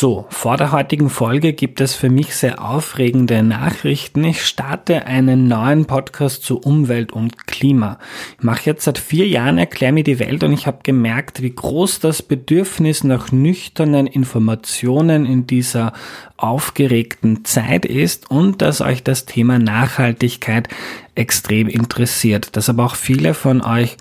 [0.00, 4.24] So, vor der heutigen Folge gibt es für mich sehr aufregende Nachrichten.
[4.24, 7.98] Ich starte einen neuen Podcast zu Umwelt und Klima.
[8.38, 11.54] Ich mache jetzt seit vier Jahren Erklär mir die Welt und ich habe gemerkt, wie
[11.54, 15.92] groß das Bedürfnis nach nüchternen Informationen in dieser
[16.38, 20.70] aufgeregten Zeit ist und dass euch das Thema Nachhaltigkeit
[21.14, 22.56] extrem interessiert.
[22.56, 23.96] Dass aber auch viele von euch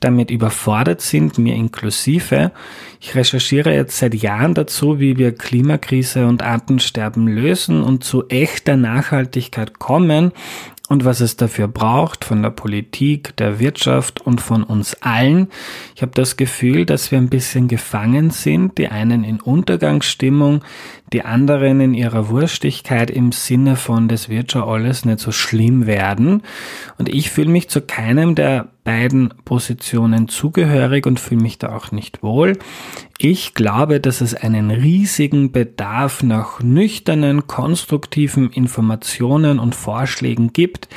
[0.00, 2.52] damit überfordert sind, mir inklusive.
[3.00, 8.76] Ich recherchiere jetzt seit Jahren dazu, wie wir Klimakrise und Artensterben lösen und zu echter
[8.76, 10.32] Nachhaltigkeit kommen
[10.90, 15.46] und was es dafür braucht von der Politik, der Wirtschaft und von uns allen.
[15.94, 20.64] Ich habe das Gefühl, dass wir ein bisschen gefangen sind, die einen in Untergangsstimmung,
[21.12, 25.86] die anderen in ihrer Wurstigkeit im Sinne von, das wird schon alles nicht so schlimm
[25.86, 26.42] werden.
[26.98, 31.92] Und ich fühle mich zu keinem der beiden Positionen zugehörig und fühle mich da auch
[31.92, 32.58] nicht wohl.
[33.18, 40.88] Ich glaube, dass es einen riesigen Bedarf nach nüchternen, konstruktiven Informationen und Vorschlägen gibt,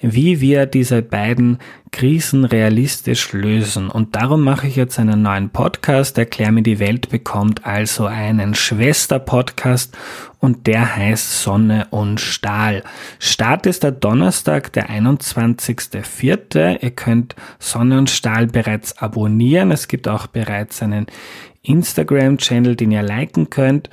[0.00, 1.58] wie wir diese beiden
[1.92, 3.88] Krisen realistisch lösen.
[3.88, 6.18] Und darum mache ich jetzt einen neuen Podcast.
[6.18, 9.96] Erklär mir die Welt bekommt also einen Schwester-Podcast
[10.40, 12.82] und der heißt Sonne und Stahl.
[13.20, 16.82] Start ist der Donnerstag, der 21.04.
[16.82, 19.70] Ihr könnt Sonne und Stahl bereits abonnieren.
[19.70, 21.06] Es gibt auch bereits einen
[21.62, 23.88] Instagram-Channel, den ihr liken könnt.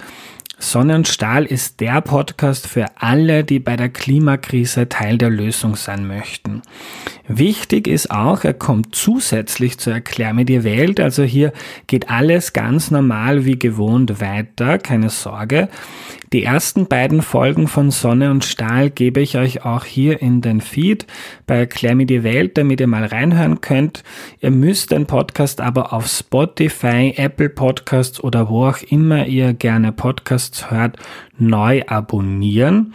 [0.61, 5.77] Sonne und Stahl ist der Podcast für alle, die bei der Klimakrise Teil der Lösung
[5.77, 6.61] sein möchten.
[7.29, 10.99] Wichtig ist auch, er kommt zusätzlich zu Erklär mir die Welt.
[10.99, 11.53] Also hier
[11.87, 15.69] geht alles ganz normal wie gewohnt weiter, keine Sorge.
[16.33, 20.61] Die ersten beiden Folgen von Sonne und Stahl gebe ich euch auch hier in den
[20.61, 21.07] Feed
[21.47, 24.03] bei Erklär mir die Welt, damit ihr mal reinhören könnt.
[24.39, 29.91] Ihr müsst den Podcast aber auf Spotify, Apple Podcasts oder wo auch immer ihr gerne
[29.91, 30.97] Podcasts hört,
[31.39, 32.93] neu abonnieren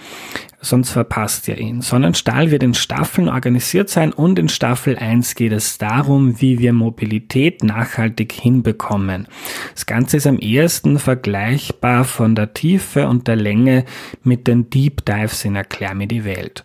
[0.64, 1.80] sonst verpasst ihr ihn.
[1.80, 6.72] Sonnenstahl wird in Staffeln organisiert sein und in Staffel 1 geht es darum, wie wir
[6.72, 9.28] Mobilität nachhaltig hinbekommen.
[9.74, 13.84] Das Ganze ist am ehesten vergleichbar von der Tiefe und der Länge
[14.22, 16.64] mit den Deep Dives in Erklär mir die Welt.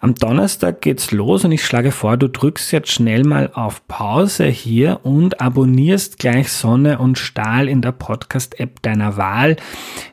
[0.00, 4.46] Am Donnerstag geht's los und ich schlage vor, du drückst jetzt schnell mal auf Pause
[4.46, 9.56] hier und abonnierst gleich Sonne und Stahl in der Podcast-App deiner Wahl,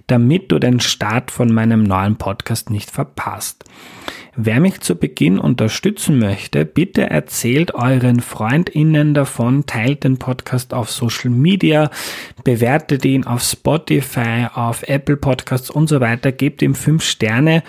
[0.07, 3.65] damit du den Start von meinem neuen Podcast nicht verpasst.
[4.37, 10.89] Wer mich zu Beginn unterstützen möchte, bitte erzählt euren FreundInnen davon, teilt den Podcast auf
[10.89, 11.91] Social Media,
[12.45, 17.63] bewertet ihn auf Spotify, auf Apple Podcasts und so weiter, gebt ihm fünf Sterne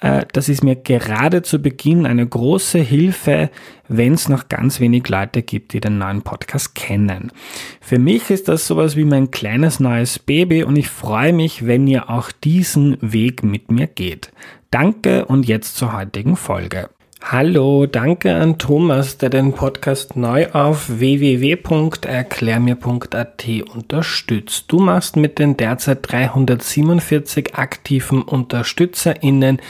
[0.00, 3.50] das ist mir gerade zu Beginn eine große Hilfe,
[3.88, 7.32] wenn es noch ganz wenig Leute gibt, die den neuen Podcast kennen.
[7.80, 11.86] Für mich ist das sowas wie mein kleines neues Baby und ich freue mich, wenn
[11.86, 14.32] ihr auch diesen Weg mit mir geht.
[14.70, 16.88] Danke und jetzt zur heutigen Folge.
[17.22, 23.44] Hallo, danke an Thomas, der den Podcast neu auf www.erklärmir.at
[23.74, 24.64] unterstützt.
[24.68, 29.60] Du machst mit den derzeit 347 aktiven UnterstützerInnen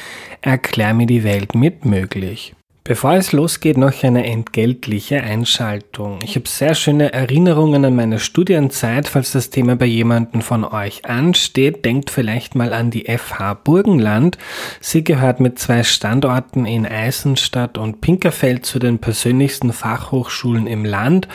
[0.40, 2.54] Erklär mir die Welt mit möglich.
[2.82, 6.18] Bevor es losgeht, noch eine entgeltliche Einschaltung.
[6.24, 9.06] Ich habe sehr schöne Erinnerungen an meine Studienzeit.
[9.06, 14.38] Falls das Thema bei jemandem von euch ansteht, denkt vielleicht mal an die FH Burgenland.
[14.80, 21.28] Sie gehört mit zwei Standorten in Eisenstadt und Pinkerfeld zu den persönlichsten Fachhochschulen im Land.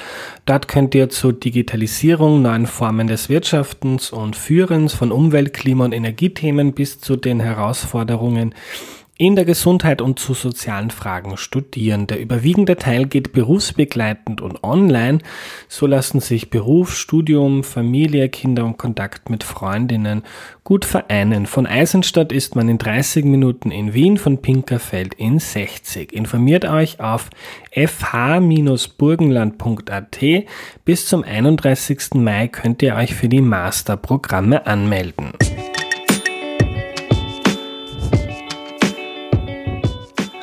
[0.48, 5.94] Dort könnt ihr zur Digitalisierung, neuen Formen des Wirtschaftens und Führens von Umwelt, Klima und
[5.94, 8.56] Energiethemen bis zu den Herausforderungen
[9.18, 12.06] in der Gesundheit und zu sozialen Fragen studieren.
[12.08, 15.20] Der überwiegende Teil geht berufsbegleitend und online.
[15.70, 20.24] So lassen sich Beruf, Studium, Familie, Kinder und Kontakt mit Freundinnen
[20.66, 21.46] gut vereinen.
[21.46, 26.12] Von Eisenstadt ist man in 30 Minuten in Wien, von Pinkerfeld in 60.
[26.12, 27.30] Informiert euch auf
[27.72, 30.20] fh-burgenland.at.
[30.84, 32.16] Bis zum 31.
[32.16, 35.32] Mai könnt ihr euch für die Masterprogramme anmelden.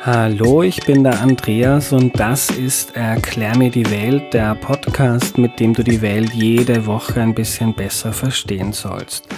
[0.05, 5.61] Hallo, ich bin der Andreas und das ist Erklär mir die Welt, der Podcast, mit
[5.61, 9.29] dem du die Welt jede Woche ein bisschen besser verstehen sollst.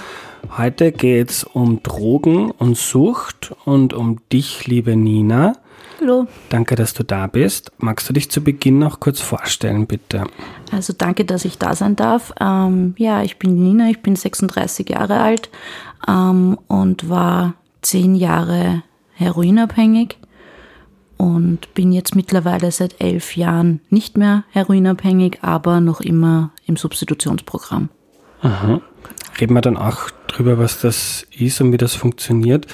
[0.57, 5.53] Heute geht's um Drogen und Sucht und um dich, liebe Nina.
[6.01, 6.25] Hallo.
[6.49, 7.71] Danke, dass du da bist.
[7.77, 10.23] Magst du dich zu Beginn noch kurz vorstellen, bitte?
[10.71, 12.33] Also danke, dass ich da sein darf.
[12.41, 15.51] Ähm, ja, ich bin Nina, ich bin 36 Jahre alt
[16.07, 17.53] ähm, und war
[17.83, 18.81] zehn Jahre
[19.13, 20.17] heroinabhängig
[21.17, 27.89] und bin jetzt mittlerweile seit elf Jahren nicht mehr heroinabhängig, aber noch immer im Substitutionsprogramm.
[28.41, 28.81] Aha.
[29.39, 32.67] Reden wir dann auch drüber, was das ist und wie das funktioniert.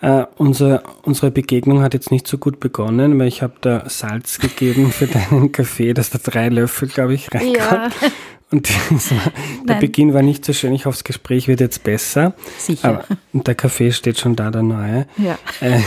[0.00, 4.38] Uh, unser, unsere Begegnung hat jetzt nicht so gut begonnen, weil ich habe da Salz
[4.38, 7.56] gegeben für deinen Kaffee, dass da drei Löffel, glaube ich, reinkommt.
[7.56, 7.90] Ja.
[8.50, 9.32] Und war,
[9.68, 10.72] der Beginn war nicht so schön.
[10.72, 12.34] Ich hoffe, das Gespräch wird jetzt besser.
[12.58, 12.88] Sicher.
[12.88, 15.06] Aber, und der Kaffee steht schon da, der neue.
[15.18, 15.38] Ja.
[15.60, 15.80] Äh,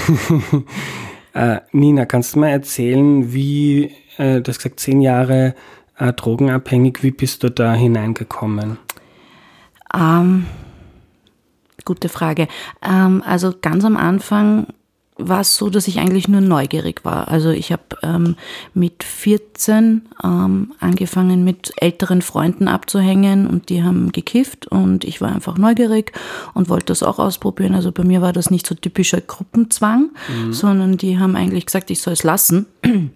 [1.33, 5.55] äh, Nina, kannst du mal erzählen, wie, äh, du hast gesagt, zehn Jahre
[5.97, 8.77] äh, drogenabhängig, wie bist du da hineingekommen?
[9.93, 10.45] Ähm,
[11.85, 12.47] gute Frage.
[12.81, 14.67] Ähm, also ganz am Anfang
[15.27, 17.27] war es so, dass ich eigentlich nur neugierig war.
[17.27, 18.35] Also ich habe ähm,
[18.73, 25.33] mit 14 ähm, angefangen, mit älteren Freunden abzuhängen und die haben gekifft und ich war
[25.33, 26.11] einfach neugierig
[26.53, 27.75] und wollte das auch ausprobieren.
[27.75, 30.53] Also bei mir war das nicht so typischer Gruppenzwang, mhm.
[30.53, 32.65] sondern die haben eigentlich gesagt, ich soll es lassen.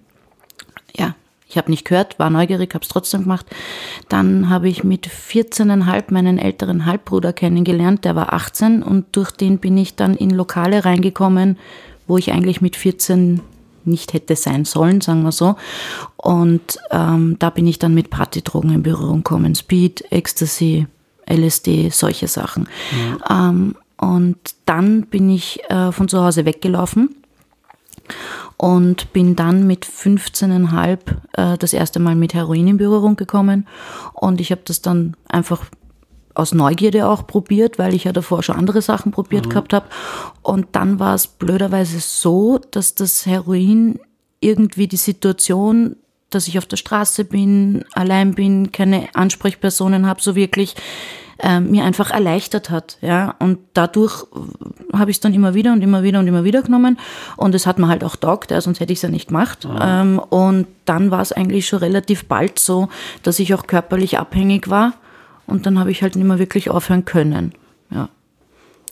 [0.95, 1.15] ja,
[1.47, 3.45] ich habe nicht gehört, war neugierig, habe es trotzdem gemacht.
[4.09, 9.59] Dann habe ich mit 14,5 meinen älteren Halbbruder kennengelernt, der war 18 und durch den
[9.59, 11.57] bin ich dann in Lokale reingekommen,
[12.07, 13.41] wo ich eigentlich mit 14
[13.85, 15.55] nicht hätte sein sollen, sagen wir so.
[16.17, 19.55] Und ähm, da bin ich dann mit Partydrogen in Berührung gekommen.
[19.55, 20.87] Speed, Ecstasy,
[21.29, 22.67] LSD, solche Sachen.
[23.29, 23.49] Ja.
[23.49, 27.15] Ähm, und dann bin ich äh, von zu Hause weggelaufen
[28.57, 30.99] und bin dann mit 15,5
[31.33, 33.67] äh, das erste Mal mit Heroin in Berührung gekommen.
[34.13, 35.65] Und ich habe das dann einfach
[36.35, 39.49] aus Neugierde auch probiert, weil ich ja davor schon andere Sachen probiert mhm.
[39.49, 39.87] gehabt habe.
[40.41, 43.99] Und dann war es blöderweise so, dass das Heroin
[44.41, 45.95] irgendwie die Situation,
[46.29, 50.75] dass ich auf der Straße bin, allein bin, keine Ansprechpersonen habe, so wirklich
[51.39, 52.97] äh, mir einfach erleichtert hat.
[53.01, 53.35] Ja?
[53.39, 54.25] Und dadurch
[54.93, 56.99] habe ich es dann immer wieder und immer wieder und immer wieder genommen.
[57.37, 59.65] Und es hat mir halt auch taugt, ja, sonst hätte ich es ja nicht gemacht.
[59.65, 59.79] Mhm.
[59.81, 62.89] Ähm, und dann war es eigentlich schon relativ bald so,
[63.23, 64.93] dass ich auch körperlich abhängig war
[65.47, 67.53] und dann habe ich halt nicht mehr wirklich aufhören können.
[67.91, 68.09] Ja.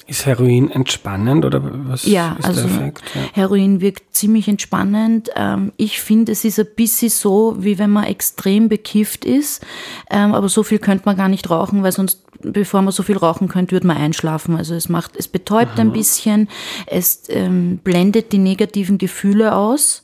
[0.05, 3.03] Ist Heroin entspannend oder was ja, ist also der Effekt?
[3.15, 3.21] Ja.
[3.31, 5.29] Heroin wirkt ziemlich entspannend.
[5.35, 9.65] Ähm, ich finde, es ist ein bisschen so, wie wenn man extrem bekifft ist.
[10.09, 13.15] Ähm, aber so viel könnte man gar nicht rauchen, weil sonst, bevor man so viel
[13.15, 14.57] rauchen könnte, würde man einschlafen.
[14.57, 15.81] Also es macht, es betäubt Aha.
[15.81, 16.49] ein bisschen,
[16.85, 20.03] es ähm, blendet die negativen Gefühle aus.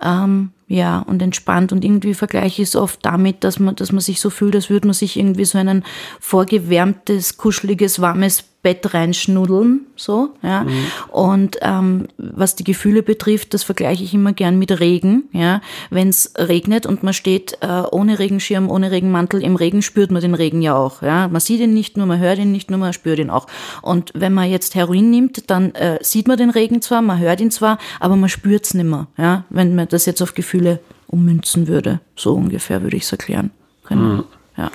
[0.00, 1.72] Ähm, ja, und entspannt.
[1.72, 4.70] Und irgendwie vergleiche ich es oft damit, dass man, dass man sich so fühlt, als
[4.70, 5.84] würde man sich irgendwie so ein
[6.20, 10.64] vorgewärmtes, kuscheliges, warmes Bett reinschnuddeln, so, ja.
[10.64, 10.86] Mhm.
[11.10, 15.62] Und ähm, was die Gefühle betrifft, das vergleiche ich immer gern mit Regen, ja.
[15.88, 20.20] Wenn es regnet und man steht äh, ohne Regenschirm, ohne Regenmantel im Regen, spürt man
[20.20, 21.28] den Regen ja auch, ja.
[21.28, 23.46] Man sieht ihn nicht nur, man hört ihn nicht nur, man spürt ihn auch.
[23.80, 27.40] Und wenn man jetzt Heroin nimmt, dann äh, sieht man den Regen zwar, man hört
[27.40, 29.44] ihn zwar, aber man spürt es nicht mehr, ja.
[29.48, 33.52] Wenn man das jetzt auf Gefühle ummünzen würde, so ungefähr würde ich es erklären
[33.84, 34.24] können, mhm.
[34.58, 34.70] ja.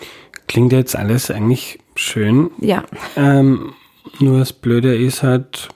[0.47, 2.51] Klingt jetzt alles eigentlich schön.
[2.59, 2.83] Ja.
[3.15, 3.73] Ähm,
[4.19, 5.69] nur das Blöde ist halt,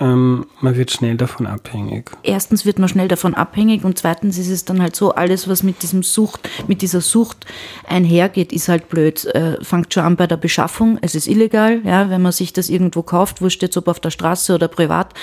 [0.00, 2.10] ähm, man wird schnell davon abhängig.
[2.22, 5.62] Erstens wird man schnell davon abhängig und zweitens ist es dann halt so, alles, was
[5.62, 7.46] mit diesem Sucht, mit dieser Sucht
[7.86, 9.24] einhergeht, ist halt blöd.
[9.26, 10.98] Äh, fängt schon an bei der Beschaffung.
[11.02, 14.10] Es ist illegal, ja, wenn man sich das irgendwo kauft, wurscht jetzt ob auf der
[14.10, 15.14] Straße oder privat.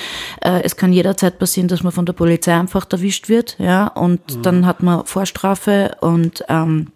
[0.42, 4.38] Äh, es kann jederzeit passieren, dass man von der Polizei einfach erwischt wird, ja, und
[4.38, 4.42] mhm.
[4.44, 6.88] dann hat man Vorstrafe und ähm,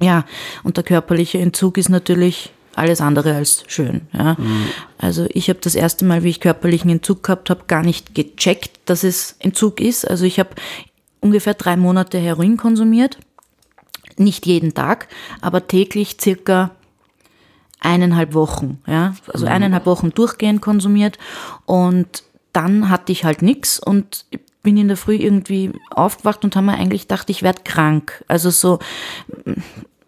[0.00, 0.24] ja,
[0.62, 4.02] und der körperliche Entzug ist natürlich alles andere als schön.
[4.12, 4.36] Ja.
[4.38, 4.66] Mhm.
[4.98, 8.78] Also ich habe das erste Mal, wie ich körperlichen Entzug gehabt habe, gar nicht gecheckt,
[8.84, 10.08] dass es Entzug ist.
[10.08, 10.50] Also ich habe
[11.20, 13.18] ungefähr drei Monate Heroin konsumiert.
[14.16, 15.08] Nicht jeden Tag,
[15.40, 16.70] aber täglich circa
[17.80, 18.80] eineinhalb Wochen.
[18.86, 19.14] Ja.
[19.32, 19.52] Also mhm.
[19.52, 21.18] eineinhalb Wochen durchgehend konsumiert.
[21.66, 22.22] Und
[22.52, 24.24] dann hatte ich halt nichts und
[24.62, 28.24] bin in der Früh irgendwie aufgewacht und habe mir eigentlich gedacht, ich werde krank.
[28.28, 28.78] Also so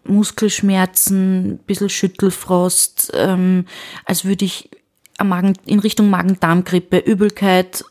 [0.03, 3.65] Muskelschmerzen, ein Schüttelfrost, ähm,
[4.05, 4.69] als würde ich
[5.23, 7.83] Magen, in Richtung Magen-Darm-Grippe, Übelkeit,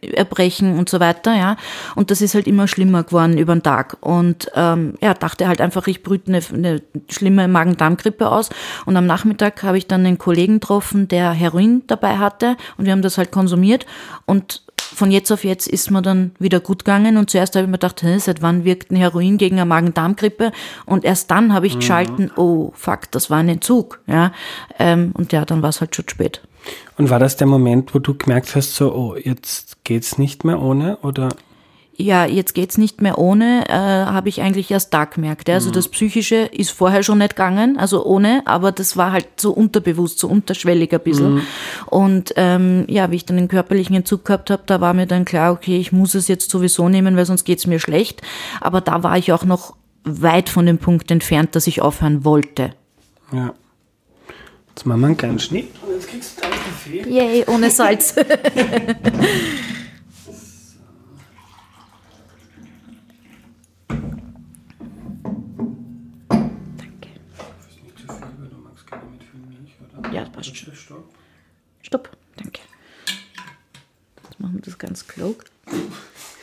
[0.00, 1.56] äh, Erbrechen und so weiter, ja.
[1.94, 3.96] Und das ist halt immer schlimmer geworden über den Tag.
[4.00, 8.50] Und ähm, ja, dachte halt einfach, ich brüte eine, eine schlimme Magen-Darm-Grippe aus.
[8.86, 12.92] Und am Nachmittag habe ich dann einen Kollegen getroffen, der Heroin dabei hatte und wir
[12.92, 13.86] haben das halt konsumiert.
[14.26, 17.70] Und von jetzt auf jetzt ist mir dann wieder gut gegangen und zuerst habe ich
[17.70, 20.52] mir gedacht, hä, seit wann wirkt ein Heroin gegen eine Magen-Darm-Grippe?
[20.86, 21.80] Und erst dann habe ich mhm.
[21.80, 24.00] geschalten, oh fuck, das war ein Entzug.
[24.06, 24.32] Ja?
[24.78, 26.40] Ähm, und ja, dann war es halt schon spät.
[26.96, 30.60] Und war das der Moment, wo du gemerkt hast, so, oh, jetzt geht's nicht mehr
[30.60, 30.98] ohne?
[30.98, 31.30] Oder?
[31.96, 35.48] Ja, jetzt geht's nicht mehr ohne, äh, habe ich eigentlich erst da gemerkt.
[35.48, 35.54] Ja.
[35.54, 35.74] Also mhm.
[35.74, 40.18] das Psychische ist vorher schon nicht gegangen, also ohne, aber das war halt so unterbewusst,
[40.18, 41.34] so unterschwellig ein bisschen.
[41.34, 41.42] Mhm.
[41.86, 45.24] Und ähm, ja, wie ich dann den körperlichen Entzug gehabt habe, da war mir dann
[45.24, 48.22] klar, okay, ich muss es jetzt sowieso nehmen, weil sonst geht's mir schlecht.
[48.60, 52.72] Aber da war ich auch noch weit von dem Punkt entfernt, dass ich aufhören wollte.
[53.32, 53.54] Ja.
[54.70, 57.08] Jetzt machen wir einen kleinen Schnitt und jetzt kriegst du deinen Kaffee.
[57.08, 58.16] Yay, ohne Salz.
[70.44, 70.74] schon.
[70.74, 71.08] Stopp.
[71.82, 72.10] Stopp.
[72.36, 72.60] Danke.
[74.24, 75.44] Jetzt machen wir das ganz klug.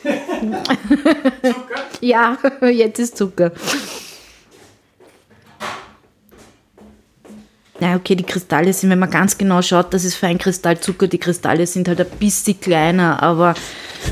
[2.00, 3.52] ja, jetzt ist Zucker.
[7.80, 11.08] Ja, okay, die Kristalle sind, wenn man ganz genau schaut, das ist Feinkristallzucker.
[11.08, 13.54] Die Kristalle sind halt ein bisschen kleiner, aber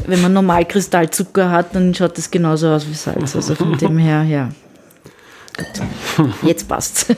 [0.07, 3.37] wenn man normal Kristallzucker hat, dann schaut das genauso aus wie Salz.
[3.37, 4.51] Also von dem her, ja.
[5.57, 6.35] Gut.
[6.43, 7.07] Jetzt passt's.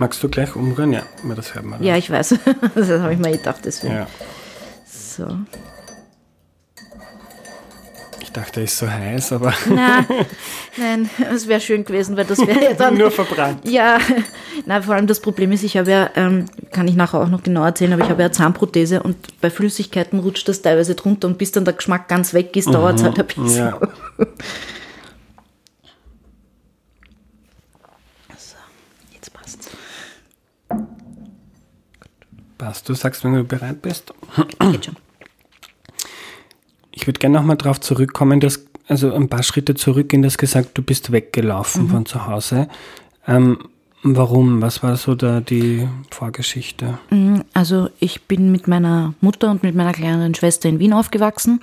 [0.00, 0.94] Magst du gleich umrühren?
[0.94, 1.02] Ja,
[1.36, 1.82] das hört man.
[1.82, 2.34] Ja, ich weiß.
[2.74, 3.94] Das habe ich mir gedacht, deswegen.
[3.94, 4.06] ja.
[4.88, 5.26] So.
[8.22, 10.06] Ich dachte, er ist so heiß, aber Na,
[10.78, 12.96] nein, es wäre schön gewesen, weil das wäre ja dann.
[12.96, 13.68] nur verbrannt.
[13.68, 13.98] Ja,
[14.64, 17.42] na, vor allem das Problem ist, ich habe ja, ähm, kann ich nachher auch noch
[17.42, 21.36] genau erzählen, aber ich habe ja Zahnprothese und bei Flüssigkeiten rutscht das teilweise drunter und
[21.36, 23.56] bis dann der Geschmack ganz weg ist, dauert es halt ein bisschen.
[23.66, 23.78] Ja.
[28.38, 28.56] So,
[29.12, 29.68] jetzt passt's.
[32.60, 32.86] Passt.
[32.90, 34.12] Du sagst, wenn du bereit bist.
[34.70, 34.96] Geht schon.
[36.92, 40.82] Ich würde gerne nochmal darauf zurückkommen, dass, also ein paar Schritte zurückgehen, dass gesagt, du
[40.82, 42.68] bist weggelaufen von zu Hause.
[43.26, 43.60] Ähm,
[44.02, 44.60] warum?
[44.60, 46.98] Was war so da die Vorgeschichte?
[47.54, 51.60] Also ich bin mit meiner Mutter und mit meiner kleineren Schwester in Wien aufgewachsen.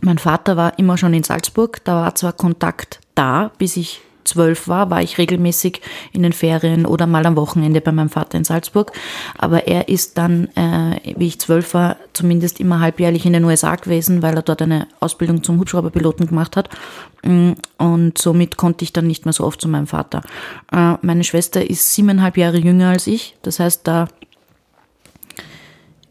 [0.00, 1.84] Mein Vater war immer schon in Salzburg.
[1.84, 5.80] Da war zwar Kontakt da, bis ich zwölf war, war ich regelmäßig
[6.12, 8.92] in den Ferien oder mal am Wochenende bei meinem Vater in Salzburg.
[9.36, 13.74] Aber er ist dann, äh, wie ich zwölf war, zumindest immer halbjährlich in den USA
[13.76, 16.68] gewesen, weil er dort eine Ausbildung zum Hubschrauberpiloten gemacht hat.
[17.24, 20.22] Mm, Und somit konnte ich dann nicht mehr so oft zu meinem Vater.
[20.72, 23.36] Äh, meine Schwester ist siebeneinhalb Jahre jünger als ich.
[23.42, 24.08] Das heißt, da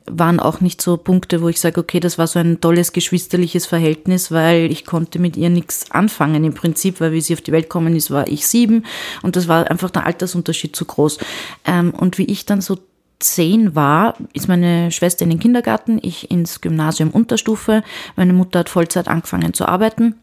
[0.10, 3.66] waren auch nicht so Punkte, wo ich sage, okay, das war so ein tolles geschwisterliches
[3.66, 7.52] Verhältnis, weil ich konnte mit ihr nichts anfangen im Prinzip, weil wie sie auf die
[7.52, 8.86] Welt gekommen ist, war ich sieben
[9.22, 11.20] und das war einfach der Altersunterschied zu groß.
[11.66, 12.78] Ähm, und wie ich dann so
[13.20, 17.84] zehn war, ist meine Schwester in den Kindergarten, ich ins Gymnasium Unterstufe.
[18.16, 20.16] Meine Mutter hat Vollzeit angefangen zu arbeiten.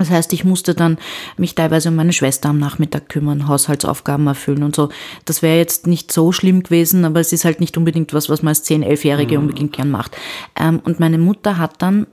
[0.00, 0.96] Das heißt, ich musste dann
[1.36, 4.88] mich teilweise um meine Schwester am Nachmittag kümmern, Haushaltsaufgaben erfüllen und so.
[5.26, 8.42] Das wäre jetzt nicht so schlimm gewesen, aber es ist halt nicht unbedingt was, was
[8.42, 10.16] man als 10-, 11-Jährige unbedingt gern macht.
[10.58, 12.06] Ähm, und meine Mutter hat dann,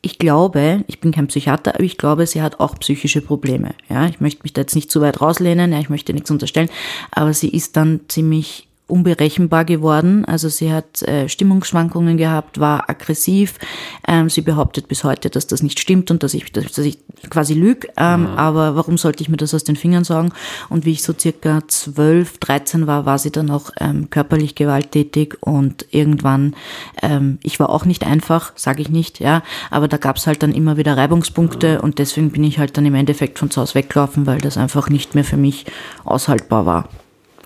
[0.00, 3.74] ich glaube, ich bin kein Psychiater, aber ich glaube, sie hat auch psychische Probleme.
[3.88, 6.70] Ja, ich möchte mich da jetzt nicht zu weit rauslehnen, ja, ich möchte nichts unterstellen,
[7.10, 10.26] aber sie ist dann ziemlich unberechenbar geworden.
[10.26, 13.58] Also sie hat äh, Stimmungsschwankungen gehabt, war aggressiv.
[14.06, 16.98] Ähm, sie behauptet bis heute, dass das nicht stimmt und dass ich, dass, dass ich
[17.30, 17.88] quasi lüge.
[17.96, 20.32] Ähm, Aber warum sollte ich mir das aus den Fingern sagen?
[20.68, 25.36] Und wie ich so circa 12, 13 war, war sie dann auch ähm, körperlich gewalttätig
[25.40, 26.54] und irgendwann,
[27.00, 30.42] ähm, ich war auch nicht einfach, sage ich nicht, ja, aber da gab es halt
[30.42, 33.74] dann immer wieder Reibungspunkte und deswegen bin ich halt dann im Endeffekt von zu Hause
[33.74, 35.64] weggelaufen, weil das einfach nicht mehr für mich
[36.04, 36.88] aushaltbar war.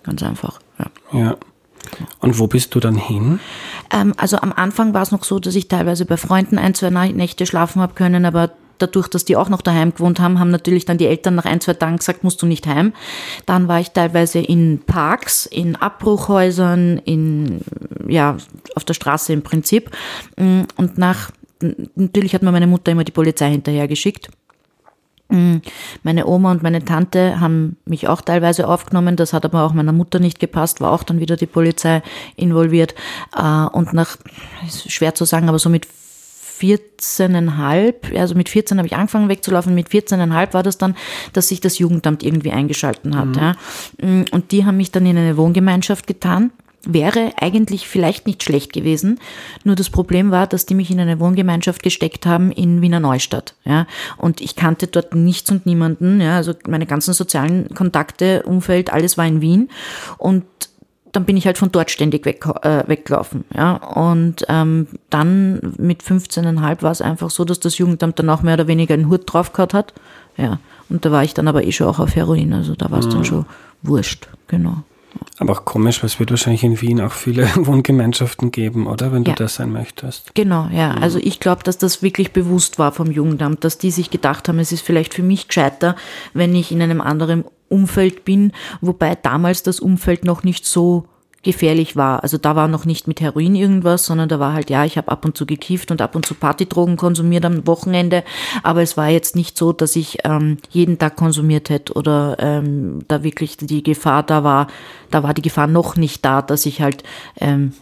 [0.02, 0.60] Ganz einfach.
[0.78, 0.86] Ja.
[1.12, 1.36] Ja.
[2.20, 3.38] Und wo bist du dann hin?
[3.90, 6.90] Ähm, also am Anfang war es noch so, dass ich teilweise bei Freunden ein, zwei
[6.90, 10.84] Nächte schlafen habe können, aber dadurch, dass die auch noch daheim gewohnt haben, haben natürlich
[10.84, 12.92] dann die Eltern nach ein, zwei Tagen gesagt, musst du nicht heim.
[13.46, 17.60] Dann war ich teilweise in Parks, in Abbruchhäusern, in,
[18.06, 18.36] ja,
[18.74, 19.90] auf der Straße im Prinzip.
[20.36, 21.30] Und nach,
[21.94, 24.28] natürlich hat mir meine Mutter immer die Polizei hinterhergeschickt.
[25.28, 29.16] Meine Oma und meine Tante haben mich auch teilweise aufgenommen.
[29.16, 32.02] Das hat aber auch meiner Mutter nicht gepasst, war auch dann wieder die Polizei
[32.36, 32.94] involviert.
[33.36, 34.16] Äh, Und nach,
[34.66, 35.88] ist schwer zu sagen, aber so mit
[36.60, 40.96] 14,5, also mit 14 habe ich angefangen wegzulaufen, mit 14,5 war das dann,
[41.32, 43.36] dass sich das Jugendamt irgendwie eingeschalten hat.
[43.36, 43.56] Ja.
[44.00, 46.50] Und die haben mich dann in eine Wohngemeinschaft getan
[46.86, 49.18] wäre eigentlich vielleicht nicht schlecht gewesen.
[49.64, 53.54] Nur das Problem war, dass die mich in eine Wohngemeinschaft gesteckt haben in Wiener Neustadt.
[53.64, 53.86] Ja.
[54.16, 56.20] Und ich kannte dort nichts und niemanden.
[56.20, 56.36] Ja.
[56.36, 59.68] Also meine ganzen sozialen Kontakte, Umfeld, alles war in Wien.
[60.18, 60.44] Und
[61.12, 63.44] dann bin ich halt von dort ständig weg, äh, weggelaufen.
[63.54, 63.76] Ja.
[63.76, 68.54] Und ähm, dann mit 15,5 war es einfach so, dass das Jugendamt dann auch mehr
[68.54, 69.94] oder weniger einen Hut drauf gehabt hat.
[70.36, 70.60] Ja.
[70.88, 72.52] Und da war ich dann aber eh schon auch auf Heroin.
[72.52, 73.46] Also da war es dann schon
[73.82, 74.28] wurscht.
[74.46, 74.82] Genau.
[75.38, 79.12] Aber auch komisch, weil es wird wahrscheinlich in Wien auch viele Wohngemeinschaften geben, oder?
[79.12, 79.36] Wenn du Ja.
[79.36, 80.34] das sein möchtest.
[80.34, 80.92] Genau, ja.
[80.94, 84.58] Also ich glaube, dass das wirklich bewusst war vom Jugendamt, dass die sich gedacht haben,
[84.58, 85.96] es ist vielleicht für mich gescheiter,
[86.34, 91.06] wenn ich in einem anderen Umfeld bin, wobei damals das Umfeld noch nicht so
[91.46, 92.22] gefährlich war.
[92.22, 95.10] Also da war noch nicht mit Heroin irgendwas, sondern da war halt, ja, ich habe
[95.10, 98.24] ab und zu gekifft und ab und zu Partydrogen konsumiert am Wochenende,
[98.62, 103.04] aber es war jetzt nicht so, dass ich ähm, jeden Tag konsumiert hätte oder ähm,
[103.08, 104.66] da wirklich die Gefahr da war,
[105.10, 107.04] da war die Gefahr noch nicht da, dass ich halt
[107.40, 107.72] ähm,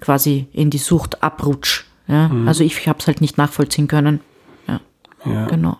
[0.00, 1.86] quasi in die Sucht abrutsch.
[2.06, 2.28] Ja?
[2.28, 2.46] Mhm.
[2.46, 4.20] Also ich habe es halt nicht nachvollziehen können.
[4.68, 4.80] Ja,
[5.24, 5.46] ja.
[5.46, 5.78] genau.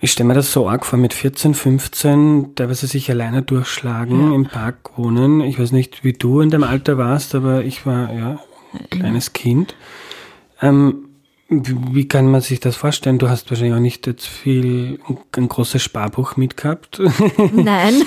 [0.00, 4.34] Ich stelle mir das so arg vor, mit 14, 15, teilweise sich alleine durchschlagen, ja.
[4.34, 5.40] im Park wohnen.
[5.40, 8.38] Ich weiß nicht, wie du in dem Alter warst, aber ich war ja
[8.72, 9.74] ein kleines Kind.
[10.62, 11.08] Ähm,
[11.48, 13.18] wie kann man sich das vorstellen?
[13.18, 15.00] Du hast wahrscheinlich auch nicht jetzt viel,
[15.34, 17.00] ein großes Sparbuch mitgehabt.
[17.54, 18.02] Nein,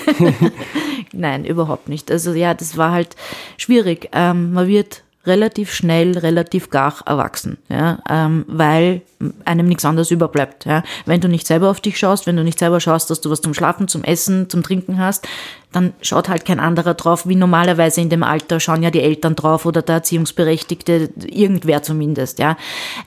[1.12, 2.12] nein, überhaupt nicht.
[2.12, 3.16] Also ja, das war halt
[3.58, 4.10] schwierig.
[4.14, 9.02] Ähm, man wird relativ schnell, relativ gar erwachsen, ja, ähm, weil
[9.46, 10.66] einem nichts anderes überbleibt.
[10.66, 10.84] Ja.
[11.06, 13.42] Wenn du nicht selber auf dich schaust, wenn du nicht selber schaust, dass du was
[13.42, 15.28] zum Schlafen, zum Essen, zum Trinken hast,
[15.72, 19.36] dann schaut halt kein anderer drauf, wie normalerweise in dem Alter schauen ja die Eltern
[19.36, 22.40] drauf oder der Erziehungsberechtigte, irgendwer zumindest.
[22.40, 22.58] Ja.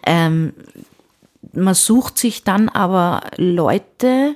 [0.06, 0.52] Ähm,
[1.52, 4.34] man sucht sich dann aber Leute,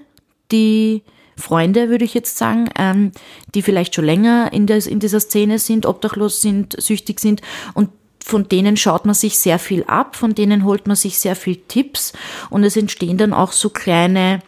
[0.50, 1.02] die
[1.38, 3.12] Freunde, würde ich jetzt sagen, ähm,
[3.54, 7.40] die vielleicht schon länger in, des, in dieser Szene sind, obdachlos sind, süchtig sind
[7.75, 7.90] und
[8.25, 11.57] von denen schaut man sich sehr viel ab, von denen holt man sich sehr viel
[11.68, 12.12] Tipps
[12.50, 14.40] und es entstehen dann auch so kleine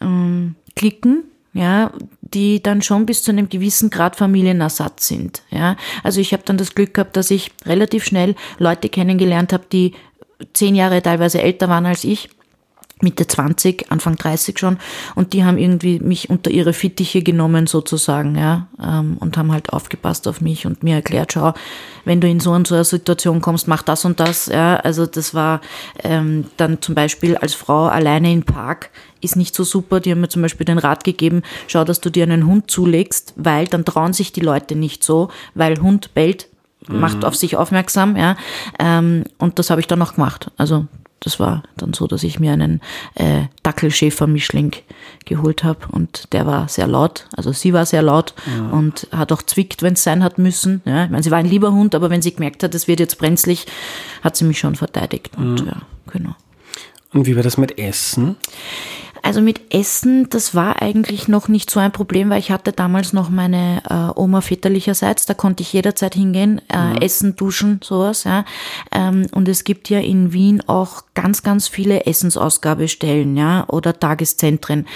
[0.00, 5.42] ähm, Klicken, ja, die dann schon bis zu einem gewissen Grad Familienersatz sind.
[5.50, 5.76] Ja.
[6.02, 9.92] Also ich habe dann das Glück gehabt, dass ich relativ schnell Leute kennengelernt habe, die
[10.54, 12.30] zehn Jahre teilweise älter waren als ich
[13.02, 14.78] Mitte 20, Anfang 30 schon
[15.14, 19.72] und die haben irgendwie mich unter ihre Fittiche genommen sozusagen, ja, ähm, und haben halt
[19.72, 21.54] aufgepasst auf mich und mir erklärt, schau,
[22.04, 25.06] wenn du in so und so eine Situation kommst, mach das und das, ja, also
[25.06, 25.60] das war
[26.02, 28.90] ähm, dann zum Beispiel als Frau alleine im Park
[29.22, 30.00] ist nicht so super.
[30.00, 33.32] Die haben mir zum Beispiel den Rat gegeben, schau, dass du dir einen Hund zulegst,
[33.36, 36.48] weil dann trauen sich die Leute nicht so, weil Hund bellt,
[36.88, 37.24] macht mhm.
[37.24, 38.36] auf sich aufmerksam, ja.
[38.78, 40.50] Ähm, und das habe ich dann noch gemacht.
[40.56, 40.86] Also
[41.22, 42.80] das war dann so, dass ich mir einen
[43.14, 44.74] äh, Dackelschäfer-Mischling
[45.24, 47.26] geholt habe und der war sehr laut.
[47.36, 48.70] Also sie war sehr laut ja.
[48.70, 50.82] und hat auch zwickt, wenn es sein hat müssen.
[50.84, 53.00] Ja, ich meine, sie war ein lieber Hund, aber wenn sie gemerkt hat, es wird
[53.00, 53.66] jetzt brenzlig,
[54.22, 55.30] hat sie mich schon verteidigt.
[55.36, 56.34] Und ja, ja genau.
[57.12, 58.36] Und wie war das mit Essen?
[59.22, 63.12] Also mit Essen, das war eigentlich noch nicht so ein Problem, weil ich hatte damals
[63.12, 66.96] noch meine äh, Oma väterlicherseits, da konnte ich jederzeit hingehen, äh, mhm.
[66.96, 68.24] essen, duschen, sowas.
[68.24, 68.44] Ja.
[68.90, 74.86] Ähm, und es gibt ja in Wien auch ganz, ganz viele Essensausgabestellen ja, oder Tageszentren,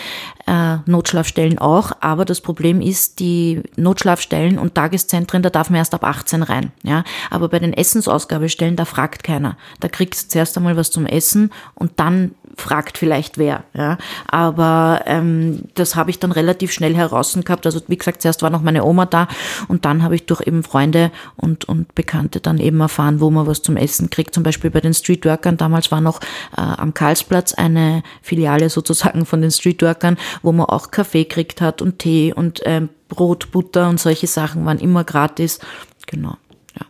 [0.47, 1.93] äh, Notschlafstellen auch.
[2.01, 6.73] Aber das Problem ist, die Notschlafstellen und Tageszentren, da darf man erst ab 18 rein.
[6.83, 7.05] Ja.
[7.31, 9.57] Aber bei den Essensausgabestellen, da fragt keiner.
[9.81, 13.65] Da kriegst du zuerst einmal was zum Essen und dann fragt vielleicht wer.
[13.75, 13.99] Ja.
[14.29, 17.67] Aber ähm, das habe ich dann relativ schnell heraus gehabt.
[17.67, 19.29] Also wie gesagt, zuerst war noch meine Oma da
[19.69, 23.47] und dann habe ich durch eben Freunde und, und Bekannte dann eben erfahren, wo man
[23.47, 24.35] was zum Essen kriegt.
[24.35, 25.57] Zum Beispiel bei den Streetworkern.
[25.57, 26.21] Damals war noch
[26.57, 31.83] äh, am Karlsplatz eine Filiale sozusagen von den Streetworkern, wo man auch Kaffee kriegt hat
[31.83, 35.61] und Tee und ähm, Brot, Butter und solche Sachen waren immer gratis.
[36.07, 36.37] Genau.
[36.79, 36.87] Ja.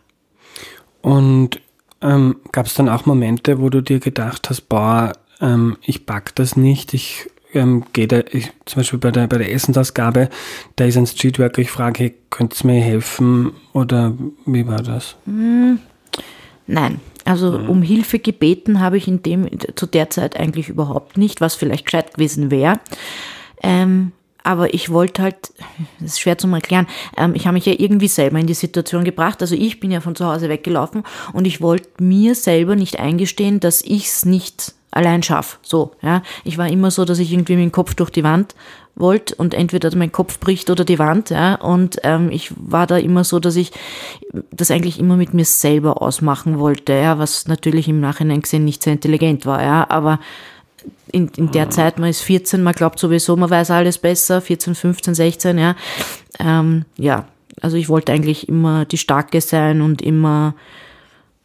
[1.01, 1.61] Und
[2.01, 6.35] ähm, gab es dann auch Momente, wo du dir gedacht hast, boah, ähm, ich pack
[6.35, 10.29] das nicht, ich ähm, gehe da, ich, zum Beispiel bei der, bei der Essensausgabe,
[10.75, 14.13] da ist ein Streetworker, ich frage, hey, könnt ihr mir helfen oder
[14.45, 15.15] wie war das?
[15.25, 15.79] Hm,
[16.67, 17.69] nein, also mhm.
[17.69, 21.85] um Hilfe gebeten habe ich in dem, zu der Zeit eigentlich überhaupt nicht, was vielleicht
[21.85, 22.79] gescheit gewesen wäre.
[23.63, 24.11] Ähm,
[24.43, 25.51] aber ich wollte halt,
[25.99, 29.03] das ist schwer zu erklären, ähm, ich habe mich ja irgendwie selber in die Situation
[29.03, 29.41] gebracht.
[29.41, 33.59] Also ich bin ja von zu Hause weggelaufen und ich wollte mir selber nicht eingestehen,
[33.59, 35.57] dass ich es nicht allein schaffe.
[35.61, 36.23] So, ja.
[36.43, 38.55] Ich war immer so, dass ich irgendwie mit dem Kopf durch die Wand
[38.95, 41.55] wollte und entweder mein Kopf bricht oder die Wand, ja.
[41.55, 43.71] Und ähm, ich war da immer so, dass ich
[44.51, 48.81] das eigentlich immer mit mir selber ausmachen wollte, ja, was natürlich im Nachhinein gesehen nicht
[48.81, 49.85] sehr intelligent war, ja.
[49.89, 50.19] Aber
[51.11, 54.75] in, in der Zeit, man ist 14, man glaubt sowieso, man weiß alles besser, 14,
[54.75, 55.75] 15, 16, ja.
[56.39, 57.25] Ähm, ja,
[57.61, 60.53] also ich wollte eigentlich immer die Starke sein und immer,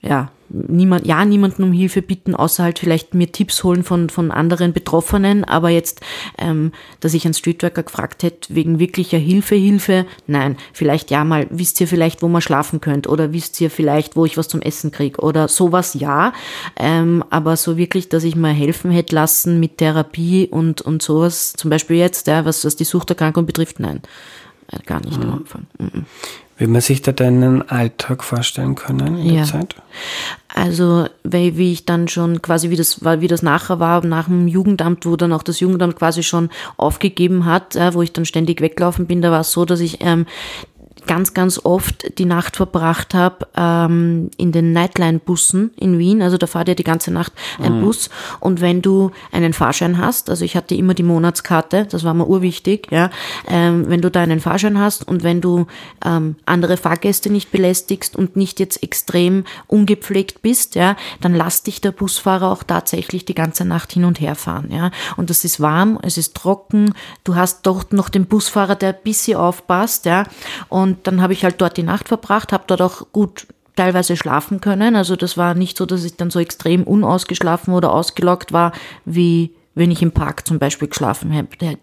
[0.03, 4.31] ja, niemand, ja, niemanden um Hilfe bitten, außer halt vielleicht mir Tipps holen von, von
[4.31, 5.45] anderen Betroffenen.
[5.45, 6.01] Aber jetzt,
[6.39, 11.47] ähm, dass ich einen Streetworker gefragt hätte, wegen wirklicher Hilfe, Hilfe, nein, vielleicht ja mal,
[11.51, 14.61] wisst ihr vielleicht, wo man schlafen könnt oder wisst ihr vielleicht, wo ich was zum
[14.61, 16.33] Essen krieg oder sowas, ja.
[16.77, 21.55] Ähm, aber so wirklich, dass ich mal helfen hätte lassen mit Therapie und, und sowas,
[21.55, 24.01] zum Beispiel jetzt, ja, was, was die Suchterkrankung betrifft, nein,
[24.71, 25.23] äh, gar nicht mhm.
[25.23, 25.67] am Anfang.
[25.79, 26.07] Mhm.
[26.63, 29.43] Wie man sich da deinen Alltag vorstellen können in der ja.
[29.43, 29.75] Zeit?
[30.47, 34.47] Also, weil, wie ich dann schon quasi, wie das, wie das nachher war, nach dem
[34.47, 39.09] Jugendamt, wo dann auch das Jugendamt quasi schon aufgegeben hat, wo ich dann ständig weglaufen
[39.09, 40.25] bin, da war es so, dass ich ähm,
[41.07, 46.23] ganz, ganz oft die Nacht verbracht habe ähm, in den Nightline-Bussen in Wien.
[46.23, 47.85] Also da fahrt ja die ganze Nacht ein mhm.
[47.85, 48.11] Bus.
[48.41, 52.27] Und wenn du einen Fahrschein hast, also ich hatte immer die Monatskarte, das war mir
[52.27, 53.11] urwichtig, ja,
[53.49, 55.67] ähm, wenn du da einen Fahrschein hast und wenn du
[56.05, 61.81] ähm, andere Fahrgäste nicht belästigst und nicht jetzt extrem ungepflegt bist, ja, dann lass dich
[61.81, 64.91] der Busfahrer auch tatsächlich die ganze Nacht hin und her fahren, ja.
[65.17, 69.03] Und das ist warm, es ist trocken, du hast dort noch den Busfahrer, der ein
[69.03, 70.25] bisschen aufpasst, ja.
[70.69, 74.17] Und und dann habe ich halt dort die Nacht verbracht, habe dort auch gut teilweise
[74.17, 74.97] schlafen können.
[74.97, 78.73] Also das war nicht so, dass ich dann so extrem unausgeschlafen oder ausgelockt war,
[79.05, 81.79] wie wenn ich im Park zum Beispiel geschlafen hätte.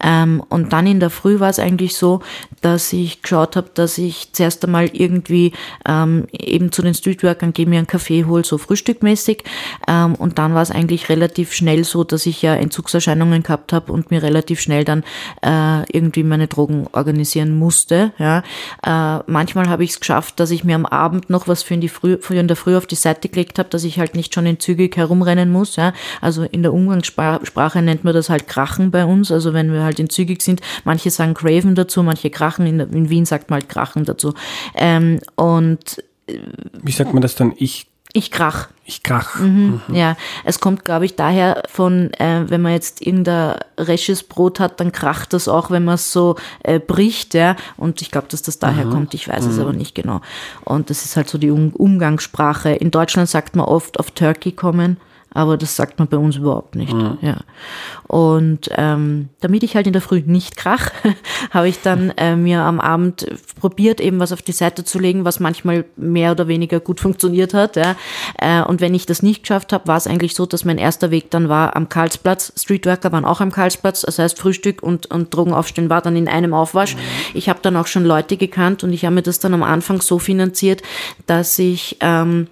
[0.00, 2.20] Ähm, und dann in der Früh war es eigentlich so,
[2.60, 5.52] dass ich geschaut habe, dass ich zuerst einmal irgendwie
[5.86, 9.44] ähm, eben zu den Streetworkern gehe, mir einen Kaffee hole, so frühstückmäßig.
[9.88, 13.92] Ähm, und dann war es eigentlich relativ schnell so, dass ich ja Entzugserscheinungen gehabt habe
[13.92, 15.02] und mir relativ schnell dann
[15.42, 18.12] äh, irgendwie meine Drogen organisieren musste.
[18.18, 18.42] Ja.
[18.84, 21.80] Äh, manchmal habe ich es geschafft, dass ich mir am Abend noch was für in,
[21.80, 24.34] die Früh, für in der Früh auf die Seite gelegt habe, dass ich halt nicht
[24.34, 25.74] schon entzügig herumrennen muss.
[25.76, 25.92] Ja.
[26.20, 29.30] Also in der Umgangssprache Sprache nennt man das halt Krachen bei uns.
[29.30, 32.66] Also wenn wir halt in Zügig sind, manche sagen Craven dazu, manche Krachen.
[32.66, 34.34] In, in Wien sagt man halt Krachen dazu.
[34.74, 36.02] Ähm, und
[36.82, 37.52] wie sagt man das dann?
[37.56, 38.68] Ich ich krach.
[38.84, 39.36] Ich krach.
[39.36, 39.94] Mhm, mhm.
[39.94, 44.80] Ja, es kommt, glaube ich, daher von, äh, wenn man jetzt irgendein resches Brot hat,
[44.80, 47.56] dann kracht das auch, wenn man es so äh, bricht, ja.
[47.78, 48.90] Und ich glaube, dass das daher mhm.
[48.90, 49.50] kommt, ich weiß mhm.
[49.50, 50.20] es aber nicht genau.
[50.64, 52.70] Und das ist halt so die um Umgangssprache.
[52.70, 54.98] In Deutschland sagt man oft auf Turkey kommen
[55.34, 56.92] aber das sagt man bei uns überhaupt nicht.
[56.92, 57.18] Mhm.
[57.20, 57.38] Ja.
[58.06, 60.90] Und ähm, damit ich halt in der Früh nicht krach,
[61.50, 63.26] habe ich dann äh, mir am Abend
[63.60, 67.54] probiert, eben was auf die Seite zu legen, was manchmal mehr oder weniger gut funktioniert
[67.54, 67.76] hat.
[67.76, 67.96] Ja.
[68.38, 71.10] Äh, und wenn ich das nicht geschafft habe, war es eigentlich so, dass mein erster
[71.10, 72.52] Weg dann war am Karlsplatz.
[72.56, 76.52] Streetworker waren auch am Karlsplatz, das heißt Frühstück und, und Drogenaufstehen war dann in einem
[76.52, 76.96] Aufwasch.
[76.96, 77.00] Mhm.
[77.34, 80.02] Ich habe dann auch schon Leute gekannt und ich habe mir das dann am Anfang
[80.02, 80.82] so finanziert,
[81.26, 82.48] dass ich ähm,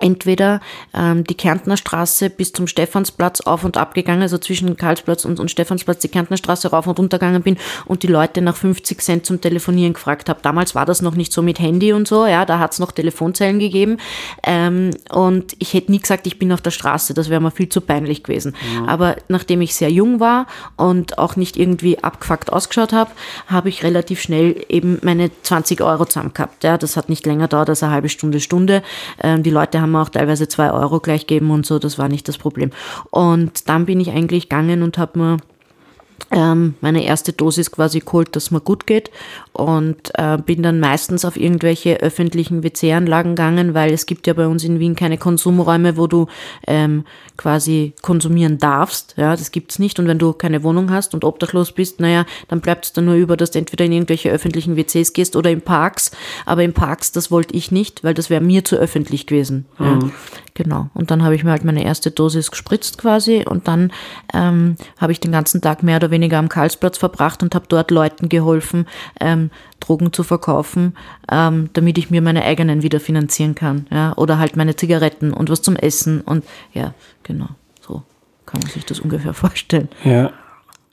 [0.00, 0.60] entweder
[0.94, 5.40] ähm, die Kärntner Straße bis zum Stephansplatz auf und ab gegangen, also zwischen Karlsplatz und,
[5.40, 7.56] und Stephansplatz die Kärntner Straße rauf und runter gegangen bin
[7.86, 10.40] und die Leute nach 50 Cent zum Telefonieren gefragt habe.
[10.42, 13.58] Damals war das noch nicht so mit Handy und so, ja, da hat's noch Telefonzellen
[13.58, 13.98] gegeben
[14.44, 17.68] ähm, und ich hätte nie gesagt, ich bin auf der Straße, das wäre mir viel
[17.68, 18.54] zu peinlich gewesen.
[18.74, 18.86] Ja.
[18.86, 23.10] Aber nachdem ich sehr jung war und auch nicht irgendwie abgefuckt ausgeschaut habe,
[23.46, 26.64] habe ich relativ schnell eben meine 20 Euro zusammen gehabt.
[26.64, 28.82] Ja, das hat nicht länger dauert als eine halbe Stunde, Stunde.
[29.22, 31.98] Ähm, die Leute haben haben wir auch teilweise zwei Euro gleich geben und so, das
[31.98, 32.70] war nicht das Problem.
[33.10, 35.36] Und dann bin ich eigentlich gegangen und habe mir
[36.30, 39.10] ähm, meine erste Dosis quasi geholt, dass mir gut geht
[39.52, 44.46] und äh, bin dann meistens auf irgendwelche öffentlichen WC-Anlagen gegangen, weil es gibt ja bei
[44.46, 46.26] uns in Wien keine Konsumräume, wo du
[46.66, 47.04] ähm,
[47.36, 49.14] quasi konsumieren darfst.
[49.16, 49.98] Ja, das gibt's nicht.
[49.98, 53.14] Und wenn du keine Wohnung hast und obdachlos bist, naja, dann bleibt es dann nur
[53.14, 56.10] über, dass du entweder in irgendwelche öffentlichen WCs gehst oder in Parks.
[56.44, 59.66] Aber in Parks, das wollte ich nicht, weil das wäre mir zu öffentlich gewesen.
[59.78, 59.86] Mhm.
[59.86, 59.98] Ja.
[60.58, 60.90] Genau.
[60.92, 63.92] Und dann habe ich mir halt meine erste Dosis gespritzt quasi und dann
[64.34, 67.92] ähm, habe ich den ganzen Tag mehr oder weniger am Karlsplatz verbracht und habe dort
[67.92, 68.86] Leuten geholfen,
[69.20, 70.96] ähm, Drogen zu verkaufen,
[71.30, 73.86] ähm, damit ich mir meine eigenen wieder finanzieren kann.
[73.92, 74.14] Ja?
[74.16, 76.92] Oder halt meine Zigaretten und was zum Essen und ja,
[77.22, 77.50] genau.
[77.80, 78.02] So
[78.44, 79.88] kann man sich das ungefähr vorstellen.
[80.02, 80.32] Ja.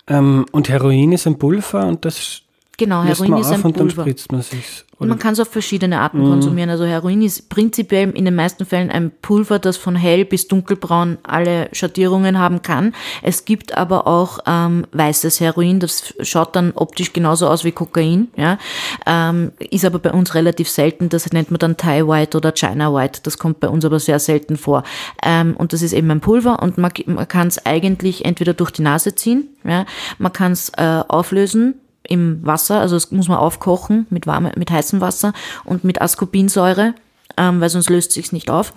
[0.06, 2.43] Ähm, und Heroin ist ein Pulver und das
[2.78, 3.78] Genau, Heroin ist ein und Pulver.
[3.78, 4.86] dann spritzt man sich's.
[4.98, 6.30] Und man kann es auf verschiedene Arten mhm.
[6.30, 6.70] konsumieren.
[6.70, 11.18] Also Heroin ist prinzipiell in den meisten Fällen ein Pulver, das von hell bis dunkelbraun
[11.24, 12.94] alle Schattierungen haben kann.
[13.22, 18.30] Es gibt aber auch ähm, weißes Heroin, das schaut dann optisch genauso aus wie Kokain,
[18.38, 18.58] ja,
[19.06, 21.10] ähm, ist aber bei uns relativ selten.
[21.10, 23.20] Das nennt man dann Thai White oder China White.
[23.24, 24.84] Das kommt bei uns aber sehr selten vor.
[25.24, 28.72] Ähm, und das ist eben ein Pulver und man, man kann es eigentlich entweder durch
[28.72, 29.86] die Nase ziehen, ja,
[30.20, 31.76] man kann es äh, auflösen
[32.08, 36.94] im Wasser, also das muss man aufkochen mit, warme, mit heißem Wasser und mit Ascorbinsäure,
[37.38, 38.74] ähm, weil sonst löst sich's nicht auf,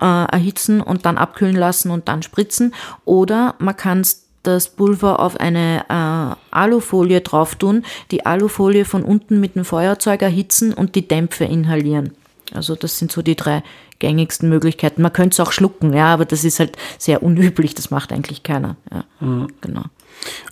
[0.00, 2.74] äh, erhitzen und dann abkühlen lassen und dann spritzen.
[3.04, 4.04] Oder man kann
[4.42, 10.22] das Pulver auf eine äh, Alufolie drauf tun, die Alufolie von unten mit dem Feuerzeug
[10.22, 12.12] erhitzen und die Dämpfe inhalieren.
[12.52, 13.62] Also das sind so die drei
[13.98, 15.02] gängigsten Möglichkeiten.
[15.02, 18.42] Man könnte es auch schlucken, ja, aber das ist halt sehr unüblich, das macht eigentlich
[18.42, 18.76] keiner.
[18.90, 19.48] Ja, mhm.
[19.60, 19.84] Genau.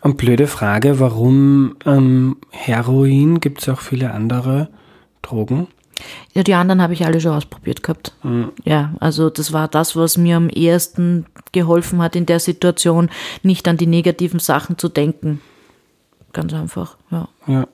[0.00, 3.40] Und blöde Frage, warum ähm, Heroin?
[3.40, 4.68] Gibt es auch viele andere
[5.22, 5.68] Drogen?
[6.32, 8.12] Ja, die anderen habe ich alle schon ausprobiert gehabt.
[8.22, 8.52] Mhm.
[8.64, 13.10] Ja, also das war das, was mir am ehesten geholfen hat in der Situation,
[13.42, 15.40] nicht an die negativen Sachen zu denken.
[16.32, 17.28] Ganz einfach, ja.
[17.46, 17.66] Ja.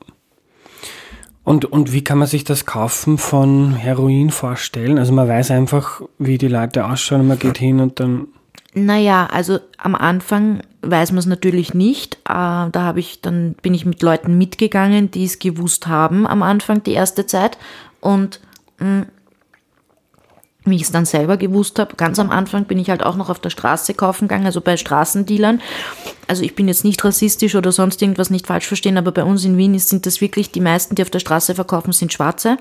[1.43, 4.97] Und, und wie kann man sich das Kaufen von Heroin vorstellen?
[4.97, 8.29] Also man weiß einfach, wie die Leute ausschauen, man geht hin und dann
[8.77, 12.15] Naja, also am Anfang weiß man es natürlich nicht.
[12.25, 16.43] Äh, da habe ich, dann bin ich mit Leuten mitgegangen, die es gewusst haben am
[16.43, 17.57] Anfang, die erste Zeit.
[18.01, 18.41] Und
[18.79, 19.05] mh, mm,
[20.65, 23.29] wie ich es dann selber gewusst habe, ganz am Anfang bin ich halt auch noch
[23.29, 25.61] auf der Straße kaufen gegangen, also bei Straßendealern.
[26.27, 29.45] Also ich bin jetzt nicht rassistisch oder sonst irgendwas nicht falsch verstehen, aber bei uns
[29.45, 32.57] in Wien sind das wirklich die meisten, die auf der Straße verkaufen, sind Schwarze.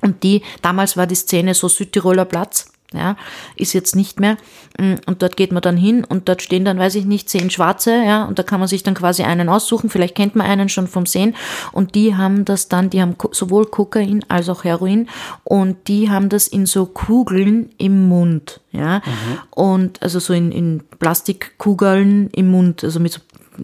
[0.00, 3.16] Und die, damals war die Szene so Südtiroler Platz ja,
[3.54, 4.36] ist jetzt nicht mehr.
[4.78, 7.50] Mm, und dort geht man dann hin und dort stehen dann, weiß ich nicht, zehn
[7.50, 9.90] Schwarze, ja, und da kann man sich dann quasi einen aussuchen.
[9.90, 11.34] Vielleicht kennt man einen schon vom Sehen.
[11.72, 15.08] Und die haben das dann, die haben sowohl Kokain als auch Heroin
[15.44, 18.98] und die haben das in so Kugeln im Mund, ja.
[18.98, 19.38] Mhm.
[19.50, 23.20] Und also so in, in Plastikkugeln im Mund, also mit so,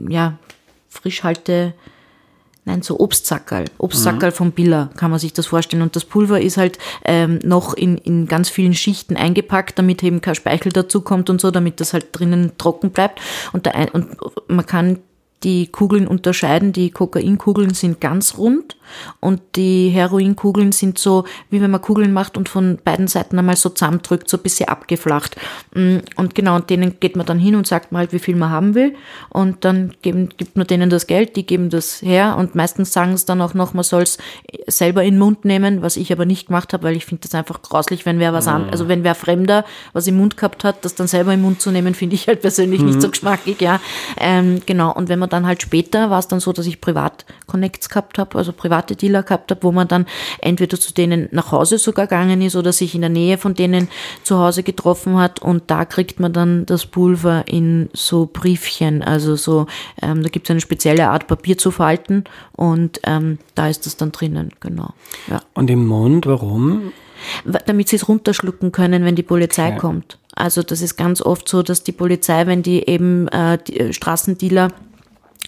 [0.08, 0.34] ja,
[0.88, 1.74] Frischhalte,
[2.66, 3.66] Nein, so Obstsackerl.
[3.76, 4.34] Obstsackerl mhm.
[4.34, 5.82] vom Biller, kann man sich das vorstellen.
[5.82, 10.22] Und das Pulver ist halt ähm, noch in, in ganz vielen Schichten eingepackt, damit eben
[10.22, 13.20] kein Speichel dazukommt und so, damit das halt drinnen trocken bleibt.
[13.52, 14.16] Und, der, und
[14.48, 15.00] man kann
[15.42, 16.72] die Kugeln unterscheiden.
[16.72, 18.76] Die Kokainkugeln sind ganz rund
[19.20, 23.56] und die Heroinkugeln sind so, wie wenn man Kugeln macht und von beiden Seiten einmal
[23.56, 25.36] so zusammendrückt, so ein bisschen abgeflacht.
[25.74, 28.36] Mm, und genau, und denen geht man dann hin und sagt mal halt, wie viel
[28.36, 28.94] man haben will.
[29.28, 33.12] Und dann geben, gibt man denen das Geld, die geben das her und meistens sagen
[33.12, 34.18] es dann auch noch, man soll es
[34.66, 37.34] selber in den Mund nehmen, was ich aber nicht gemacht habe, weil ich finde das
[37.34, 38.70] einfach grauslich, wenn wer was an, mhm.
[38.70, 41.70] also wenn wer Fremder was im Mund gehabt hat, das dann selber im Mund zu
[41.70, 42.86] nehmen, finde ich halt persönlich mhm.
[42.86, 43.80] nicht so geschmackig, ja.
[44.18, 47.88] Ähm, genau, und wenn man dann halt später war es dann so, dass ich Privat-Connects
[47.88, 50.06] gehabt habe, also private Dealer gehabt habe, wo man dann
[50.40, 53.88] entweder zu denen nach Hause sogar gegangen ist oder sich in der Nähe von denen
[54.22, 59.36] zu Hause getroffen hat und da kriegt man dann das Pulver in so Briefchen, also
[59.36, 59.66] so,
[60.02, 63.96] ähm, da gibt es eine spezielle Art Papier zu falten und ähm, da ist das
[63.96, 64.90] dann drinnen, genau.
[65.28, 65.40] Ja.
[65.54, 66.92] Und im Mund, warum?
[67.66, 69.78] Damit sie es runterschlucken können, wenn die Polizei okay.
[69.78, 70.18] kommt.
[70.34, 73.92] Also das ist ganz oft so, dass die Polizei, wenn die eben äh, die äh,
[73.92, 74.68] Straßendealer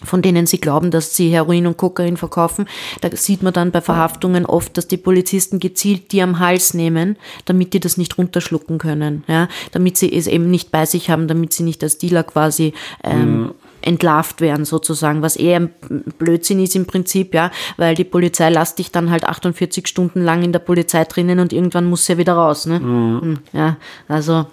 [0.03, 2.67] von denen sie glauben, dass sie Heroin und Kokain verkaufen.
[3.01, 7.17] Da sieht man dann bei Verhaftungen oft, dass die Polizisten gezielt die am Hals nehmen,
[7.45, 11.27] damit die das nicht runterschlucken können, ja, damit sie es eben nicht bei sich haben,
[11.27, 13.51] damit sie nicht als Dealer quasi ähm, mhm
[13.87, 15.69] entlarvt werden sozusagen, was eher ein
[16.17, 20.43] Blödsinn ist im Prinzip, ja, weil die Polizei lässt dich dann halt 48 Stunden lang
[20.43, 22.79] in der Polizei drinnen und irgendwann muss sie ja wieder raus, ne?
[22.79, 23.21] Mhm.
[23.21, 24.47] Hm, ja, also,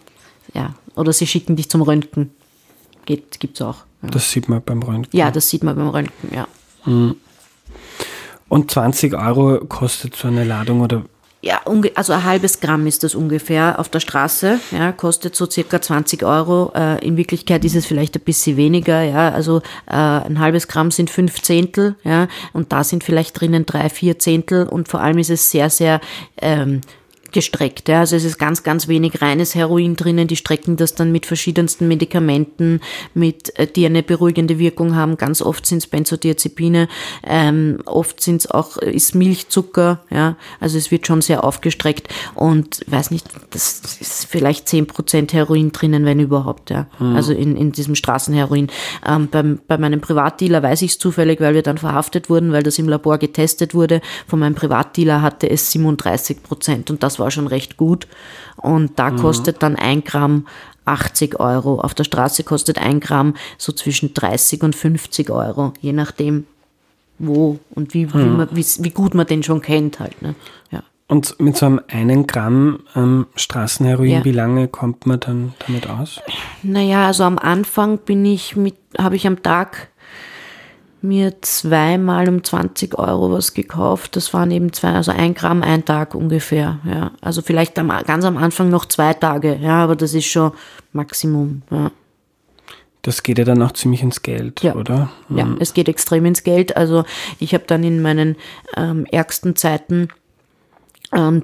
[0.53, 2.31] ja, oder sie schicken dich zum Röntgen.
[3.05, 3.85] Geht, gibt's auch.
[4.03, 5.19] Das sieht man beim Röntgen.
[5.19, 6.47] Ja, das sieht man beim Röntgen, ja.
[6.85, 7.17] Mhm.
[8.49, 11.03] Und 20 Euro kostet so eine Ladung oder?
[11.45, 11.61] Ja,
[11.95, 16.23] also ein halbes Gramm ist das ungefähr auf der Straße, ja, kostet so circa 20
[16.23, 16.73] Euro.
[16.75, 20.90] Äh, in Wirklichkeit ist es vielleicht ein bisschen weniger, ja, also äh, ein halbes Gramm
[20.90, 25.19] sind fünf Zehntel, ja, und da sind vielleicht drinnen drei, vier Zehntel und vor allem
[25.19, 26.01] ist es sehr, sehr
[26.40, 26.81] ähm,
[27.35, 27.88] gestreckt.
[27.88, 28.01] Ja.
[28.01, 30.27] Also es ist ganz, ganz wenig reines Heroin drinnen.
[30.27, 32.81] Die strecken das dann mit verschiedensten Medikamenten,
[33.12, 35.18] mit, äh, die eine beruhigende Wirkung haben.
[35.18, 36.88] Ganz oft sind es Benzodiazepine,
[37.25, 40.37] ähm, oft sind es auch, äh, ist Milchzucker, ja.
[40.61, 45.73] Also es wird schon sehr aufgestreckt und weiß nicht, das ist vielleicht zehn Prozent Heroin
[45.73, 46.87] drinnen, wenn überhaupt, ja.
[47.01, 47.16] Mhm.
[47.16, 48.68] Also in, in diesem Straßenheroin.
[49.07, 52.62] Ähm, beim, bei meinem Privatdealer weiß ich es zufällig, weil wir dann verhaftet wurden, weil
[52.62, 54.01] das im Labor getestet wurde.
[54.29, 58.07] Von meinem Privatdealer hatte es 37 Prozent und das war war schon recht gut.
[58.57, 59.17] Und da mhm.
[59.17, 60.47] kostet dann ein Gramm
[60.85, 61.81] 80 Euro.
[61.81, 66.47] Auf der Straße kostet ein Gramm so zwischen 30 und 50 Euro, je nachdem,
[67.19, 68.13] wo und wie, mhm.
[68.15, 70.21] wie, man, wie, wie, gut man den schon kennt halt.
[70.21, 70.35] Ne?
[70.71, 70.83] Ja.
[71.07, 74.25] Und mit so einem einen Gramm ähm, Straßenheroin, ja.
[74.25, 76.21] wie lange kommt man dann damit aus?
[76.63, 79.89] Naja, also am Anfang bin ich mit, habe ich am Tag
[81.05, 84.17] mir zweimal um 20 Euro was gekauft.
[84.17, 86.81] Das waren eben zwei, also ein Gramm ein Tag ungefähr.
[86.85, 87.12] Ja.
[87.21, 90.53] Also vielleicht am, ganz am Anfang noch zwei Tage, ja, aber das ist schon
[90.93, 91.62] Maximum.
[91.71, 91.90] Ja.
[93.03, 94.75] Das geht ja dann auch ziemlich ins Geld, ja.
[94.75, 95.11] oder?
[95.29, 95.59] Ja, mhm.
[95.61, 96.77] es geht extrem ins Geld.
[96.77, 97.05] Also
[97.38, 98.37] ich habe dann in meinen
[98.77, 100.09] ähm, ärgsten Zeiten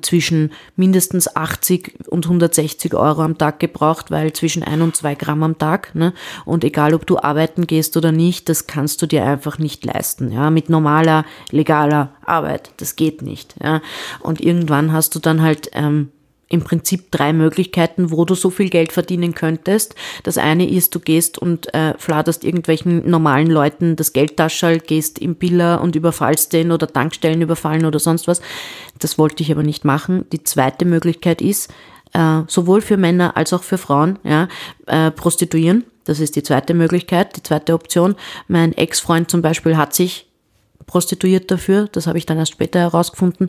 [0.02, 5.42] zwischen mindestens 80 und 160 Euro am Tag gebraucht, weil zwischen ein und zwei Gramm
[5.42, 5.94] am Tag.
[5.94, 6.12] Ne?
[6.44, 10.32] Und egal, ob du arbeiten gehst oder nicht, das kannst du dir einfach nicht leisten.
[10.32, 10.50] Ja?
[10.50, 13.54] Mit normaler, legaler Arbeit, das geht nicht.
[13.62, 13.80] Ja?
[14.20, 16.10] Und irgendwann hast du dann halt ähm,
[16.50, 19.94] im Prinzip drei Möglichkeiten, wo du so viel Geld verdienen könntest.
[20.24, 25.36] Das eine ist, du gehst und äh, fladerst irgendwelchen normalen Leuten das Geldtaschel, gehst im
[25.36, 28.42] Biller und überfallst den oder Tankstellen überfallen oder sonst was.
[28.98, 30.26] Das wollte ich aber nicht machen.
[30.32, 31.72] Die zweite Möglichkeit ist,
[32.12, 34.48] äh, sowohl für Männer als auch für Frauen, ja,
[34.86, 35.84] äh, prostituieren.
[36.04, 38.16] Das ist die zweite Möglichkeit, die zweite Option.
[38.48, 40.26] Mein Ex-Freund zum Beispiel hat sich
[40.90, 41.88] prostituiert dafür.
[41.92, 43.48] Das habe ich dann erst später herausgefunden.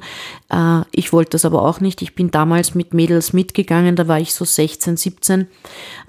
[0.49, 2.03] Äh, ich wollte das aber auch nicht.
[2.03, 5.47] Ich bin damals mit Mädels mitgegangen, da war ich so 16, 17,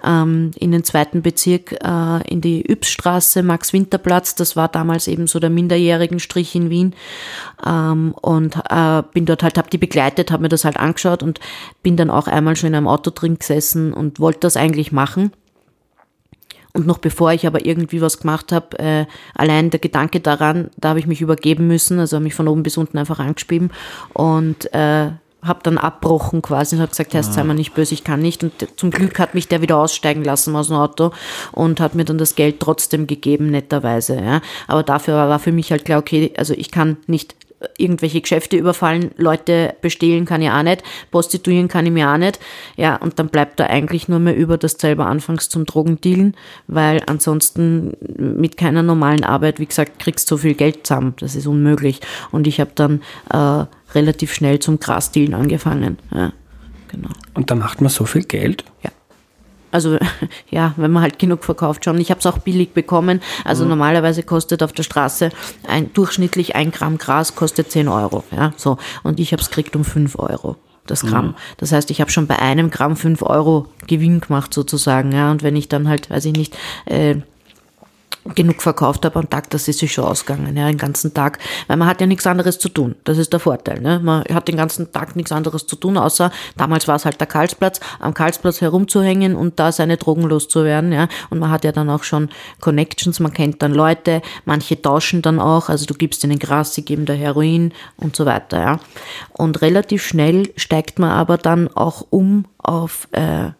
[0.05, 4.35] ähm, in den zweiten Bezirk, äh, in die Ypsstraße, Max-Winterplatz.
[4.35, 6.95] Das war damals eben so der minderjährigen Strich in Wien.
[7.67, 11.41] Ähm, und äh, bin dort halt, habe die begleitet, habe mir das halt angeschaut und
[11.83, 15.33] bin dann auch einmal schon in einem Auto drin gesessen und wollte das eigentlich machen.
[16.75, 20.91] Und noch bevor ich aber irgendwie was gemacht habe, äh, allein der Gedanke daran, da
[20.91, 23.71] habe ich mich übergeben müssen, also habe mich von oben bis unten einfach angeschrieben
[24.15, 25.11] und äh,
[25.43, 28.45] habe dann abbrochen quasi und habe gesagt, Herr, sei mal nicht böse, ich kann nicht.
[28.45, 31.11] Und zum Glück hat mich der wieder aussteigen lassen aus dem Auto
[31.51, 34.17] und hat mir dann das Geld trotzdem gegeben, netterweise.
[34.17, 34.41] Ja.
[34.69, 37.35] Aber dafür war für mich halt klar, okay, also ich kann nicht
[37.79, 42.39] irgendwelche Geschäfte überfallen, Leute bestehlen kann ich auch nicht, prostituieren kann ich mir auch nicht.
[42.77, 46.37] Ja, und dann bleibt da eigentlich nur mehr über, dass du selber anfängst zum Drogendealen,
[46.67, 51.15] weil ansonsten mit keiner normalen Arbeit, wie gesagt, kriegst du so viel Geld zusammen.
[51.19, 52.01] Das ist unmöglich.
[52.31, 55.99] Und ich habe dann äh, relativ schnell zum Grasdealen angefangen.
[56.13, 56.33] Ja,
[56.89, 57.11] genau.
[57.35, 58.65] Und da macht man so viel Geld?
[58.83, 58.91] Ja.
[59.73, 59.99] Also
[60.51, 61.99] ja, wenn man halt genug verkauft schon.
[61.99, 63.21] Ich habe es auch billig bekommen.
[63.45, 63.71] Also mhm.
[63.71, 65.31] normalerweise kostet auf der Straße
[65.67, 68.23] ein durchschnittlich ein Gramm Gras kostet 10 Euro.
[68.31, 68.79] Ja, so.
[69.03, 70.57] Und ich habe es gekriegt um 5 Euro
[70.87, 71.29] das Gramm.
[71.29, 71.35] Mhm.
[71.59, 75.13] Das heißt, ich habe schon bei einem Gramm 5 Euro Gewinn gemacht sozusagen.
[75.13, 76.57] Ja, und wenn ich dann halt, weiß ich nicht,
[76.87, 77.17] äh,
[78.35, 81.77] genug verkauft habe am Tag, das ist sich schon ausgegangen, ja, den ganzen Tag, weil
[81.77, 82.95] man hat ja nichts anderes zu tun.
[83.05, 84.01] Das ist der Vorteil, ne?
[84.03, 87.27] Man hat den ganzen Tag nichts anderes zu tun, außer damals war es halt der
[87.27, 91.09] Karlsplatz, am Karlsplatz herumzuhängen und da seine Drogen loszuwerden, ja.
[91.31, 92.29] Und man hat ja dann auch schon
[92.61, 96.85] Connections, man kennt dann Leute, manche tauschen dann auch, also du gibst ihnen Gras, sie
[96.85, 98.81] geben da Heroin und so weiter, ja.
[99.33, 103.51] Und relativ schnell steigt man aber dann auch um auf äh,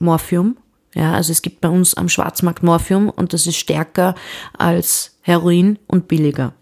[0.00, 0.56] Morphium
[0.94, 4.14] ja, also es gibt bei uns am Schwarzmarkt Morphium und das ist stärker
[4.58, 6.52] als Heroin und billiger.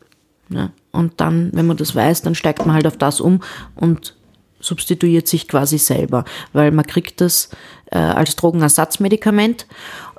[0.51, 3.41] Ja, und dann, wenn man das weiß, dann steigt man halt auf das um
[3.75, 4.15] und
[4.61, 7.51] substituiert sich quasi selber, weil man kriegt das
[7.91, 9.67] äh, als Drogenersatzmedikament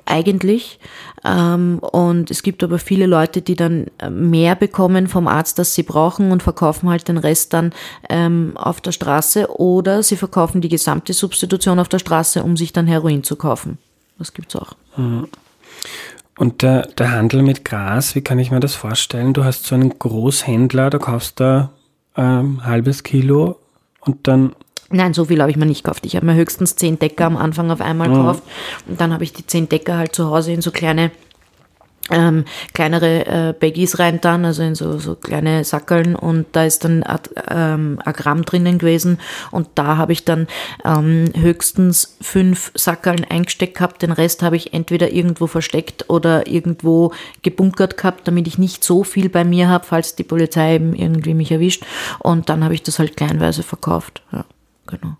[0.06, 0.80] eigentlich.
[1.24, 5.74] Ähm, und es gibt aber viele Leute, die dann äh, mehr bekommen vom Arzt, das
[5.74, 7.72] sie brauchen und verkaufen halt den Rest dann
[8.08, 12.72] ähm, auf der Straße oder sie verkaufen die gesamte Substitution auf der Straße, um sich
[12.72, 13.78] dann Heroin zu kaufen.
[14.20, 14.74] Das gibt es auch.
[14.96, 15.28] Mhm.
[16.38, 19.32] Und der, der Handel mit Gras, wie kann ich mir das vorstellen?
[19.32, 21.70] Du hast so einen Großhändler, da kaufst du
[22.14, 23.58] ein ähm, halbes Kilo
[24.00, 24.54] und dann
[24.92, 26.04] Nein, so viel habe ich mir nicht gekauft.
[26.04, 28.14] Ich habe mir höchstens zehn Decker am Anfang auf einmal mhm.
[28.14, 28.42] gekauft.
[28.88, 31.12] Und dann habe ich die zehn Decker halt zu Hause in so kleine
[32.10, 32.44] ähm,
[32.74, 37.04] kleinere äh, Baggies reintan, also in so, so kleine Sackeln und da ist dann
[37.48, 39.18] ähm, ein Gramm drinnen gewesen
[39.50, 40.46] und da habe ich dann
[40.84, 47.12] ähm, höchstens fünf Sackeln eingesteckt gehabt, den Rest habe ich entweder irgendwo versteckt oder irgendwo
[47.42, 51.34] gebunkert gehabt, damit ich nicht so viel bei mir habe, falls die Polizei eben irgendwie
[51.34, 51.84] mich erwischt
[52.18, 54.44] und dann habe ich das halt kleinweise verkauft, ja,
[54.86, 55.16] genau.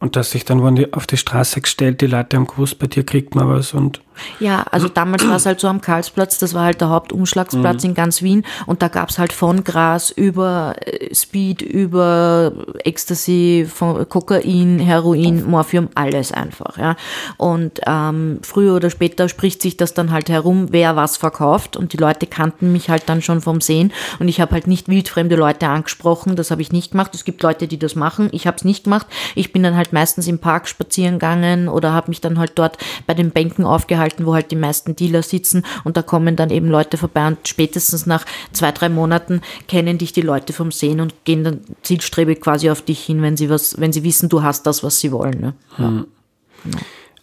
[0.00, 0.60] Und dass sich dann
[0.92, 4.00] auf die Straße gestellt, die Leute haben gewusst, bei dir kriegt man was und
[4.40, 7.90] ja, also damals war es halt so am Karlsplatz, das war halt der Hauptumschlagsplatz mhm.
[7.90, 12.52] in ganz Wien und da gab es halt von Gras über äh, Speed, über
[12.84, 16.76] Ecstasy, von Kokain, Heroin, Morphium, alles einfach.
[16.78, 16.96] Ja.
[17.36, 21.92] Und ähm, früher oder später spricht sich das dann halt herum, wer was verkauft und
[21.92, 25.36] die Leute kannten mich halt dann schon vom Sehen und ich habe halt nicht wildfremde
[25.36, 27.14] Leute angesprochen, das habe ich nicht gemacht.
[27.14, 29.06] Es gibt Leute, die das machen, ich habe es nicht gemacht.
[29.34, 32.78] Ich bin dann halt meistens im Park spazieren gegangen oder habe mich dann halt dort
[33.06, 36.50] bei den Bänken aufgehalten Aufenthalten, wo halt die meisten Dealer sitzen und da kommen dann
[36.50, 41.00] eben Leute vorbei und spätestens nach zwei, drei Monaten kennen dich die Leute vom Sehen
[41.00, 44.42] und gehen dann zielstrebig quasi auf dich hin, wenn sie was, wenn sie wissen, du
[44.42, 45.40] hast das, was sie wollen.
[45.40, 45.54] Ne?
[45.76, 46.06] Hm.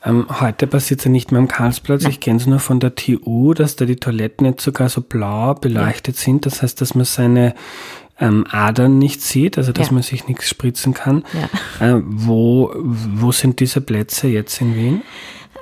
[0.04, 2.04] Ähm, heute passiert es ja nicht mehr am Karlsplatz.
[2.04, 2.12] Nein.
[2.12, 5.56] Ich kenne es nur von der TU, dass da die Toiletten jetzt sogar so blau
[5.56, 6.22] beleuchtet ja.
[6.22, 6.46] sind.
[6.46, 7.56] Das heißt, dass man seine
[8.20, 9.94] ähm, Adern nicht sieht, also dass ja.
[9.94, 11.24] man sich nichts spritzen kann.
[11.80, 11.98] Ja.
[11.98, 15.02] Äh, wo, wo sind diese Plätze jetzt in Wien?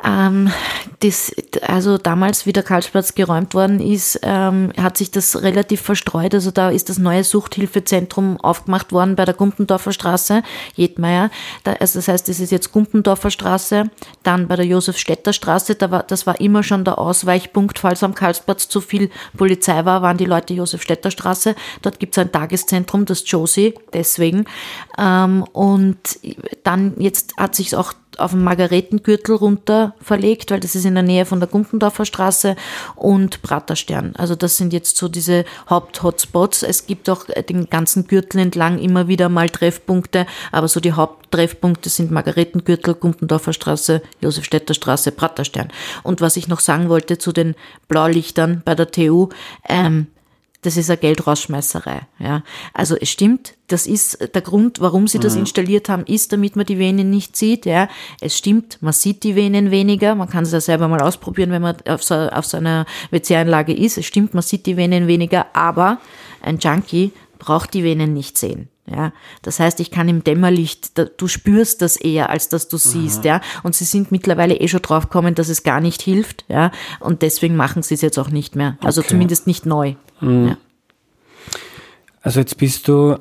[0.04, 0.52] Ähm,
[1.00, 6.34] das, also damals, wie der Karlsplatz geräumt worden ist, ähm, hat sich das relativ verstreut.
[6.34, 10.44] Also da ist das neue Suchthilfezentrum aufgemacht worden bei der Gumpendorfer Straße,
[10.76, 11.30] Jedmeier.
[11.64, 13.90] Da, also das heißt, das ist jetzt Gumpendorfer Straße,
[14.24, 18.16] dann bei der Josefstädter Straße, da war, das war immer schon der Ausweichpunkt, falls am
[18.16, 21.56] Karlsplatz zu viel Polizei war, waren die Leute Josefstädter Straße.
[21.82, 24.46] Dort gibt es ein Tageszentrum, das Josie, deswegen.
[24.98, 25.98] Ähm, und
[26.64, 31.04] dann jetzt hat sich auch auf den Margaretengürtel runter verlegt, weil das ist in der
[31.04, 32.56] Nähe von der Gumpendorfer Straße
[32.96, 34.14] und Praterstern.
[34.18, 36.64] Also das sind jetzt so diese Haupt-Hotspots.
[36.64, 41.90] Es gibt auch den ganzen Gürtel entlang immer wieder mal Treffpunkte, aber so die Haupttreffpunkte
[41.90, 45.70] sind Margaretengürtel, Gumpendorfer Straße, Josefstädter Straße, Praterstern.
[46.04, 47.56] Und was ich noch sagen wollte zu den
[47.88, 49.30] Blaulichtern bei der TU,
[49.68, 50.08] ähm,
[50.64, 52.08] das ist eine Geldrausschmeißerei.
[52.20, 52.44] Ja.
[52.74, 55.42] Also es stimmt, das ist der Grund, warum sie das mhm.
[55.42, 57.66] installiert haben, ist, damit man die Venen nicht sieht.
[57.66, 57.90] Ja.
[58.22, 60.14] Es stimmt, man sieht die Venen weniger.
[60.14, 63.74] Man kann es ja selber mal ausprobieren, wenn man auf so, auf so einer WC-Anlage
[63.74, 63.98] ist.
[63.98, 65.98] Es stimmt, man sieht die Venen weniger, aber
[66.42, 68.70] ein Junkie braucht die Venen nicht sehen.
[68.86, 73.24] Ja, das heißt, ich kann im Dämmerlicht, du spürst das eher, als dass du siehst,
[73.24, 73.40] ja.
[73.64, 76.70] Und sie sind mittlerweile eh schon draufgekommen, dass es gar nicht hilft, ja.
[77.00, 78.78] Und deswegen machen sie es jetzt auch nicht mehr.
[78.82, 79.12] Also okay.
[79.12, 79.96] zumindest nicht neu.
[80.20, 80.48] Mhm.
[80.50, 80.58] Ja.
[82.24, 83.18] Also jetzt bist du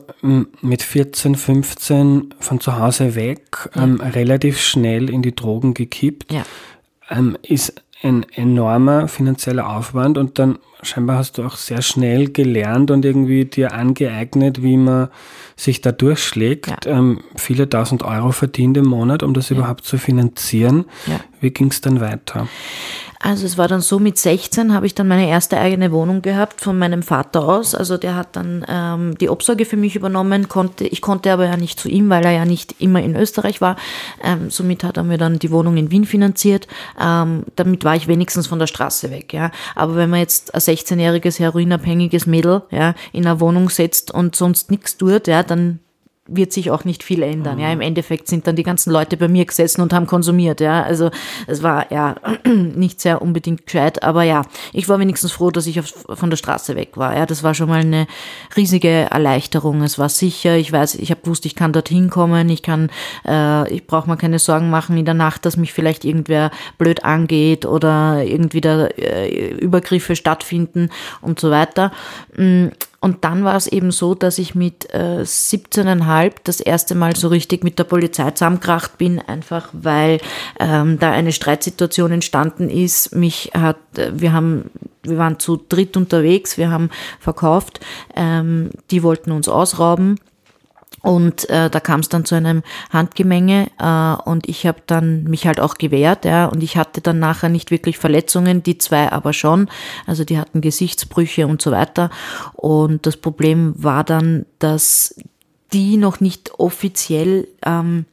[0.60, 3.82] mit 14, 15 von zu Hause weg, ja.
[3.82, 6.32] ähm, relativ schnell in die Drogen gekippt.
[6.32, 6.44] Ja.
[7.10, 12.90] Ähm, ist ein enormer finanzieller Aufwand und dann scheinbar hast du auch sehr schnell gelernt
[12.90, 15.08] und irgendwie dir angeeignet, wie man
[15.56, 16.86] sich da durchschlägt.
[16.86, 16.98] Ja.
[16.98, 19.56] Ähm, viele tausend Euro verdient im Monat, um das ja.
[19.56, 20.84] überhaupt zu finanzieren.
[21.06, 21.20] Ja.
[21.40, 22.48] Wie ging es dann weiter?
[23.24, 26.60] Also es war dann so, mit 16 habe ich dann meine erste eigene Wohnung gehabt
[26.60, 27.72] von meinem Vater aus.
[27.72, 31.56] Also der hat dann ähm, die Obsorge für mich übernommen, konnte, ich konnte aber ja
[31.56, 33.76] nicht zu ihm, weil er ja nicht immer in Österreich war.
[34.24, 36.66] Ähm, somit hat er mir dann die Wohnung in Wien finanziert.
[37.00, 39.32] Ähm, damit war ich wenigstens von der Straße weg.
[39.32, 39.52] Ja.
[39.76, 44.70] Aber wenn man jetzt ein 16-jähriges heroinabhängiges Mädel ja, in einer Wohnung setzt und sonst
[44.70, 45.80] nichts tut, ja, dann
[46.28, 47.58] wird sich auch nicht viel ändern.
[47.58, 47.82] Ja, im mhm.
[47.82, 50.60] Endeffekt sind dann die ganzen Leute bei mir gesessen und haben konsumiert.
[50.60, 51.10] Ja, also
[51.48, 52.14] es war ja
[52.46, 54.42] nicht sehr unbedingt gescheit, aber ja,
[54.72, 57.16] ich war wenigstens froh, dass ich auf, von der Straße weg war.
[57.16, 58.06] Ja, das war schon mal eine
[58.56, 59.82] riesige Erleichterung.
[59.82, 60.56] Es war sicher.
[60.56, 62.48] Ich weiß, ich habe gewusst, ich kann dorthin kommen.
[62.50, 62.90] Ich kann,
[63.26, 67.04] äh, ich brauche mir keine Sorgen machen in der Nacht, dass mich vielleicht irgendwer blöd
[67.04, 71.90] angeht oder irgendwie da äh, Übergriffe stattfinden und so weiter.
[72.36, 72.68] Mm,
[73.02, 77.26] und dann war es eben so, dass ich mit äh, 17,5 das erste Mal so
[77.26, 80.20] richtig mit der Polizei zusammengekracht bin, einfach weil
[80.60, 83.12] ähm, da eine Streitsituation entstanden ist.
[83.12, 84.70] Mich hat, äh, wir haben,
[85.02, 87.80] wir waren zu dritt unterwegs, wir haben verkauft,
[88.14, 90.20] ähm, die wollten uns ausrauben
[91.02, 95.46] und äh, da kam es dann zu einem Handgemenge äh, und ich habe dann mich
[95.46, 99.32] halt auch gewehrt, ja, und ich hatte dann nachher nicht wirklich Verletzungen, die zwei aber
[99.32, 99.68] schon,
[100.06, 102.10] also die hatten Gesichtsbrüche und so weiter.
[102.54, 105.16] Und das Problem war dann, dass
[105.72, 108.04] die noch nicht offiziell ähm,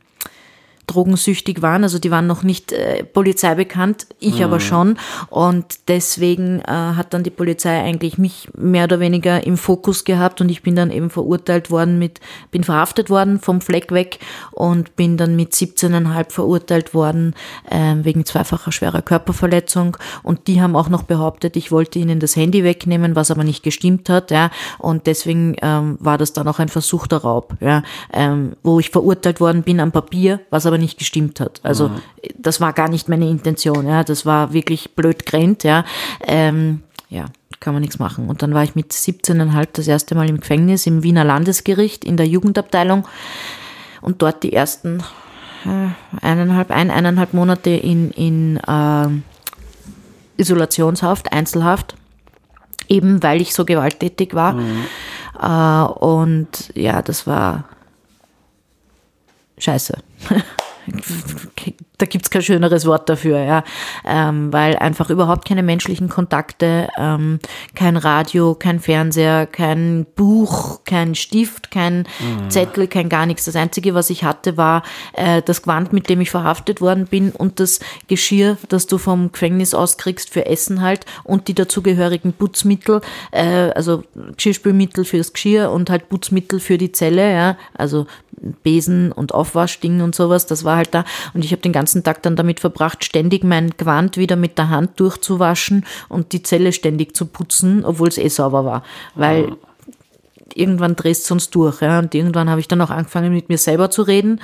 [0.89, 1.83] drogensüchtig waren.
[1.83, 4.43] Also die waren noch nicht äh, Polizei bekannt, ich mhm.
[4.43, 4.97] aber schon.
[5.29, 10.41] Und deswegen äh, hat dann die Polizei eigentlich mich mehr oder weniger im Fokus gehabt
[10.41, 12.19] und ich bin dann eben verurteilt worden mit,
[12.51, 14.19] bin verhaftet worden vom Fleck weg
[14.51, 17.35] und bin dann mit 17,5 verurteilt worden
[17.69, 19.97] äh, wegen zweifacher schwerer Körperverletzung.
[20.23, 23.63] Und die haben auch noch behauptet, ich wollte ihnen das Handy wegnehmen, was aber nicht
[23.63, 24.31] gestimmt hat.
[24.31, 24.51] Ja.
[24.77, 27.83] Und deswegen ähm, war das dann auch ein versuchter Raub, ja,
[28.13, 31.59] ähm, wo ich verurteilt worden bin am Papier, was aber nicht gestimmt hat.
[31.63, 32.01] Also mhm.
[32.37, 34.03] das war gar nicht meine Intention, ja.
[34.03, 35.85] Das war wirklich blöd grennt, ja.
[36.25, 37.25] Ähm, ja,
[37.59, 38.29] kann man nichts machen.
[38.29, 42.17] Und dann war ich mit 17,5 das erste Mal im Gefängnis im Wiener Landesgericht in
[42.17, 43.07] der Jugendabteilung
[44.01, 45.03] und dort die ersten
[45.65, 45.89] äh,
[46.21, 49.07] eineinhalb, ein, eineinhalb Monate in, in äh,
[50.37, 51.95] Isolationshaft, Einzelhaft,
[52.87, 54.53] eben weil ich so gewalttätig war.
[54.53, 54.85] Mhm.
[55.41, 57.65] Äh, und ja, das war
[59.57, 59.97] scheiße.
[61.99, 63.63] da gibt's kein schöneres Wort dafür, ja,
[64.05, 67.39] ähm, weil einfach überhaupt keine menschlichen Kontakte, ähm,
[67.75, 72.49] kein Radio, kein Fernseher, kein Buch, kein Stift, kein mhm.
[72.49, 73.45] Zettel, kein gar nichts.
[73.45, 74.83] Das Einzige, was ich hatte, war
[75.13, 79.31] äh, das Gewand, mit dem ich verhaftet worden bin und das Geschirr, das du vom
[79.31, 84.03] Gefängnis auskriegst für Essen halt und die dazugehörigen Putzmittel, äh, also
[84.37, 88.07] Geschirrspülmittel fürs Geschirr und halt Putzmittel für die Zelle, ja, also
[88.63, 91.05] Besen und Aufwaschdingen und sowas, das war halt da.
[91.33, 94.69] Und ich habe den ganzen Tag dann damit verbracht, ständig mein Gewand wieder mit der
[94.69, 98.83] Hand durchzuwaschen und die Zelle ständig zu putzen, obwohl es eh sauber war.
[99.13, 99.57] Weil mhm.
[100.55, 101.81] irgendwann drehst du sonst durch.
[101.81, 101.99] Ja?
[101.99, 104.41] Und irgendwann habe ich dann auch angefangen, mit mir selber zu reden.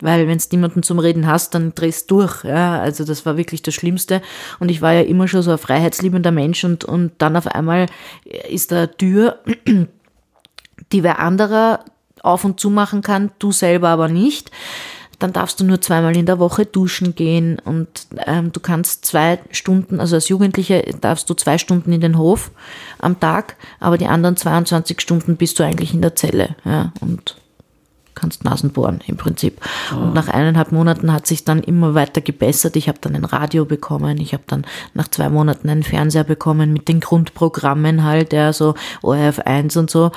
[0.00, 2.44] Weil wenn es niemanden zum Reden hast, dann drehst du durch.
[2.44, 2.80] Ja?
[2.80, 4.20] Also das war wirklich das Schlimmste.
[4.60, 7.86] Und ich war ja immer schon so ein freiheitsliebender Mensch und, und dann auf einmal
[8.50, 9.38] ist da eine Tür,
[10.92, 11.84] die wer anderer
[12.22, 14.50] auf und zu machen kann, du selber aber nicht.
[15.18, 17.88] Dann darfst du nur zweimal in der Woche duschen gehen und
[18.26, 22.50] ähm, du kannst zwei Stunden, also als Jugendliche darfst du zwei Stunden in den Hof
[22.98, 26.56] am Tag, aber die anderen 22 Stunden bist du eigentlich in der Zelle.
[26.64, 27.36] Ja, und
[28.16, 29.60] kannst Nasen bohren im Prinzip.
[29.92, 29.98] Oh.
[29.98, 32.74] Und nach eineinhalb Monaten hat sich dann immer weiter gebessert.
[32.74, 36.72] Ich habe dann ein Radio bekommen, ich habe dann nach zwei Monaten einen Fernseher bekommen
[36.72, 40.10] mit den Grundprogrammen halt, ja, so ORF 1 und so.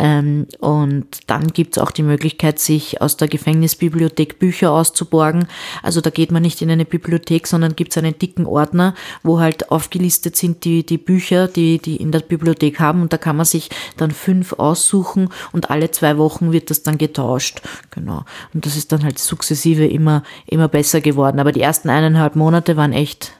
[0.00, 5.46] Ähm, und dann gibt's auch die Möglichkeit, sich aus der Gefängnisbibliothek Bücher auszuborgen.
[5.82, 9.70] Also da geht man nicht in eine Bibliothek, sondern gibt's einen dicken Ordner, wo halt
[9.70, 13.02] aufgelistet sind die, die Bücher, die, die in der Bibliothek haben.
[13.02, 16.96] Und da kann man sich dann fünf aussuchen und alle zwei Wochen wird das dann
[16.96, 17.62] getauscht getauscht.
[17.90, 18.24] Genau.
[18.54, 21.40] Und das ist dann halt sukzessive immer, immer besser geworden.
[21.40, 23.32] Aber die ersten eineinhalb Monate waren echt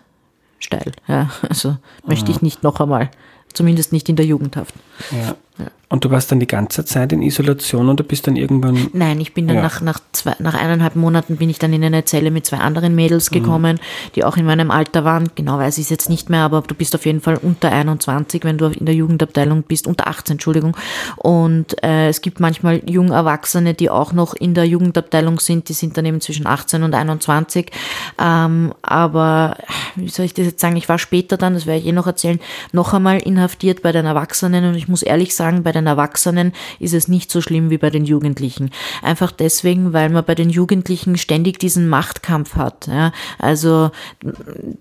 [0.58, 0.92] steil.
[1.08, 1.76] Ja, also
[2.06, 3.10] möchte ich nicht noch einmal.
[3.52, 4.74] Zumindest nicht in der Jugendhaft.
[5.10, 5.36] Ja.
[5.58, 5.70] ja.
[5.92, 8.88] Und du warst dann die ganze Zeit in Isolation und du bist dann irgendwann.
[8.94, 9.62] Nein, ich bin dann ja.
[9.62, 12.94] nach, nach, zwei, nach eineinhalb Monaten bin ich dann in eine Zelle mit zwei anderen
[12.94, 13.34] Mädels mhm.
[13.34, 14.12] gekommen, mhm.
[14.14, 15.28] die auch in meinem Alter waren.
[15.34, 18.42] Genau weiß ich es jetzt nicht mehr, aber du bist auf jeden Fall unter 21,
[18.42, 20.74] wenn du in der Jugendabteilung bist, unter 18, Entschuldigung.
[21.16, 25.74] Und äh, es gibt manchmal junge Erwachsene, die auch noch in der Jugendabteilung sind, die
[25.74, 27.70] sind dann eben zwischen 18 und 21.
[28.18, 29.58] Ähm, aber
[29.96, 30.76] wie soll ich das jetzt sagen?
[30.76, 32.40] Ich war später dann, das werde ich eh noch erzählen,
[32.72, 36.94] noch einmal inhaftiert bei den Erwachsenen und ich muss ehrlich sagen, bei den Erwachsenen ist
[36.94, 38.70] es nicht so schlimm wie bei den Jugendlichen.
[39.02, 42.86] Einfach deswegen, weil man bei den Jugendlichen ständig diesen Machtkampf hat.
[42.86, 43.12] Ja?
[43.38, 43.90] Also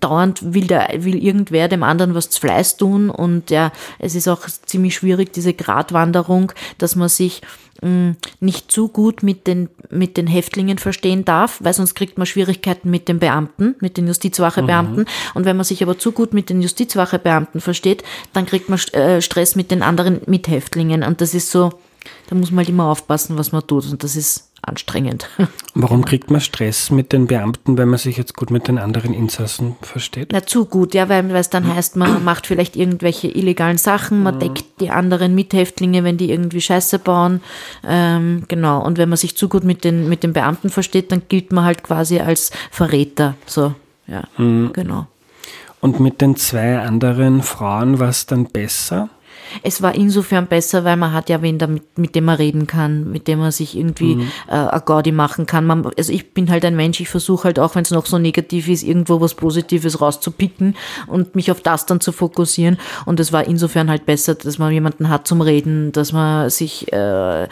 [0.00, 4.28] dauernd will, der, will irgendwer dem anderen was zu Fleiß tun und ja, es ist
[4.28, 7.42] auch ziemlich schwierig, diese Gratwanderung, dass man sich
[8.40, 12.90] nicht zu gut mit den, mit den Häftlingen verstehen darf, weil sonst kriegt man Schwierigkeiten
[12.90, 15.02] mit den Beamten, mit den Justizwachebeamten.
[15.02, 15.34] Mhm.
[15.34, 19.20] Und wenn man sich aber zu gut mit den Justizwachebeamten versteht, dann kriegt man äh,
[19.20, 21.02] Stress mit den anderen Mithäftlingen.
[21.02, 21.72] Und das ist so,
[22.28, 23.90] da muss man halt immer aufpassen, was man tut.
[23.90, 25.28] Und das ist anstrengend.
[25.74, 29.12] Warum kriegt man Stress mit den Beamten, wenn man sich jetzt gut mit den anderen
[29.12, 30.30] Insassen versteht?
[30.32, 34.38] Na, zu gut, ja, weil, es dann heißt, man macht vielleicht irgendwelche illegalen Sachen, man
[34.38, 37.40] deckt die anderen Mithäftlinge, wenn die irgendwie Scheiße bauen.
[37.86, 41.22] Ähm, genau, und wenn man sich zu gut mit den, mit den Beamten versteht, dann
[41.28, 43.34] gilt man halt quasi als Verräter.
[43.46, 43.74] So,
[44.06, 44.70] ja, mhm.
[44.72, 45.06] genau.
[45.80, 49.10] Und mit den zwei anderen Frauen war es dann besser?
[49.62, 53.10] Es war insofern besser, weil man hat ja wen, damit, mit dem man reden kann,
[53.10, 54.28] mit dem man sich irgendwie mhm.
[54.48, 55.66] äh, eine Gaudi machen kann.
[55.66, 58.18] Man, also ich bin halt ein Mensch, ich versuche halt auch, wenn es noch so
[58.18, 60.76] negativ ist, irgendwo was Positives rauszupicken
[61.06, 62.78] und mich auf das dann zu fokussieren.
[63.06, 66.92] Und es war insofern halt besser, dass man jemanden hat zum Reden, dass man sich
[66.92, 67.48] äh,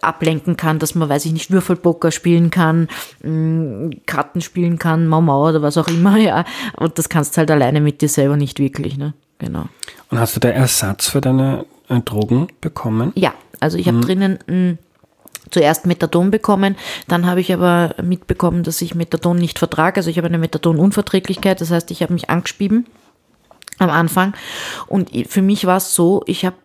[0.00, 2.88] ablenken kann, dass man, weiß ich nicht, Würfelpoker spielen kann,
[3.22, 6.44] mh, mm, Karten spielen kann, Mau Mau oder was auch immer, ja.
[6.76, 9.14] Und das kannst du halt alleine mit dir selber nicht wirklich, ne?
[9.38, 9.66] Genau.
[10.10, 13.12] Und hast du da Ersatz für deine äh, Drogen bekommen?
[13.14, 14.02] Ja, also ich habe mhm.
[14.02, 14.78] drinnen mh, hm,
[15.50, 16.76] zuerst Methadon bekommen,
[17.08, 19.98] dann habe ich aber mitbekommen, dass ich Methadon nicht vertrage.
[19.98, 22.86] Also ich habe eine Methadonunverträglichkeit, das heißt, ich habe mich angespieben
[23.78, 24.34] am Anfang.
[24.86, 26.56] Und für mich war es so, ich habe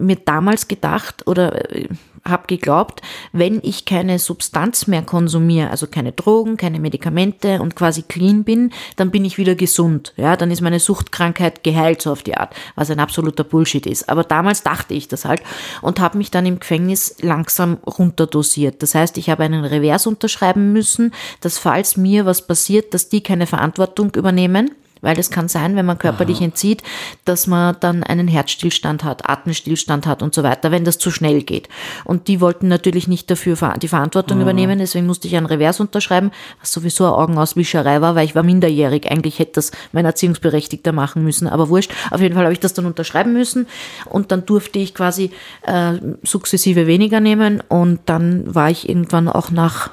[0.00, 1.88] mir damals gedacht oder äh,
[2.24, 3.00] habe geglaubt,
[3.32, 8.72] wenn ich keine Substanz mehr konsumiere, also keine Drogen, keine Medikamente und quasi clean bin,
[8.96, 10.12] dann bin ich wieder gesund.
[10.16, 14.08] Ja, dann ist meine Suchtkrankheit geheilt so auf die Art, was ein absoluter Bullshit ist.
[14.08, 15.42] Aber damals dachte ich das halt
[15.82, 18.82] und habe mich dann im Gefängnis langsam runterdosiert.
[18.82, 23.22] Das heißt, ich habe einen Revers unterschreiben müssen, dass falls mir was passiert, dass die
[23.22, 26.46] keine Verantwortung übernehmen weil es kann sein, wenn man körperlich Aha.
[26.46, 26.82] entzieht,
[27.24, 31.42] dass man dann einen Herzstillstand hat, Atemstillstand hat und so weiter, wenn das zu schnell
[31.42, 31.68] geht.
[32.04, 34.42] Und die wollten natürlich nicht dafür die Verantwortung Aha.
[34.42, 36.30] übernehmen, deswegen musste ich einen Revers unterschreiben,
[36.60, 39.10] was sowieso eine Augenauswischerei war, weil ich war minderjährig.
[39.10, 41.92] Eigentlich hätte das mein Erziehungsberechtigter machen müssen, aber wurscht.
[42.10, 43.66] Auf jeden Fall habe ich das dann unterschreiben müssen
[44.06, 45.30] und dann durfte ich quasi
[45.62, 49.90] äh, sukzessive weniger nehmen und dann war ich irgendwann auch nach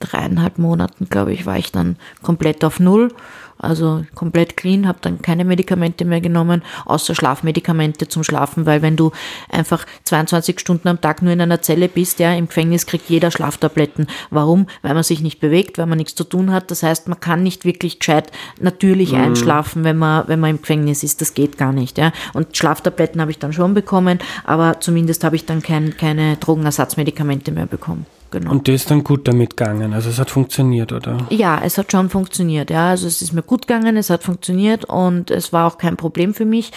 [0.00, 3.12] dreieinhalb Monaten, glaube ich, war ich dann komplett auf Null
[3.58, 8.96] also komplett clean, habe dann keine Medikamente mehr genommen, außer Schlafmedikamente zum Schlafen, weil wenn
[8.96, 9.10] du
[9.50, 13.30] einfach 22 Stunden am Tag nur in einer Zelle bist, ja, im Gefängnis kriegt jeder
[13.30, 14.06] Schlaftabletten.
[14.30, 14.66] Warum?
[14.82, 16.70] Weil man sich nicht bewegt, weil man nichts zu tun hat.
[16.70, 18.30] Das heißt, man kann nicht wirklich gescheit
[18.60, 19.20] natürlich mhm.
[19.20, 21.20] einschlafen, wenn man, wenn man im Gefängnis ist.
[21.20, 22.12] Das geht gar nicht, ja.
[22.34, 27.52] Und Schlaftabletten habe ich dann schon bekommen, aber zumindest habe ich dann kein, keine Drogenersatzmedikamente
[27.52, 28.06] mehr bekommen.
[28.30, 28.50] Genau.
[28.50, 29.94] Und das ist dann gut damit gegangen.
[29.94, 31.26] Also es hat funktioniert, oder?
[31.30, 32.70] Ja, es hat schon funktioniert.
[32.70, 35.96] Ja, also es ist mir gut gegangen, es hat funktioniert und es war auch kein
[35.96, 36.72] Problem für mich,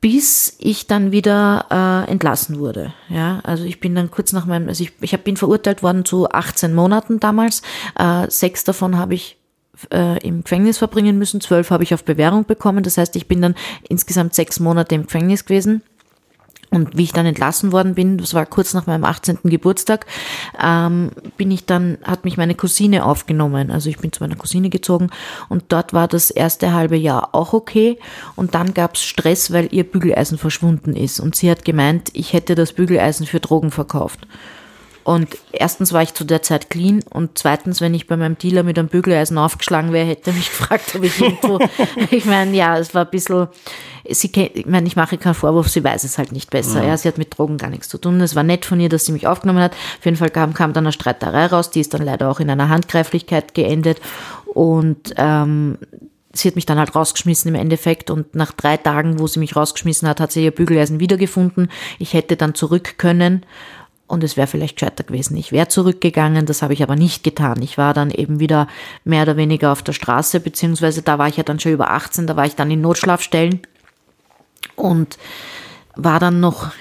[0.00, 2.94] bis ich dann wieder äh, entlassen wurde.
[3.10, 6.04] Ja, also ich bin dann kurz nach meinem, also ich, ich hab, bin verurteilt worden
[6.06, 7.60] zu 18 Monaten damals.
[7.98, 9.36] Äh, sechs davon habe ich
[9.92, 12.82] äh, im Gefängnis verbringen müssen, zwölf habe ich auf Bewährung bekommen.
[12.82, 13.54] Das heißt, ich bin dann
[13.88, 15.82] insgesamt sechs Monate im Gefängnis gewesen.
[16.70, 19.38] Und wie ich dann entlassen worden bin, das war kurz nach meinem 18.
[19.44, 20.06] Geburtstag,
[20.62, 23.72] ähm, bin ich dann, hat mich meine Cousine aufgenommen.
[23.72, 25.10] Also ich bin zu meiner Cousine gezogen
[25.48, 27.98] und dort war das erste halbe Jahr auch okay.
[28.36, 31.18] Und dann gab es Stress, weil ihr Bügeleisen verschwunden ist.
[31.18, 34.28] Und sie hat gemeint, ich hätte das Bügeleisen für Drogen verkauft.
[35.02, 38.62] Und erstens war ich zu der Zeit clean und zweitens, wenn ich bei meinem Dealer
[38.62, 41.58] mit einem Bügeleisen aufgeschlagen wäre, hätte er mich gefragt, ob ich irgendwo,
[42.10, 43.48] ich meine, ja, es war ein bisschen,
[44.08, 46.82] sie ich meine, ich mache keinen Vorwurf, sie weiß es halt nicht besser.
[46.82, 46.88] Ja.
[46.88, 46.96] ja.
[46.96, 48.20] sie hat mit Drogen gar nichts zu tun.
[48.20, 49.72] Es war nett von ihr, dass sie mich aufgenommen hat.
[49.72, 52.50] Auf jeden Fall kam, kam dann eine Streiterei raus, die ist dann leider auch in
[52.50, 54.00] einer Handgreiflichkeit geendet.
[54.52, 55.78] Und ähm,
[56.32, 59.56] sie hat mich dann halt rausgeschmissen im Endeffekt und nach drei Tagen, wo sie mich
[59.56, 61.70] rausgeschmissen hat, hat sie ihr Bügeleisen wiedergefunden.
[61.98, 63.44] Ich hätte dann zurück können
[64.10, 65.36] und es wäre vielleicht gescheiter gewesen.
[65.36, 67.62] Ich wäre zurückgegangen, das habe ich aber nicht getan.
[67.62, 68.66] Ich war dann eben wieder
[69.04, 72.26] mehr oder weniger auf der Straße, beziehungsweise da war ich ja dann schon über 18,
[72.26, 73.60] da war ich dann in Notschlafstellen
[74.74, 75.16] und
[75.94, 76.72] war dann noch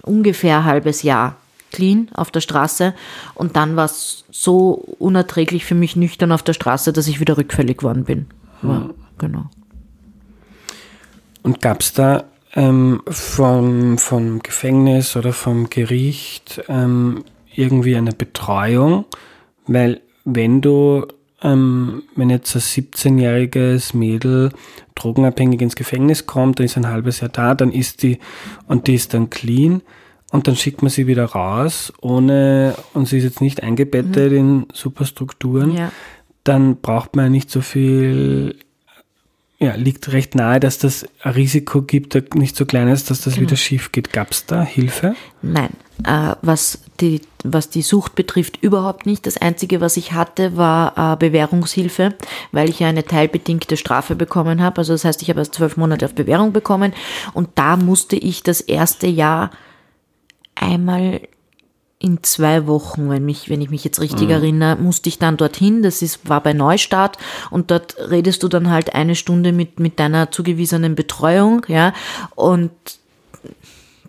[0.00, 1.36] ungefähr ein halbes Jahr
[1.70, 2.94] clean auf der Straße
[3.34, 7.36] und dann war es so unerträglich für mich nüchtern auf der Straße, dass ich wieder
[7.36, 8.26] rückfällig geworden bin.
[8.62, 9.50] Ja, genau.
[11.42, 12.24] Und gab es da
[12.54, 17.24] ähm, vom, vom Gefängnis oder vom Gericht ähm,
[17.54, 19.04] irgendwie eine Betreuung?
[19.66, 21.06] Weil wenn du,
[21.42, 24.52] ähm, wenn jetzt ein 17-jähriges Mädel
[24.94, 28.18] drogenabhängig ins Gefängnis kommt, dann ist ein halbes Jahr da, dann ist die
[28.66, 29.82] und die ist dann clean
[30.30, 34.38] und dann schickt man sie wieder raus, ohne und sie ist jetzt nicht eingebettet mhm.
[34.38, 35.92] in Superstrukturen, ja.
[36.44, 38.56] dann braucht man nicht so viel
[39.62, 43.20] ja, liegt recht nahe, dass das ein Risiko gibt, das nicht so klein ist, dass
[43.20, 43.46] das genau.
[43.46, 44.12] wieder schief geht.
[44.12, 45.14] Gab es da Hilfe?
[45.40, 45.70] Nein,
[46.04, 49.24] äh, was, die, was die Sucht betrifft, überhaupt nicht.
[49.24, 52.14] Das Einzige, was ich hatte, war äh, Bewährungshilfe,
[52.50, 54.78] weil ich ja eine teilbedingte Strafe bekommen habe.
[54.78, 56.92] Also das heißt, ich habe erst zwölf Monate auf Bewährung bekommen
[57.32, 59.52] und da musste ich das erste Jahr
[60.56, 61.20] einmal
[62.02, 64.34] in zwei Wochen, wenn, mich, wenn ich mich jetzt richtig mhm.
[64.34, 65.82] erinnere, musste ich dann dorthin.
[65.82, 67.16] Das ist, war bei Neustart
[67.50, 71.92] und dort redest du dann halt eine Stunde mit, mit deiner zugewiesenen Betreuung, ja,
[72.34, 72.72] und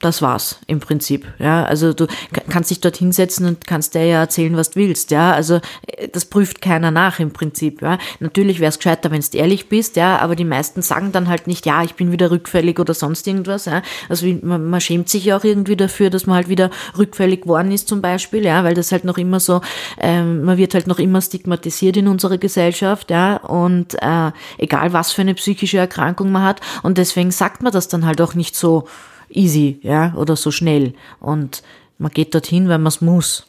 [0.04, 1.26] das war's im Prinzip.
[1.40, 2.08] Ja, also du
[2.50, 5.12] kannst dich dort hinsetzen und kannst dir ja erzählen, was du willst.
[5.12, 7.82] Ja, also äh, das prüft keiner nach im Prinzip.
[7.82, 9.96] Ja, natürlich wäre es gescheiter, wenn du ehrlich bist.
[9.96, 13.28] Ja, aber die meisten sagen dann halt nicht, ja, ich bin wieder rückfällig oder sonst
[13.28, 13.66] irgendwas.
[13.66, 17.42] Ja, also man, man schämt sich ja auch irgendwie dafür, dass man halt wieder rückfällig
[17.42, 18.46] geworden ist zum Beispiel.
[18.46, 19.62] Ja, weil das halt noch immer so,
[20.00, 23.10] ähm, man wird halt noch immer stigmatisiert in unserer Gesellschaft.
[23.12, 27.72] Ja, und äh, egal was für eine psychische Erkrankung man hat und deswegen sagt man
[27.72, 28.88] das dann halt auch nicht so
[29.36, 30.94] easy, ja, oder so schnell.
[31.20, 31.64] Und
[31.98, 33.46] man geht dorthin, weil man es muss,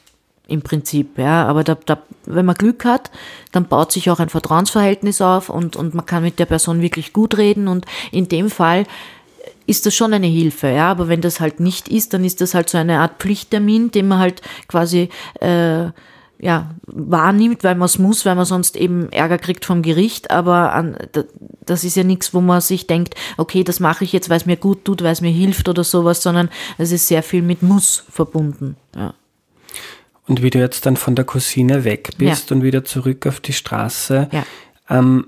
[0.47, 1.47] im Prinzip, ja.
[1.47, 3.11] Aber da, da, wenn man Glück hat,
[3.53, 7.13] dann baut sich auch ein Vertrauensverhältnis auf und, und man kann mit der Person wirklich
[7.13, 7.69] gut reden.
[7.69, 8.85] Und in dem Fall
[9.67, 10.91] ist das schon eine Hilfe, ja.
[10.91, 14.09] Aber wenn das halt nicht ist, dann ist das halt so eine Art Pflichttermin, den
[14.09, 15.09] man halt quasi
[15.41, 15.87] äh,
[16.39, 20.31] ja, wahrnimmt, weil man es muss, weil man sonst eben Ärger kriegt vom Gericht.
[20.31, 20.97] Aber an,
[21.65, 24.47] das ist ja nichts, wo man sich denkt, okay, das mache ich jetzt, weil es
[24.47, 27.63] mir gut tut, weil es mir hilft oder sowas, sondern es ist sehr viel mit
[27.63, 28.77] Muss verbunden.
[28.95, 29.15] Ja.
[30.27, 32.57] Und wie du jetzt dann von der Cousine weg bist ja.
[32.57, 34.47] und wieder zurück auf die Straße, ja.
[34.89, 35.27] ähm,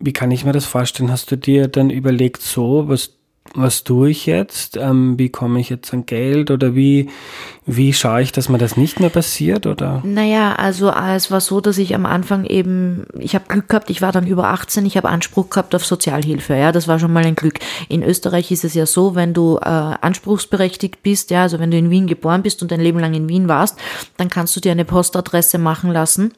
[0.00, 1.12] wie kann ich mir das vorstellen?
[1.12, 3.12] Hast du dir dann überlegt, so, was
[3.54, 4.76] was tue ich jetzt?
[4.76, 6.50] Ähm, wie komme ich jetzt an Geld?
[6.50, 7.08] Oder wie,
[7.66, 9.66] wie schaue ich, dass mir das nicht mehr passiert?
[9.66, 10.00] Oder?
[10.04, 14.02] Naja, also es war so, dass ich am Anfang eben, ich habe Glück gehabt, ich
[14.02, 16.54] war dann über 18, ich habe Anspruch gehabt auf Sozialhilfe.
[16.54, 17.58] Ja, das war schon mal ein Glück.
[17.88, 21.78] In Österreich ist es ja so, wenn du äh, anspruchsberechtigt bist, ja, also wenn du
[21.78, 23.78] in Wien geboren bist und dein Leben lang in Wien warst,
[24.16, 26.32] dann kannst du dir eine Postadresse machen lassen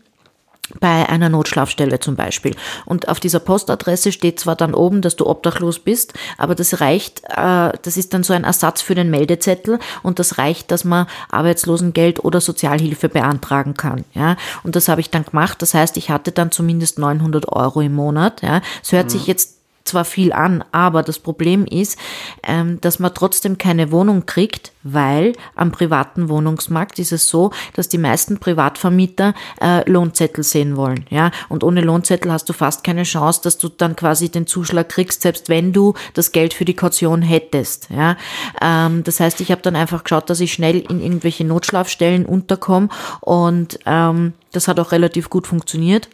[0.80, 2.54] bei einer Notschlafstelle zum Beispiel.
[2.84, 7.22] Und auf dieser Postadresse steht zwar dann oben, dass du obdachlos bist, aber das reicht,
[7.24, 11.06] äh, das ist dann so ein Ersatz für den Meldezettel und das reicht, dass man
[11.30, 14.04] Arbeitslosengeld oder Sozialhilfe beantragen kann.
[14.14, 14.36] Ja?
[14.62, 15.62] Und das habe ich dann gemacht.
[15.62, 18.42] Das heißt, ich hatte dann zumindest 900 Euro im Monat.
[18.42, 18.60] Ja?
[18.82, 19.10] Es hört mhm.
[19.10, 21.98] sich jetzt zwar viel an, aber das Problem ist,
[22.42, 27.88] ähm, dass man trotzdem keine Wohnung kriegt, weil am privaten Wohnungsmarkt ist es so, dass
[27.88, 31.06] die meisten Privatvermieter äh, Lohnzettel sehen wollen.
[31.10, 31.30] Ja?
[31.48, 35.22] Und ohne Lohnzettel hast du fast keine Chance, dass du dann quasi den Zuschlag kriegst,
[35.22, 37.88] selbst wenn du das Geld für die Kaution hättest.
[37.90, 38.16] Ja?
[38.60, 42.88] Ähm, das heißt, ich habe dann einfach geschaut, dass ich schnell in irgendwelche Notschlafstellen unterkomme
[43.20, 46.08] und ähm, das hat auch relativ gut funktioniert.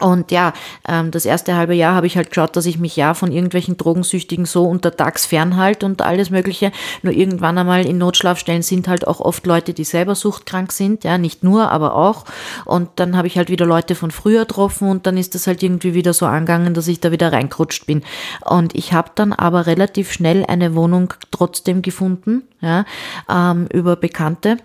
[0.00, 0.52] Und ja,
[0.86, 3.76] ähm, das erste halbe Jahr habe ich halt geschaut, dass ich mich ja von irgendwelchen
[3.76, 6.70] Drogensüchtigen so untertags fernhalte und alles Mögliche.
[7.02, 11.18] Nur irgendwann einmal in Notschlafstellen sind halt auch oft Leute, die selber suchtkrank sind, ja,
[11.18, 12.24] nicht nur, aber auch.
[12.64, 15.62] Und dann habe ich halt wieder Leute von früher getroffen und dann ist das halt
[15.62, 18.02] irgendwie wieder so angegangen, dass ich da wieder reingerutscht bin.
[18.44, 22.84] Und ich habe dann aber relativ schnell eine Wohnung trotzdem gefunden, ja,
[23.28, 24.58] ähm, über Bekannte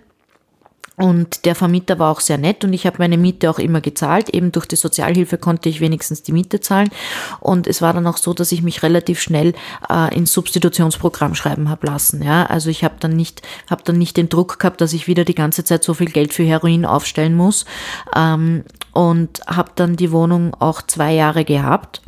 [0.95, 4.29] Und der Vermieter war auch sehr nett und ich habe meine Miete auch immer gezahlt.
[4.29, 6.89] Eben durch die Sozialhilfe konnte ich wenigstens die Miete zahlen.
[7.39, 9.53] Und es war dann auch so, dass ich mich relativ schnell
[9.89, 12.21] äh, ins Substitutionsprogramm schreiben habe lassen.
[12.21, 15.25] Ja, also ich habe dann nicht, habe dann nicht den Druck gehabt, dass ich wieder
[15.25, 17.65] die ganze Zeit so viel Geld für Heroin aufstellen muss.
[18.15, 22.03] Ähm, und habe dann die Wohnung auch zwei Jahre gehabt.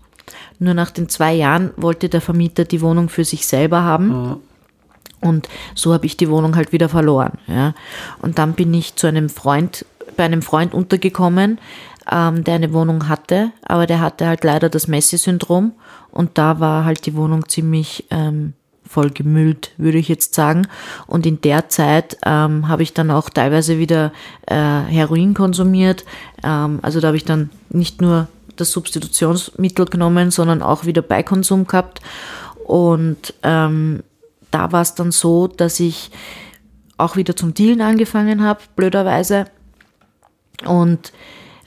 [0.60, 4.08] Nur nach den zwei Jahren wollte der Vermieter die Wohnung für sich selber haben.
[4.08, 4.38] Mhm
[5.26, 7.34] und so habe ich die Wohnung halt wieder verloren.
[7.47, 7.73] Ja.
[8.21, 11.59] Und dann bin ich zu einem Freund, bei einem Freund untergekommen,
[12.11, 15.73] ähm, der eine Wohnung hatte, aber der hatte halt leider das Messi-Syndrom
[16.11, 18.53] und da war halt die Wohnung ziemlich ähm,
[18.88, 20.67] voll gemüllt, würde ich jetzt sagen.
[21.07, 24.11] Und in der Zeit ähm, habe ich dann auch teilweise wieder
[24.47, 26.05] äh, Heroin konsumiert.
[26.43, 31.67] Ähm, also da habe ich dann nicht nur das Substitutionsmittel genommen, sondern auch wieder Beikonsum
[31.67, 32.01] gehabt.
[32.65, 34.03] Und ähm,
[34.56, 36.12] da war es dann so, dass ich
[36.97, 39.47] auch wieder zum Dealen angefangen habe, blöderweise.
[40.66, 41.12] Und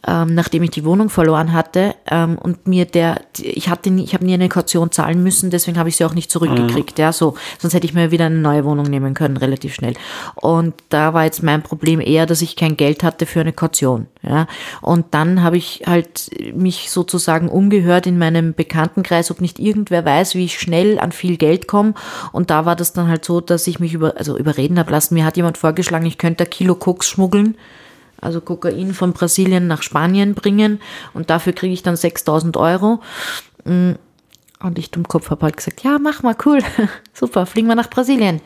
[0.07, 4.15] ähm, nachdem ich die Wohnung verloren hatte ähm, und mir der, ich hatte nie, ich
[4.15, 7.03] habe nie eine Kaution zahlen müssen, deswegen habe ich sie auch nicht zurückgekriegt, mhm.
[7.03, 9.95] ja, so, sonst hätte ich mir wieder eine neue Wohnung nehmen können, relativ schnell.
[10.37, 14.07] Und da war jetzt mein Problem eher, dass ich kein Geld hatte für eine Kaution,
[14.23, 14.47] ja.
[14.81, 20.35] Und dann habe ich halt mich sozusagen umgehört in meinem Bekanntenkreis, ob nicht irgendwer weiß,
[20.35, 21.95] wie ich schnell an viel Geld komme.
[22.33, 25.15] Und da war das dann halt so, dass ich mich über, also überreden habe lassen.
[25.15, 27.57] Mir hat jemand vorgeschlagen, ich könnte ein Kilo Koks schmuggeln
[28.21, 30.81] also Kokain von Brasilien nach Spanien bringen
[31.15, 33.01] und dafür kriege ich dann 6000 Euro.
[33.65, 33.93] Mm,
[34.61, 36.61] und ich dumm Kopf habe halt gesagt, ja, mach mal, cool,
[37.13, 38.41] super, fliegen wir nach Brasilien.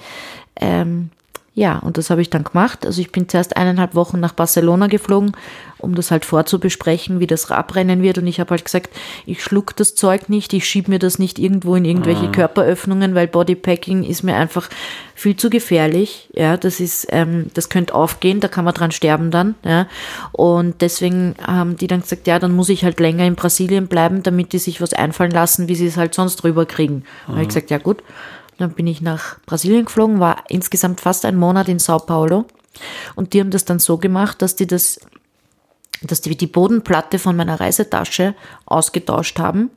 [0.56, 1.10] Ähm,
[1.54, 2.86] ja, und das habe ich dann gemacht.
[2.86, 5.32] Also ich bin zuerst eineinhalb Wochen nach Barcelona geflogen,
[5.76, 8.16] um das halt vorzubesprechen, wie das abrennen wird.
[8.16, 8.88] Und ich habe halt gesagt,
[9.26, 12.32] ich schluck das Zeug nicht, ich schieb mir das nicht irgendwo in irgendwelche mhm.
[12.32, 14.70] Körperöffnungen, weil Bodypacking ist mir einfach
[15.14, 16.30] viel zu gefährlich.
[16.32, 19.54] Ja, das ist, ähm, das könnte aufgehen, da kann man dran sterben dann.
[19.62, 19.88] Ja.
[20.32, 24.22] Und deswegen haben die dann gesagt, ja, dann muss ich halt länger in Brasilien bleiben,
[24.22, 27.04] damit die sich was einfallen lassen, wie sie es halt sonst drüber kriegen.
[27.26, 27.32] Mhm.
[27.32, 28.02] Habe ich gesagt, ja gut.
[28.62, 32.44] Dann bin ich nach Brasilien geflogen, war insgesamt fast ein Monat in Sao Paulo.
[33.16, 35.00] Und die haben das dann so gemacht, dass die das
[36.06, 38.34] dass die die Bodenplatte von meiner Reisetasche
[38.66, 39.70] ausgetauscht haben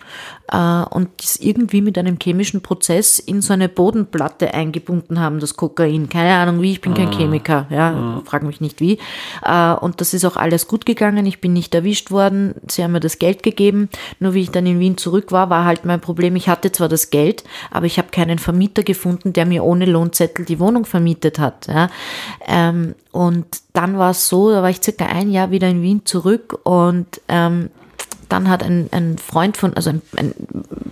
[0.52, 5.56] äh, und das irgendwie mit einem chemischen Prozess in so eine Bodenplatte eingebunden haben, das
[5.56, 6.10] Kokain.
[6.10, 7.18] Keine Ahnung wie, ich bin kein ah.
[7.18, 8.22] Chemiker, ja, ah.
[8.26, 9.00] frag mich nicht wie.
[9.44, 12.92] Äh, und das ist auch alles gut gegangen, ich bin nicht erwischt worden, sie haben
[12.92, 16.02] mir das Geld gegeben, nur wie ich dann in Wien zurück war, war halt mein
[16.02, 19.86] Problem, ich hatte zwar das Geld, aber ich habe keinen Vermieter gefunden, der mir ohne
[19.86, 21.68] Lohnzettel die Wohnung vermietet hat.
[21.68, 21.90] Ja.
[22.48, 23.46] Ähm, und
[23.76, 27.22] dann war es so, da war ich circa ein Jahr wieder in Wien zurück und
[27.28, 27.70] ähm,
[28.30, 30.34] dann hat ein, ein Freund von, also ein, ein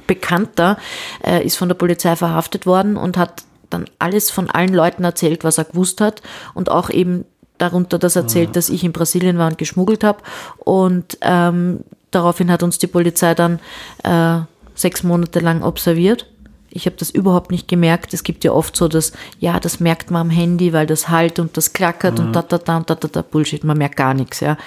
[0.05, 0.77] Bekannter,
[1.25, 5.43] äh, ist von der Polizei verhaftet worden und hat dann alles von allen Leuten erzählt,
[5.43, 6.21] was er gewusst hat
[6.53, 7.25] und auch eben
[7.57, 8.53] darunter das erzählt, ja.
[8.53, 10.19] dass ich in Brasilien war und geschmuggelt habe.
[10.57, 11.79] Und ähm,
[12.11, 13.59] daraufhin hat uns die Polizei dann
[14.03, 14.39] äh,
[14.75, 16.27] sechs Monate lang observiert
[16.76, 18.13] ich habe das überhaupt nicht gemerkt.
[18.13, 21.38] Es gibt ja oft so, dass, ja, das merkt man am Handy, weil das halt
[21.38, 22.26] und das klackert mhm.
[22.26, 23.63] und da, da, da und da, da, da, Bullshit.
[23.63, 24.57] Man merkt gar nichts, ja.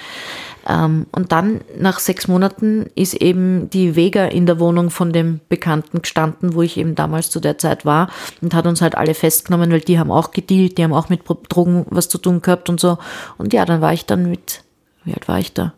[0.69, 5.41] Ähm, und dann, nach sechs Monaten, ist eben die Vega in der Wohnung von dem
[5.49, 8.09] Bekannten gestanden, wo ich eben damals zu der Zeit war
[8.41, 11.23] und hat uns halt alle festgenommen, weil die haben auch gedealt, die haben auch mit
[11.49, 12.99] Drogen was zu tun gehabt und so.
[13.37, 14.63] Und ja, dann war ich dann mit,
[15.05, 15.73] wie alt war ich da?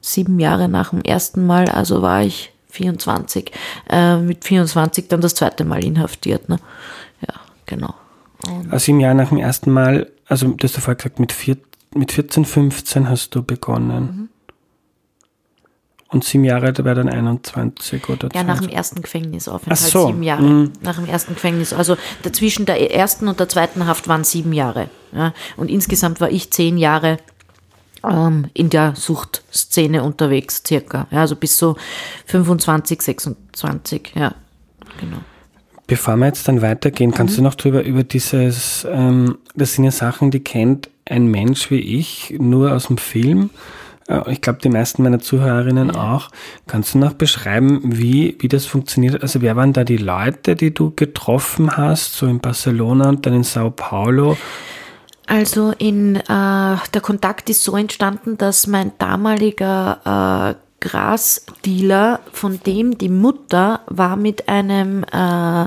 [0.00, 3.50] Sieben Jahre nach dem ersten Mal, also war ich 24,
[3.90, 6.48] äh, mit 24 dann das zweite Mal inhaftiert.
[6.48, 6.58] Ne?
[7.26, 7.34] Ja,
[7.66, 7.94] genau.
[8.46, 11.32] Und also im Jahr nach dem ersten Mal, also du hast ja vorher gesagt, mit,
[11.32, 11.56] vier,
[11.94, 14.04] mit 14, 15 hast du begonnen.
[14.04, 14.28] Mhm.
[16.10, 18.46] Und sieben Jahre, da wäre dann 21 oder Ja, 20.
[18.46, 20.06] nach dem ersten Gefängnisaufenthalt so.
[20.06, 20.42] sieben Jahre.
[20.42, 20.72] Mhm.
[20.80, 21.74] Nach dem ersten Gefängnis.
[21.74, 24.88] Also dazwischen der ersten und der zweiten Haft waren sieben Jahre.
[25.12, 25.34] Ja.
[25.58, 27.18] Und insgesamt war ich zehn Jahre
[28.04, 31.06] ähm, in der Suchtszene unterwegs, circa.
[31.10, 31.76] Ja, also bis so
[32.26, 34.34] 25, 26, ja,
[35.00, 35.18] genau.
[35.86, 37.36] Bevor wir jetzt dann weitergehen, kannst mhm.
[37.36, 41.80] du noch drüber über dieses, ähm, das sind ja Sachen, die kennt ein Mensch wie
[41.80, 43.50] ich nur aus dem Film.
[44.08, 46.14] Äh, ich glaube, die meisten meiner Zuhörerinnen ja.
[46.14, 46.30] auch.
[46.66, 49.22] Kannst du noch beschreiben, wie, wie das funktioniert?
[49.22, 53.34] Also wer waren da die Leute, die du getroffen hast, so in Barcelona und dann
[53.34, 54.36] in Sao Paulo?
[55.28, 62.96] Also in, äh, der Kontakt ist so entstanden, dass mein damaliger äh, Grasdealer, von dem
[62.96, 65.66] die Mutter war mit einem äh,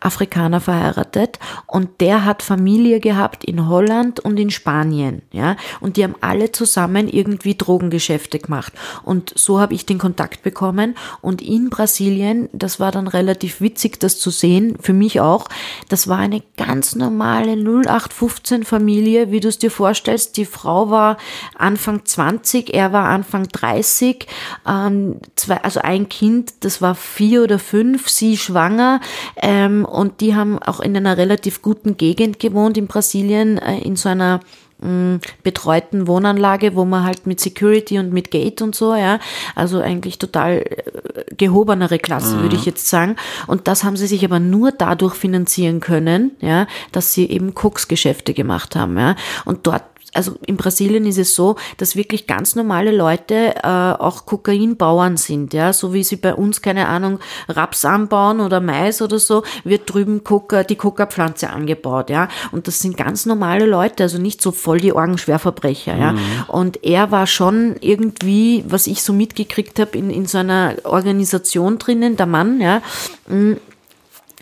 [0.00, 6.04] Afrikaner verheiratet und der hat Familie gehabt in Holland und in Spanien, ja, und die
[6.04, 8.72] haben alle zusammen irgendwie Drogengeschäfte gemacht.
[9.04, 10.94] Und so habe ich den Kontakt bekommen.
[11.20, 15.48] Und in Brasilien, das war dann relativ witzig, das zu sehen, für mich auch,
[15.88, 21.16] das war eine ganz normale 0815 Familie, wie du es dir vorstellst, die Frau war
[21.56, 24.26] Anfang 20, er war Anfang 30,
[24.66, 29.00] ähm, zwei, also ein Kind, das war vier oder fünf, sie schwanger.
[29.36, 33.96] Ähm, und die haben auch in einer relativ guten Gegend gewohnt in Brasilien, äh, in
[33.96, 34.40] so einer
[34.80, 39.18] mm, betreuten Wohnanlage, wo man halt mit Security und mit Gate und so, ja,
[39.54, 42.42] also eigentlich total äh, gehobenere Klasse, mhm.
[42.42, 43.16] würde ich jetzt sagen.
[43.46, 48.34] Und das haben sie sich aber nur dadurch finanzieren können, ja, dass sie eben Koksgeschäfte
[48.34, 49.16] gemacht haben, ja.
[49.44, 49.82] Und dort
[50.12, 55.54] also in Brasilien ist es so, dass wirklich ganz normale Leute äh, auch Kokainbauern sind,
[55.54, 59.92] ja, so wie sie bei uns keine Ahnung Raps anbauen oder Mais oder so, wird
[59.92, 64.50] drüben Coca, die Coca-Pflanze angebaut, ja, und das sind ganz normale Leute, also nicht so
[64.50, 66.18] voll die Orgenschwerverbrecher, ja, mhm.
[66.48, 71.78] und er war schon irgendwie, was ich so mitgekriegt habe, in, in so einer Organisation
[71.78, 72.82] drinnen, der Mann, ja,
[73.28, 73.54] mm,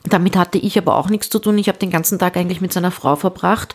[0.05, 1.59] damit hatte ich aber auch nichts zu tun.
[1.59, 3.75] Ich habe den ganzen Tag eigentlich mit seiner Frau verbracht,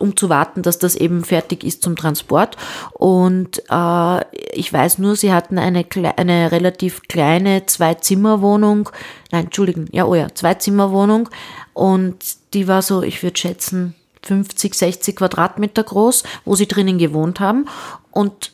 [0.00, 2.56] um zu warten, dass das eben fertig ist zum Transport.
[2.92, 4.20] Und äh,
[4.52, 5.84] ich weiß nur, sie hatten eine,
[6.16, 8.90] eine relativ kleine Zwei-Zimmer-Wohnung.
[9.30, 11.28] Nein, Entschuldigen, ja, oh ja, Zwei-Zimmer-Wohnung.
[11.72, 12.16] Und
[12.54, 17.66] die war so, ich würde schätzen, 50, 60 Quadratmeter groß, wo sie drinnen gewohnt haben.
[18.10, 18.53] Und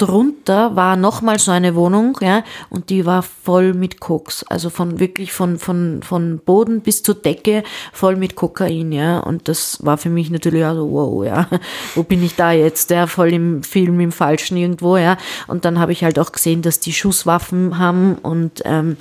[0.00, 4.42] drunter war nochmal so eine Wohnung, ja, und die war voll mit Koks.
[4.44, 9.18] Also von wirklich von, von, von Boden bis zur Decke voll mit Kokain, ja.
[9.18, 11.48] Und das war für mich natürlich also, wow, ja,
[11.94, 12.90] wo bin ich da jetzt?
[12.90, 15.18] Der voll im Film im Falschen irgendwo, ja.
[15.46, 18.96] Und dann habe ich halt auch gesehen, dass die Schusswaffen haben und ähm,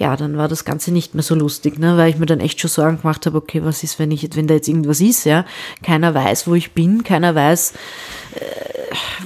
[0.00, 2.58] ja, dann war das Ganze nicht mehr so lustig, ne, weil ich mir dann echt
[2.58, 5.44] schon Sorgen gemacht habe, okay, was ist, wenn ich, wenn da jetzt irgendwas ist, ja.
[5.82, 7.74] Keiner weiß, wo ich bin, keiner weiß,
[8.34, 8.70] äh,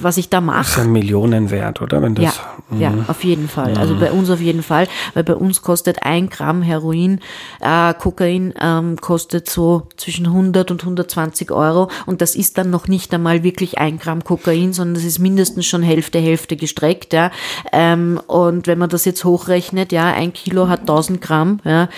[0.01, 0.57] was ich da mache.
[0.57, 2.01] Das ist ein Millionenwert, oder?
[2.01, 3.05] Wenn das, ja, ja, mhm.
[3.07, 3.77] auf jeden Fall.
[3.77, 3.99] Also mhm.
[4.01, 7.21] bei uns auf jeden Fall, weil bei uns kostet ein Gramm Heroin,
[7.61, 12.89] äh, Kokain ähm, kostet so zwischen 100 und 120 Euro und das ist dann noch
[12.89, 17.31] nicht einmal wirklich ein Gramm Kokain, sondern das ist mindestens schon Hälfte, Hälfte gestreckt, ja.
[17.71, 21.89] Ähm, und wenn man das jetzt hochrechnet, ja, ein Kilo hat 1000 Gramm, ja,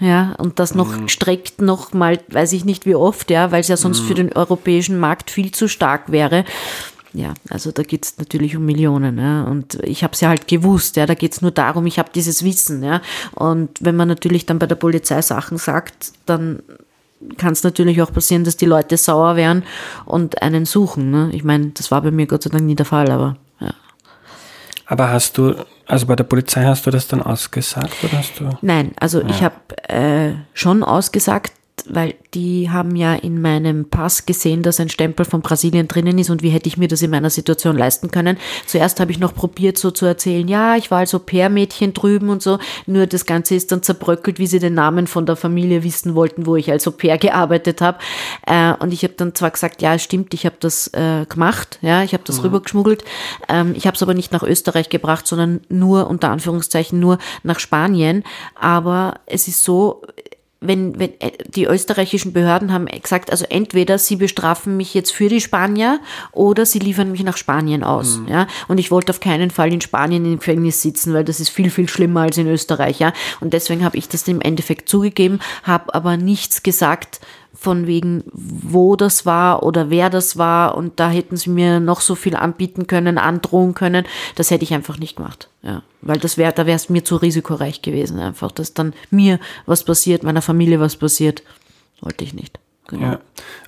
[0.00, 1.08] ja, und das noch mhm.
[1.08, 4.06] streckt noch mal, weiß ich nicht wie oft, ja, weil es ja sonst mhm.
[4.06, 6.44] für den europäischen Markt viel zu stark wäre
[7.16, 9.18] ja, also da geht es natürlich um Millionen.
[9.18, 9.44] Ja.
[9.44, 12.10] Und ich habe es ja halt gewusst, ja, da geht es nur darum, ich habe
[12.14, 12.82] dieses Wissen.
[12.82, 13.00] Ja.
[13.32, 16.62] Und wenn man natürlich dann bei der Polizei Sachen sagt, dann
[17.38, 19.62] kann es natürlich auch passieren, dass die Leute sauer werden
[20.04, 21.10] und einen suchen.
[21.10, 21.30] Ne?
[21.32, 23.36] Ich meine, das war bei mir Gott sei Dank nie der Fall, aber.
[24.86, 25.54] Aber hast du,
[25.86, 28.50] also bei der Polizei hast du das dann ausgesagt oder hast du?
[28.62, 29.28] Nein, also ja.
[29.28, 29.54] ich habe
[29.88, 31.52] äh, schon ausgesagt,
[31.84, 36.30] weil die haben ja in meinem Pass gesehen, dass ein Stempel von Brasilien drinnen ist
[36.30, 38.38] und wie hätte ich mir das in meiner Situation leisten können.
[38.66, 42.42] Zuerst habe ich noch probiert so zu erzählen, ja, ich war als Au-pair-Mädchen drüben und
[42.42, 46.14] so, nur das Ganze ist dann zerbröckelt, wie sie den Namen von der Familie wissen
[46.14, 47.98] wollten, wo ich als Au-pair gearbeitet habe.
[48.46, 52.02] Äh, und ich habe dann zwar gesagt, ja, stimmt, ich habe das äh, gemacht, ja,
[52.02, 52.44] ich habe das mhm.
[52.44, 53.04] rübergeschmuggelt.
[53.48, 57.60] Ähm, ich habe es aber nicht nach Österreich gebracht, sondern nur, unter Anführungszeichen, nur nach
[57.60, 58.24] Spanien.
[58.54, 60.02] Aber es ist so,
[60.60, 65.28] wenn, wenn äh, die österreichischen Behörden haben gesagt, also entweder sie bestrafen mich jetzt für
[65.28, 66.00] die Spanier
[66.32, 68.18] oder sie liefern mich nach Spanien aus.
[68.18, 68.28] Mhm.
[68.28, 68.46] Ja?
[68.68, 71.70] Und ich wollte auf keinen Fall in Spanien im Gefängnis sitzen, weil das ist viel,
[71.70, 72.98] viel schlimmer als in Österreich.
[72.98, 73.12] Ja?
[73.40, 77.20] Und deswegen habe ich das im Endeffekt zugegeben, habe aber nichts gesagt,
[77.58, 82.00] von wegen, wo das war oder wer das war und da hätten sie mir noch
[82.00, 84.04] so viel anbieten können, androhen können.
[84.34, 85.48] Das hätte ich einfach nicht gemacht.
[85.62, 89.40] Ja, weil das wäre, da wäre es mir zu risikoreich gewesen, einfach, dass dann mir
[89.64, 91.42] was passiert, meiner Familie was passiert.
[92.00, 92.58] Wollte ich nicht.
[92.88, 93.06] Genau.
[93.06, 93.20] Ja.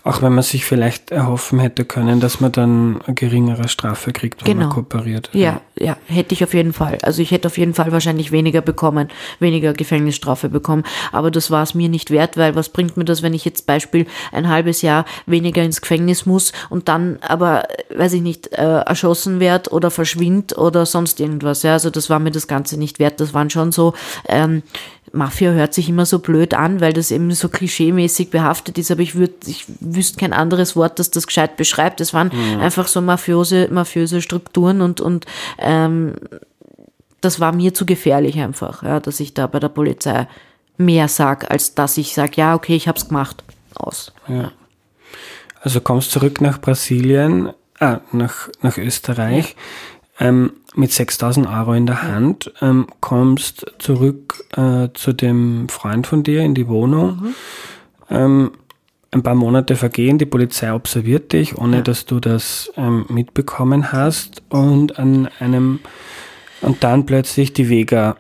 [0.04, 4.42] Auch wenn man sich vielleicht erhoffen hätte können, dass man dann eine geringere Strafe kriegt,
[4.46, 4.66] wenn genau.
[4.66, 5.28] man kooperiert.
[5.32, 6.98] Ja, ja, hätte ich auf jeden Fall.
[7.02, 9.08] Also ich hätte auf jeden Fall wahrscheinlich weniger bekommen,
[9.40, 10.84] weniger Gefängnisstrafe bekommen.
[11.12, 13.66] Aber das war es mir nicht wert, weil was bringt mir das, wenn ich jetzt
[13.66, 17.64] Beispiel ein halbes Jahr weniger ins Gefängnis muss und dann aber,
[17.94, 21.62] weiß ich nicht, äh, erschossen werde oder verschwind oder sonst irgendwas.
[21.64, 23.20] Ja, also das war mir das Ganze nicht wert.
[23.20, 23.94] Das waren schon so
[24.28, 24.62] ähm,
[25.18, 29.02] Mafia hört sich immer so blöd an, weil das eben so klischeemäßig behaftet ist, aber
[29.02, 32.00] ich würde, ich wüsste kein anderes Wort, das das gescheit beschreibt.
[32.00, 32.60] Es waren mhm.
[32.60, 35.26] einfach so mafiose, mafiöse Strukturen und, und
[35.58, 36.14] ähm,
[37.20, 40.28] das war mir zu gefährlich einfach, ja, dass ich da bei der Polizei
[40.76, 43.42] mehr sag, als dass ich sage, ja, okay, ich hab's gemacht.
[43.74, 44.12] Aus.
[44.28, 44.52] Ja.
[45.60, 49.56] Also kommst zurück nach Brasilien, ah, nach, nach Österreich.
[50.20, 56.22] Ähm, mit 6000 Euro in der Hand, ähm, kommst zurück äh, zu dem Freund von
[56.22, 57.20] dir in die Wohnung.
[57.20, 57.34] Mhm.
[58.10, 58.50] Ähm,
[59.10, 61.82] ein paar Monate vergehen, die Polizei observiert dich, ohne ja.
[61.82, 65.80] dass du das ähm, mitbekommen hast und an einem
[66.60, 68.16] und dann plötzlich die Vega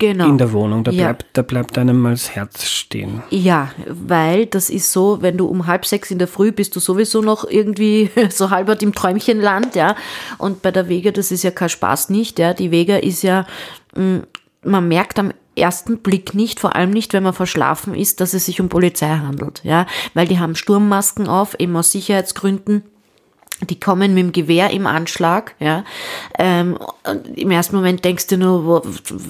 [0.00, 0.28] genau.
[0.28, 0.82] in der Wohnung.
[0.82, 1.04] Da, ja.
[1.04, 3.22] bleibt, da bleibt einem mal das Herz stehen.
[3.30, 6.80] Ja, weil das ist so, wenn du um halb sechs in der Früh bist du
[6.80, 9.94] sowieso noch irgendwie so halbert im Träumchenland, ja.
[10.38, 12.52] Und bei der Vega, das ist ja kein Spaß nicht, ja.
[12.52, 13.46] Die Vega ist ja,
[13.94, 14.18] mm,
[14.64, 18.46] man merkt am ersten Blick nicht, vor allem nicht, wenn man verschlafen ist, dass es
[18.46, 19.86] sich um Polizei handelt, ja.
[20.14, 22.82] Weil die haben Sturmmasken auf, eben aus Sicherheitsgründen
[23.68, 25.84] die kommen mit dem Gewehr im Anschlag, ja.
[26.38, 26.78] Ähm,
[27.34, 28.82] Im ersten Moment denkst du nur,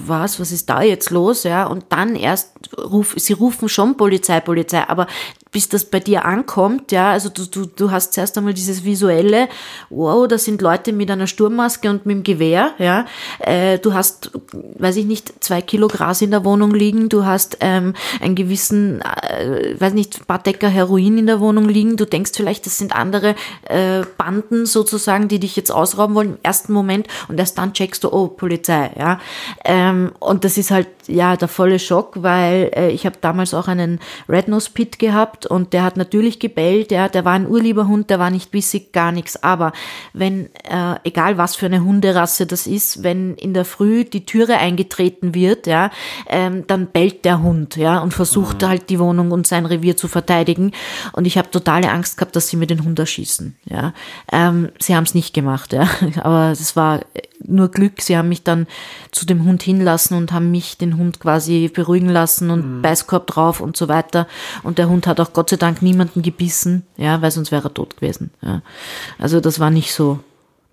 [0.05, 1.65] was, was ist da jetzt los, ja.
[1.65, 5.07] Und dann erst ruf, sie rufen schon Polizei, Polizei, aber
[5.51, 9.49] bis das bei dir ankommt, ja, also du, du, du hast zuerst einmal dieses visuelle,
[9.89, 13.05] wow, da sind Leute mit einer Sturmmaske und mit dem Gewehr, ja,
[13.39, 17.57] äh, du hast, weiß ich nicht, zwei Kilo Gras in der Wohnung liegen, du hast
[17.59, 22.31] ähm, einen gewissen, äh, weiß nicht, paar Decker Heroin in der Wohnung liegen, du denkst
[22.33, 27.07] vielleicht, das sind andere äh, Banden sozusagen, die dich jetzt ausrauben wollen im ersten Moment
[27.27, 29.19] und erst dann checkst du, oh, Polizei, ja,
[29.65, 33.67] ähm, und das ist halt, ja, der volle Schock, weil äh, ich habe damals auch
[33.67, 37.87] einen Red Nose Pit gehabt, und der hat natürlich gebellt, ja, der war ein urlieber
[37.87, 39.41] Hund, der war nicht bissig, gar nichts.
[39.43, 39.73] Aber
[40.13, 44.57] wenn, äh, egal was für eine Hunderasse das ist, wenn in der Früh die Türe
[44.57, 45.91] eingetreten wird, ja,
[46.27, 48.67] ähm, dann bellt der Hund, ja, und versucht mhm.
[48.67, 50.71] halt die Wohnung und sein Revier zu verteidigen.
[51.11, 53.93] Und ich habe totale Angst gehabt, dass sie mir den Hund erschießen, ja.
[54.31, 55.87] Ähm, sie haben es nicht gemacht, ja,
[56.21, 57.01] aber es war
[57.47, 58.01] nur Glück.
[58.01, 58.67] Sie haben mich dann
[59.11, 62.81] zu dem Hund hinlassen und haben mich den Hund quasi beruhigen lassen und mhm.
[62.81, 64.27] Beißkorb drauf und so weiter.
[64.63, 67.73] Und der Hund hat auch Gott sei Dank niemanden gebissen, ja, weil sonst wäre er
[67.73, 68.31] tot gewesen.
[68.41, 68.61] Ja.
[69.17, 70.19] Also das war nicht so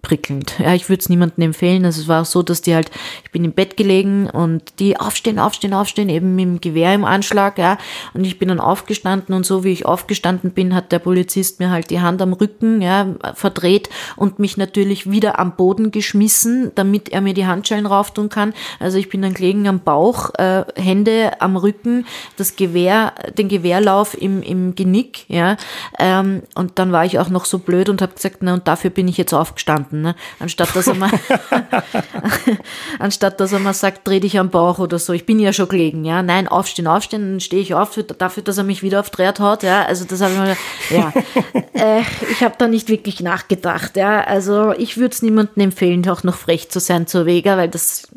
[0.03, 0.55] prickelnd.
[0.59, 1.85] Ja, ich würde es niemandem empfehlen.
[1.85, 2.91] Also es war auch so, dass die halt,
[3.25, 7.05] ich bin im Bett gelegen und die aufstehen, aufstehen, aufstehen, eben mit dem Gewehr im
[7.05, 7.79] Anschlag, ja.
[8.15, 11.71] Und ich bin dann aufgestanden und so wie ich aufgestanden bin, hat der Polizist mir
[11.71, 17.09] halt die Hand am Rücken, ja, verdreht und mich natürlich wieder am Boden geschmissen, damit
[17.09, 18.55] er mir die Handschellen rauftun kann.
[18.79, 24.17] Also ich bin dann gelegen am Bauch, äh, Hände am Rücken, das Gewehr, den Gewehrlauf
[24.21, 25.57] im, im Genick, ja.
[25.99, 28.91] Ähm, und dann war ich auch noch so blöd und habe gesagt, na und dafür
[28.91, 30.15] bin ich jetzt aufgestanden gestanden, ne?
[30.39, 31.11] anstatt dass er mal,
[32.99, 35.13] anstatt dass er mal sagt, dreh dich am Bauch oder so.
[35.13, 36.23] Ich bin ja schon gelegen, ja.
[36.23, 39.63] Nein, aufstehen, aufstehen, dann stehe ich auf dafür, dass er mich wieder auf Dreht hat,
[39.63, 39.85] ja.
[39.85, 40.57] Also das habe ich mal,
[40.91, 41.13] ja.
[41.99, 44.23] äh, ich habe da nicht wirklich nachgedacht, ja.
[44.25, 48.09] Also ich würde es niemandem empfehlen, auch noch frech zu sein zur Vega, weil das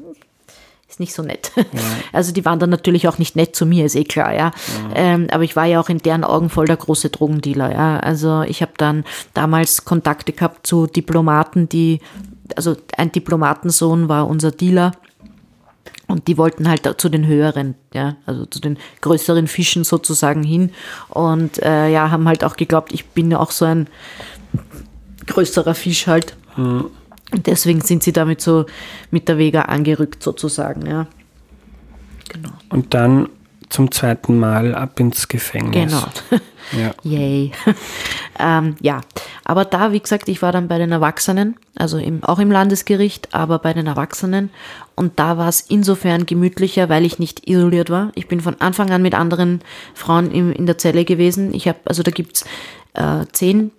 [1.01, 1.51] nicht so nett.
[1.57, 1.63] Ja.
[2.13, 4.37] Also die waren dann natürlich auch nicht nett zu mir, ist eh klar, ja.
[4.37, 4.51] ja.
[4.95, 7.99] Ähm, aber ich war ja auch in deren Augen voll der große Drogendealer, ja.
[7.99, 11.99] Also ich habe dann damals Kontakte gehabt zu Diplomaten, die,
[12.55, 14.91] also ein Diplomatensohn war unser Dealer.
[16.07, 20.71] Und die wollten halt zu den höheren, ja, also zu den größeren Fischen sozusagen hin.
[21.07, 23.87] Und äh, ja, haben halt auch geglaubt, ich bin ja auch so ein
[25.27, 26.35] größerer Fisch halt.
[26.57, 26.87] Mhm.
[27.33, 28.65] Deswegen sind sie damit so
[29.09, 31.07] mit der Vega angerückt sozusagen, ja.
[32.29, 32.51] Genau.
[32.69, 33.29] Und dann
[33.69, 35.91] zum zweiten Mal ab ins Gefängnis.
[35.91, 36.41] Genau.
[36.77, 36.93] Ja.
[37.03, 37.51] Yay.
[38.39, 39.01] ähm, ja,
[39.43, 43.33] aber da, wie gesagt, ich war dann bei den Erwachsenen, also im, auch im Landesgericht,
[43.33, 44.51] aber bei den Erwachsenen.
[44.95, 48.11] Und da war es insofern gemütlicher, weil ich nicht isoliert war.
[48.15, 49.61] Ich bin von Anfang an mit anderen
[49.93, 51.53] Frauen im, in der Zelle gewesen.
[51.53, 52.45] Ich habe, also da gibt's
[52.93, 53.71] äh, zehn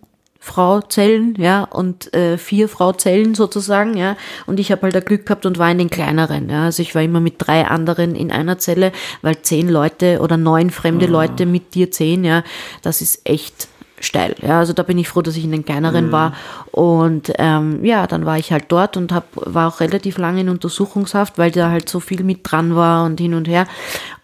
[0.45, 4.16] Frauzellen, ja, und äh, vier Frauzellen sozusagen, ja.
[4.45, 6.64] Und ich habe halt das Glück gehabt und war in den kleineren, ja.
[6.64, 8.90] Also ich war immer mit drei anderen in einer Zelle,
[9.22, 11.12] weil zehn Leute oder neun fremde mhm.
[11.12, 12.43] Leute mit dir zehn, ja,
[12.82, 13.68] das ist echt
[14.01, 14.34] steil.
[14.43, 16.12] Ja, also da bin ich froh, dass ich in den kleineren mhm.
[16.12, 16.34] war.
[16.72, 20.49] Und ähm, ja, dann war ich halt dort und hab, war auch relativ lange in
[20.49, 23.68] Untersuchungshaft, weil da halt so viel mit dran war und hin und her.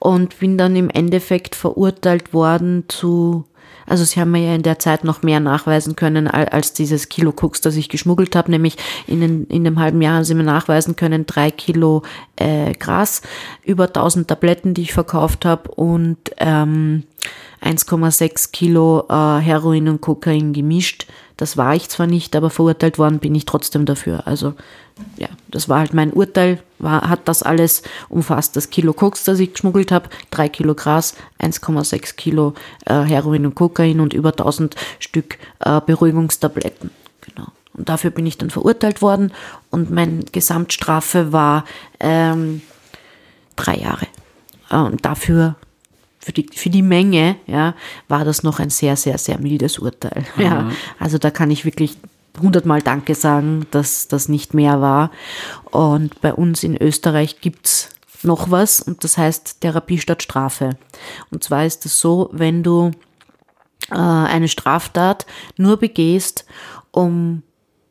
[0.00, 3.44] Und bin dann im Endeffekt verurteilt worden zu
[3.88, 7.32] also sie haben mir ja in der Zeit noch mehr nachweisen können als dieses Kilo
[7.32, 8.76] Koks, das ich geschmuggelt habe, nämlich
[9.06, 12.02] in, den, in dem halben Jahr haben sie mir nachweisen können, drei Kilo
[12.36, 13.22] äh, Gras,
[13.64, 15.70] über 1000 Tabletten, die ich verkauft habe.
[15.70, 17.04] Und ähm,
[17.62, 21.06] 1,6 Kilo äh, Heroin und Kokain gemischt.
[21.36, 24.26] Das war ich zwar nicht, aber verurteilt worden bin ich trotzdem dafür.
[24.26, 24.54] Also
[25.16, 28.56] ja, das war halt mein Urteil, war, hat das alles umfasst.
[28.56, 32.54] Das Kilo Koks, das ich geschmuggelt habe, 3 Kilo Gras, 1,6 Kilo
[32.86, 36.90] äh, Heroin und Kokain und über 1000 Stück äh, Beruhigungstabletten.
[37.20, 37.48] Genau.
[37.74, 39.32] Und dafür bin ich dann verurteilt worden
[39.70, 41.64] und meine Gesamtstrafe war
[42.00, 42.62] ähm,
[43.54, 44.06] drei Jahre.
[44.70, 45.54] Äh, und dafür
[46.28, 47.74] für die, für die Menge, ja,
[48.06, 50.26] war das noch ein sehr, sehr, sehr mildes Urteil.
[50.36, 50.44] Mhm.
[50.44, 51.96] Ja, also da kann ich wirklich
[52.40, 55.10] hundertmal Danke sagen, dass das nicht mehr war.
[55.70, 57.88] Und bei uns in Österreich gibt's
[58.22, 60.76] noch was und das heißt Therapie statt Strafe.
[61.30, 62.90] Und zwar ist es so, wenn du
[63.90, 65.24] äh, eine Straftat
[65.56, 66.44] nur begehst,
[66.90, 67.42] um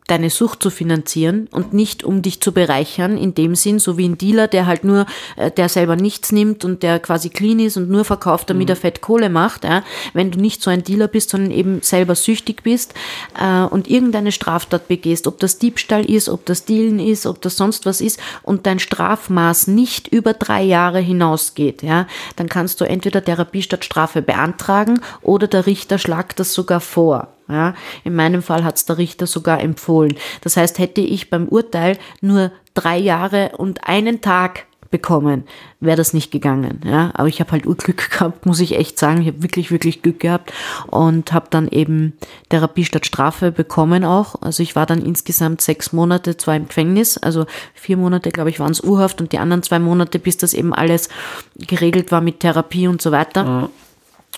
[0.07, 4.07] deine Sucht zu finanzieren und nicht um dich zu bereichern, in dem Sinn, so wie
[4.07, 5.05] ein Dealer, der halt nur,
[5.35, 8.71] äh, der selber nichts nimmt und der quasi clean ist und nur verkauft, damit mhm.
[8.71, 9.65] er Fett Kohle macht.
[9.65, 9.83] Ja?
[10.13, 12.93] Wenn du nicht so ein Dealer bist, sondern eben selber süchtig bist
[13.39, 17.57] äh, und irgendeine Straftat begehst, ob das Diebstahl ist, ob das Dealen ist, ob das
[17.57, 22.85] sonst was ist und dein Strafmaß nicht über drei Jahre hinausgeht, ja, dann kannst du
[22.85, 27.36] entweder Therapie statt Strafe beantragen oder der Richter schlagt das sogar vor.
[27.49, 30.15] Ja, in meinem Fall hat es der Richter sogar empfohlen.
[30.41, 35.43] Das heißt, hätte ich beim Urteil nur drei Jahre und einen Tag bekommen,
[35.79, 36.81] wäre das nicht gegangen.
[36.85, 39.21] Ja, aber ich habe halt Urglück gehabt, muss ich echt sagen.
[39.21, 40.53] Ich habe wirklich, wirklich Glück gehabt
[40.87, 42.13] und habe dann eben
[42.49, 44.35] Therapie statt Strafe bekommen auch.
[44.41, 48.59] Also ich war dann insgesamt sechs Monate zwar im Gefängnis, also vier Monate, glaube ich,
[48.59, 51.09] waren es Urhaft und die anderen zwei Monate, bis das eben alles
[51.55, 53.43] geregelt war mit Therapie und so weiter.
[53.43, 53.69] Ja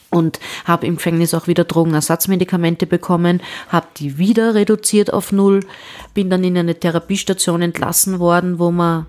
[0.10, 5.62] und habe im Gefängnis auch wieder Drogenersatzmedikamente bekommen, habe die wieder reduziert auf null,
[6.14, 9.06] bin dann in eine Therapiestation entlassen worden, wo man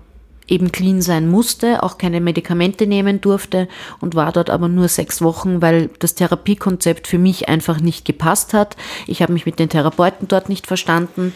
[0.51, 3.67] eben clean sein musste, auch keine Medikamente nehmen durfte
[4.01, 8.53] und war dort aber nur sechs Wochen, weil das Therapiekonzept für mich einfach nicht gepasst
[8.53, 8.75] hat.
[9.07, 11.33] Ich habe mich mit den Therapeuten dort nicht verstanden.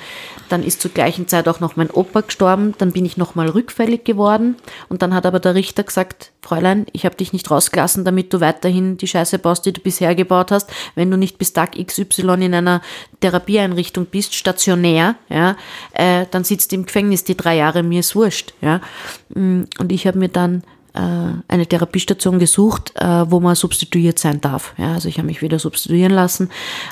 [0.49, 2.74] Dann ist zur gleichen Zeit auch noch mein Opa gestorben.
[2.78, 4.55] Dann bin ich nochmal rückfällig geworden
[4.89, 8.39] und dann hat aber der Richter gesagt, Fräulein, ich habe dich nicht rausgelassen, damit du
[8.39, 10.72] weiterhin die Scheiße baust, die du bisher gebaut hast.
[10.93, 12.82] Wenn du nicht bis Tag XY in einer
[13.22, 15.55] Therapieeinrichtung bist, stationär, ja,
[15.93, 18.53] äh, dann sitzt du im Gefängnis die drei Jahre, mir ist wurscht.
[18.61, 18.82] Ja.
[19.30, 20.64] Mm, und ich habe mir dann
[20.95, 20.99] äh,
[21.47, 24.74] eine Therapiestation gesucht, äh, wo man substituiert sein darf.
[24.78, 26.49] Ja, also ich habe mich wieder substituieren lassen.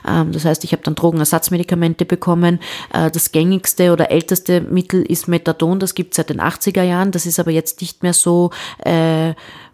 [0.07, 2.59] Ähm, das heißt, ich habe dann Drogenersatzmedikamente bekommen.
[2.93, 7.11] Äh, das gängigste oder älteste Mittel ist Methadon, das gibt es seit den 80er Jahren.
[7.11, 8.51] Das ist aber jetzt nicht mehr so
[8.83, 9.33] äh,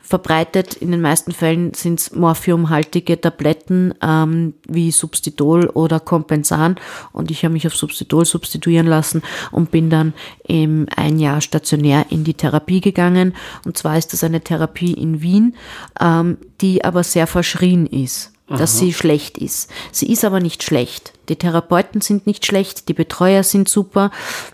[0.09, 0.73] verbreitet.
[0.73, 6.77] In den meisten Fällen sind es morphiumhaltige Tabletten ähm, wie Substitol oder Compensan
[7.13, 10.13] und ich habe mich auf Substitol substituieren lassen und bin dann
[10.47, 13.35] im ein Jahr stationär in die Therapie gegangen.
[13.65, 15.55] Und zwar ist das eine Therapie in Wien,
[16.01, 18.79] ähm, die aber sehr verschrien ist dass Aha.
[18.79, 19.69] sie schlecht ist.
[19.91, 21.13] Sie ist aber nicht schlecht.
[21.29, 24.09] Die Therapeuten sind nicht schlecht, die Betreuer sind super.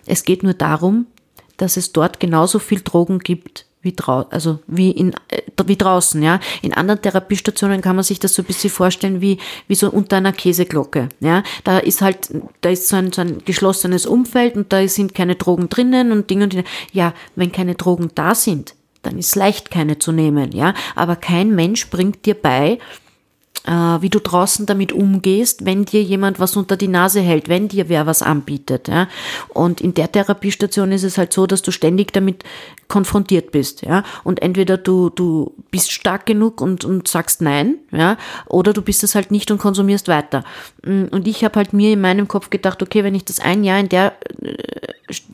[0.05, 1.05] Es geht nur darum,
[1.55, 6.21] dass es dort genauso viel Drogen gibt wie drau also wie in äh, wie draußen,
[6.21, 6.39] ja.
[6.61, 10.17] In anderen Therapiestationen kann man sich das so ein bisschen vorstellen wie wie so unter
[10.17, 11.43] einer Käseglocke, ja.
[11.63, 12.29] Da ist halt
[12.61, 16.29] da ist so ein, so ein geschlossenes Umfeld und da sind keine Drogen drinnen und
[16.29, 16.65] Dinge und Dinge.
[16.91, 20.73] Ja, wenn keine Drogen da sind, dann ist leicht keine zu nehmen, ja.
[20.95, 22.79] Aber kein Mensch bringt dir bei,
[23.65, 27.67] äh, wie du draußen damit umgehst, wenn dir jemand was unter die Nase hält, wenn
[27.67, 28.87] dir wer was anbietet.
[28.87, 29.07] Ja?
[29.49, 32.43] Und in der Therapiestation ist es halt so, dass du ständig damit
[32.87, 33.81] konfrontiert bist.
[33.81, 34.03] Ja?
[34.23, 38.17] Und entweder du, du bist stark genug und, und sagst nein, ja?
[38.47, 40.43] oder du bist es halt nicht und konsumierst weiter.
[40.83, 43.63] Mm, und ich habe halt mir in meinem Kopf gedacht, okay, wenn ich das ein
[43.63, 44.13] Jahr in der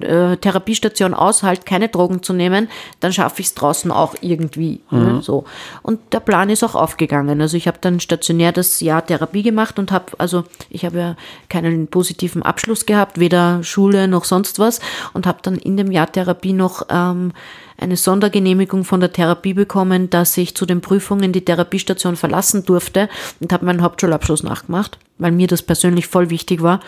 [0.02, 2.68] äh, Therapiestation aushalte, keine Drogen zu nehmen,
[3.00, 4.82] dann schaffe ich es draußen auch irgendwie.
[4.92, 5.00] Ne?
[5.00, 5.16] Mhm.
[5.16, 5.22] Ne?
[5.22, 5.46] So.
[5.82, 7.40] Und der Plan ist auch aufgegangen.
[7.42, 11.16] Also ich habe dann stationär das Jahr Therapie gemacht und habe, also ich habe ja
[11.50, 14.82] keinen positiven Abschluss gehabt, weder Schule noch sonst was,
[15.14, 17.32] und habe dann in dem Jahr Therapie noch ähm,
[17.78, 23.10] eine Sondergenehmigung von der Therapie bekommen, dass ich zu den Prüfungen die Therapiestation verlassen durfte
[23.40, 26.80] und habe meinen Hauptschulabschluss nachgemacht, weil mir das persönlich voll wichtig war.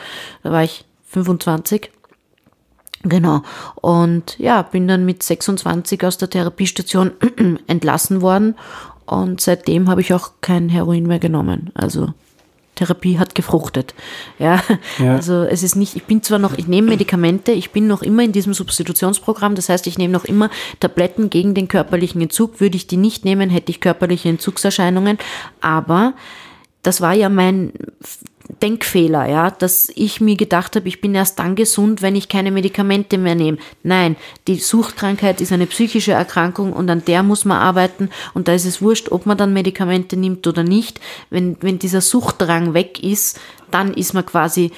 [0.43, 1.91] Da war ich 25.
[3.03, 3.41] Genau.
[3.75, 7.11] Und ja, bin dann mit 26 aus der Therapiestation
[7.67, 8.55] entlassen worden
[9.05, 11.71] und seitdem habe ich auch kein Heroin mehr genommen.
[11.73, 12.13] Also
[12.75, 13.93] Therapie hat gefruchtet.
[14.39, 14.61] Ja,
[14.99, 18.01] ja, also es ist nicht, ich bin zwar noch, ich nehme Medikamente, ich bin noch
[18.01, 20.49] immer in diesem Substitutionsprogramm, das heißt, ich nehme noch immer
[20.79, 22.59] Tabletten gegen den körperlichen Entzug.
[22.59, 25.17] Würde ich die nicht nehmen, hätte ich körperliche Entzugserscheinungen,
[25.61, 26.13] aber
[26.81, 27.73] das war ja mein
[28.61, 32.51] Denkfehler, ja, dass ich mir gedacht habe, ich bin erst dann gesund, wenn ich keine
[32.51, 33.57] Medikamente mehr nehme.
[33.83, 34.15] Nein,
[34.47, 38.65] die Suchtkrankheit ist eine psychische Erkrankung und an der muss man arbeiten und da ist
[38.65, 40.99] es wurscht, ob man dann Medikamente nimmt oder nicht.
[41.29, 43.39] Wenn, wenn dieser Suchtdrang weg ist,
[43.71, 44.71] dann ist man quasi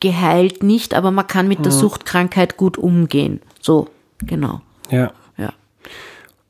[0.00, 1.78] geheilt nicht, aber man kann mit der mhm.
[1.78, 3.40] Suchtkrankheit gut umgehen.
[3.60, 4.60] So, genau.
[4.90, 5.12] Ja.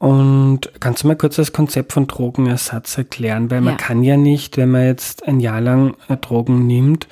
[0.01, 3.51] Und kannst du mal kurz das Konzept von Drogenersatz erklären?
[3.51, 3.77] Weil man ja.
[3.77, 7.07] kann ja nicht, wenn man jetzt ein Jahr lang äh, Drogen nimmt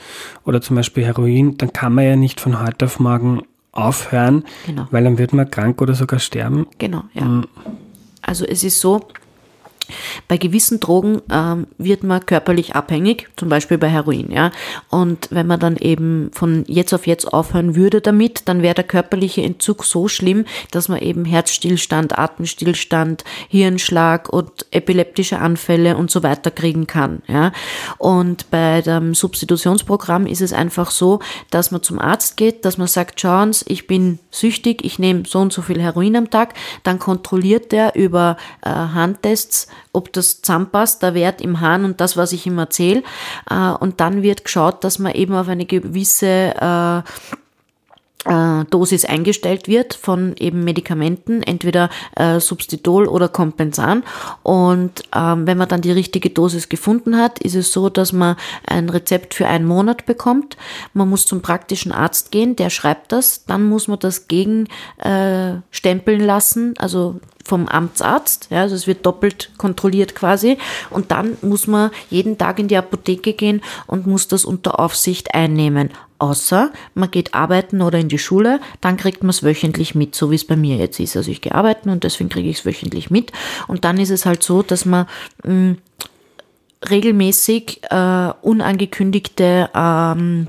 [0.46, 4.86] oder zum Beispiel Heroin, dann kann man ja nicht von heute auf morgen aufhören, genau.
[4.90, 6.66] weil dann wird man krank oder sogar sterben.
[6.78, 7.26] Genau, ja.
[7.26, 7.44] Mhm.
[8.22, 9.06] Also es ist so,
[10.26, 14.50] Bei gewissen Drogen ähm, wird man körperlich abhängig, zum Beispiel bei Heroin, ja.
[14.88, 18.84] Und wenn man dann eben von jetzt auf jetzt aufhören würde damit, dann wäre der
[18.84, 26.22] körperliche Entzug so schlimm, dass man eben Herzstillstand, Atemstillstand, Hirnschlag und epileptische Anfälle und so
[26.22, 27.52] weiter kriegen kann, ja.
[27.98, 31.20] Und bei dem Substitutionsprogramm ist es einfach so,
[31.50, 35.24] dass man zum Arzt geht, dass man sagt, schauen Sie, ich bin süchtig, ich nehme
[35.26, 40.42] so und so viel Heroin am Tag, dann kontrolliert der über äh, Handtests, ob das
[40.42, 43.02] zusammenpasst, der Wert im Hahn und das, was ich ihm erzähle.
[43.50, 46.54] Äh, und dann wird geschaut, dass man eben auf eine gewisse
[48.24, 54.02] äh, Dosis eingestellt wird von eben Medikamenten, entweder äh, Substitol oder Kompensan.
[54.42, 58.36] Und ähm, wenn man dann die richtige Dosis gefunden hat, ist es so, dass man
[58.66, 60.56] ein Rezept für einen Monat bekommt.
[60.94, 63.44] Man muss zum praktischen Arzt gehen, der schreibt das.
[63.44, 64.66] Dann muss man das gegen
[64.98, 68.48] äh, stempeln lassen, also vom Amtsarzt.
[68.50, 70.58] Ja, also es wird doppelt kontrolliert quasi.
[70.90, 75.34] Und dann muss man jeden Tag in die Apotheke gehen und muss das unter Aufsicht
[75.34, 75.90] einnehmen.
[76.18, 80.30] Außer man geht arbeiten oder in die Schule, dann kriegt man es wöchentlich mit, so
[80.30, 81.16] wie es bei mir jetzt ist.
[81.16, 83.32] Also ich gehe arbeiten und deswegen kriege ich es wöchentlich mit.
[83.68, 85.06] Und dann ist es halt so, dass man
[85.44, 85.76] mh, mm,
[86.90, 90.48] regelmäßig äh, unangekündigte ähm,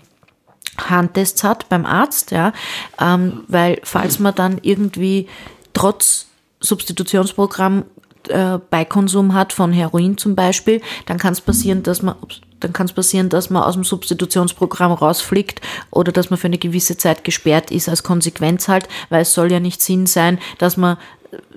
[0.78, 2.54] Handtests hat beim Arzt, ja,
[3.00, 5.28] ähm, weil falls man dann irgendwie
[5.74, 6.28] trotz
[6.62, 7.86] Substitutionsprogramm
[8.28, 12.16] äh, Beikonsum hat von Heroin zum Beispiel, dann kann es passieren, dass man
[12.60, 16.58] dann kann es passieren, dass man aus dem Substitutionsprogramm rausfliegt oder dass man für eine
[16.58, 20.76] gewisse Zeit gesperrt ist als Konsequenz halt, weil es soll ja nicht Sinn sein, dass
[20.76, 20.98] man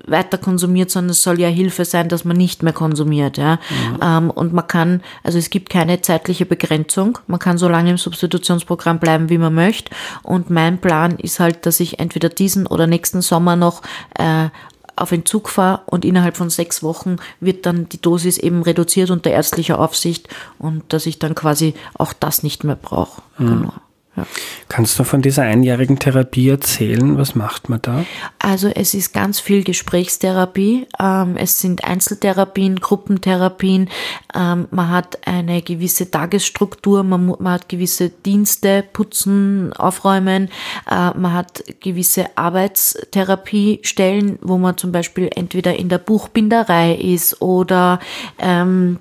[0.07, 3.39] weiter konsumiert, sondern es soll ja Hilfe sein, dass man nicht mehr konsumiert.
[3.39, 3.55] Ja?
[3.55, 3.99] Mhm.
[4.03, 7.19] Ähm, und man kann, also es gibt keine zeitliche Begrenzung.
[7.27, 9.91] Man kann so lange im Substitutionsprogramm bleiben, wie man möchte.
[10.23, 13.83] Und mein Plan ist halt, dass ich entweder diesen oder nächsten Sommer noch
[14.19, 14.49] äh,
[14.97, 19.31] auf Entzug fahre und innerhalb von sechs Wochen wird dann die Dosis eben reduziert unter
[19.31, 20.29] ärztlicher Aufsicht
[20.59, 23.23] und dass ich dann quasi auch das nicht mehr brauche.
[23.39, 23.47] Mhm.
[23.47, 23.73] Genau.
[24.15, 24.27] Ja.
[24.69, 27.17] Kannst du von dieser einjährigen Therapie erzählen?
[27.17, 28.05] Was macht man da?
[28.39, 30.87] Also es ist ganz viel Gesprächstherapie.
[31.01, 33.89] Ähm, es sind Einzeltherapien, Gruppentherapien.
[34.35, 40.51] Ähm, man hat eine gewisse Tagesstruktur, man, man hat gewisse Dienste, putzen, aufräumen.
[40.91, 47.99] Äh, man hat gewisse Arbeitstherapiestellen, wo man zum Beispiel entweder in der Buchbinderei ist oder
[48.39, 48.99] ähm,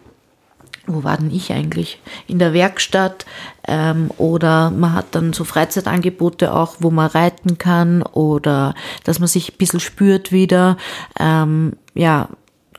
[0.88, 2.00] wo war denn ich eigentlich?
[2.28, 3.26] In der Werkstatt
[3.68, 9.28] ähm, oder man hat dann so Freizeitangebote auch, wo man reiten kann oder dass man
[9.28, 10.78] sich ein bisschen spürt wieder.
[11.20, 12.30] Ähm, ja,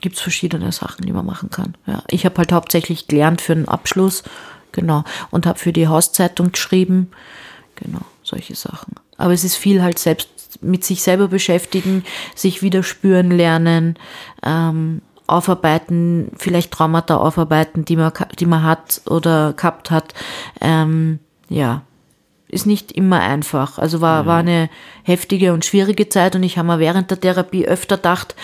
[0.01, 1.75] gibt's verschiedene Sachen, die man machen kann.
[1.87, 4.23] Ja, ich habe halt hauptsächlich gelernt für einen Abschluss,
[4.73, 7.09] genau, und habe für die Hauszeitung geschrieben,
[7.75, 8.95] genau, solche Sachen.
[9.17, 10.29] Aber es ist viel halt selbst
[10.61, 12.03] mit sich selber beschäftigen,
[12.35, 13.97] sich wieder spüren lernen.
[14.43, 20.13] Ähm, aufarbeiten, vielleicht Traumata aufarbeiten, die man, die man hat oder gehabt hat.
[20.61, 21.19] Ähm,
[21.49, 21.83] ja,
[22.47, 23.79] ist nicht immer einfach.
[23.79, 24.69] Also war, war eine
[25.03, 28.35] heftige und schwierige Zeit und ich habe mir während der Therapie öfter gedacht,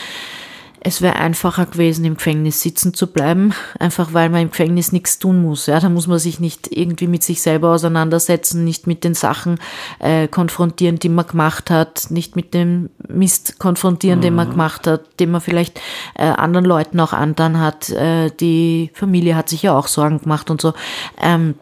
[0.81, 5.19] es wäre einfacher gewesen, im Gefängnis sitzen zu bleiben, einfach weil man im Gefängnis nichts
[5.19, 5.65] tun muss.
[5.65, 9.59] Ja, da muss man sich nicht irgendwie mit sich selber auseinandersetzen, nicht mit den Sachen
[9.99, 14.23] äh, konfrontieren, die man gemacht hat, nicht mit dem Mist konfrontieren, mhm.
[14.23, 14.51] den man mhm.
[14.51, 15.81] gemacht hat, den man vielleicht
[16.15, 17.89] äh, anderen Leuten auch andern hat.
[17.89, 20.73] Äh, die Familie hat sich ja auch Sorgen gemacht und so.
[21.21, 21.55] Ähm,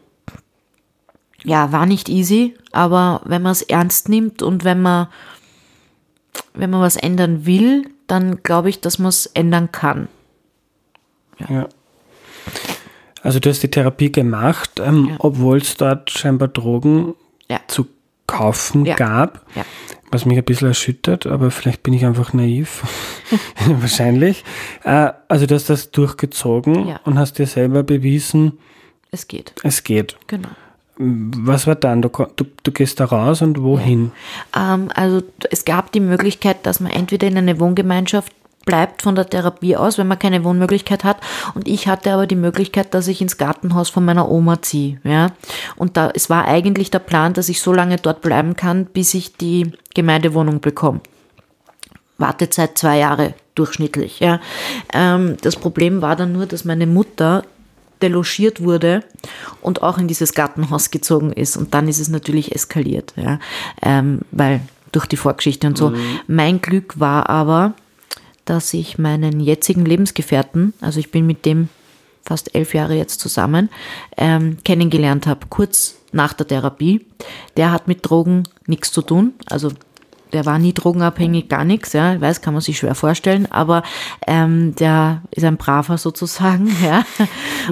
[1.44, 5.07] ja, war nicht easy, aber wenn man es ernst nimmt und wenn man
[6.53, 10.08] wenn man was ändern will, dann glaube ich, dass man es ändern kann.
[11.40, 11.52] Ja.
[11.52, 11.70] ja.
[13.22, 15.16] Also du hast die Therapie gemacht, ähm, ja.
[15.20, 17.14] obwohl es dort scheinbar Drogen
[17.50, 17.60] ja.
[17.68, 17.88] zu
[18.26, 19.46] kaufen gab,
[20.12, 22.84] was mich ein bisschen erschüttert, aber vielleicht bin ich einfach naiv.
[23.66, 24.44] Wahrscheinlich.
[24.84, 28.60] Äh, also du hast das durchgezogen und hast dir selber bewiesen,
[29.12, 29.54] es geht.
[29.64, 30.18] Es geht.
[30.28, 30.50] Genau.
[30.99, 32.02] Was war dann?
[32.02, 34.11] Du, du, du gehst da raus und wohin?
[34.56, 35.22] Ähm, also
[35.52, 38.34] es gab die Möglichkeit, dass man entweder in eine Wohngemeinschaft
[38.65, 41.18] bleibt von der Therapie aus, wenn man keine Wohnmöglichkeit hat.
[41.56, 44.99] Und ich hatte aber die Möglichkeit, dass ich ins Gartenhaus von meiner Oma ziehe.
[45.03, 45.32] Ja?
[45.76, 49.14] Und da, es war eigentlich der Plan, dass ich so lange dort bleiben kann, bis
[49.14, 50.99] ich die Gemeindewohnung bekomme.
[52.18, 54.19] Wartezeit zwei Jahre durchschnittlich.
[54.19, 54.40] Ja.
[54.94, 57.44] Ähm, das Problem war dann nur, dass meine Mutter
[58.02, 59.03] delogiert wurde
[59.61, 61.57] und auch in dieses Gartenhaus gezogen ist.
[61.57, 63.40] Und dann ist es natürlich eskaliert, ja,
[63.82, 64.61] ähm, weil
[64.91, 65.90] durch die Vorgeschichte und so.
[65.90, 66.19] Mhm.
[66.28, 67.74] Mein Glück war aber,
[68.45, 71.69] dass ich meinen jetzigen Lebensgefährten, also ich bin mit dem
[72.26, 73.69] fast elf Jahre jetzt zusammen,
[74.18, 77.06] ähm, kennengelernt habe, kurz nach der Therapie.
[77.56, 79.72] Der hat mit Drogen nichts zu tun, also
[80.34, 83.84] der war nie drogenabhängig, gar nichts, ja, ich weiß, kann man sich schwer vorstellen, aber
[84.26, 87.06] ähm, der ist ein braver sozusagen, ja.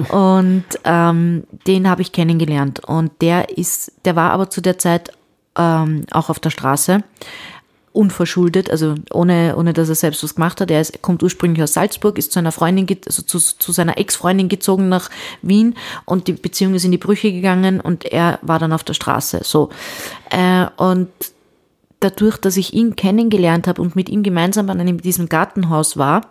[0.08, 2.80] Und ähm, den habe ich kennengelernt.
[2.84, 5.12] Und der ist, der war aber zu der Zeit
[5.56, 7.02] ähm, auch auf der Straße
[7.96, 10.70] unverschuldet, also ohne, ohne dass er selbst was gemacht hat.
[10.70, 14.50] Er ist, kommt ursprünglich aus Salzburg, ist zu einer Freundin, also zu, zu seiner Ex-Freundin
[14.50, 15.08] gezogen nach
[15.40, 15.74] Wien
[16.04, 19.40] und die Beziehung ist in die Brüche gegangen und er war dann auf der Straße.
[19.44, 19.70] So.
[20.30, 21.08] Äh, und
[22.06, 26.22] dadurch, dass ich ihn kennengelernt habe und mit ihm gemeinsam an einem, diesem Gartenhaus war,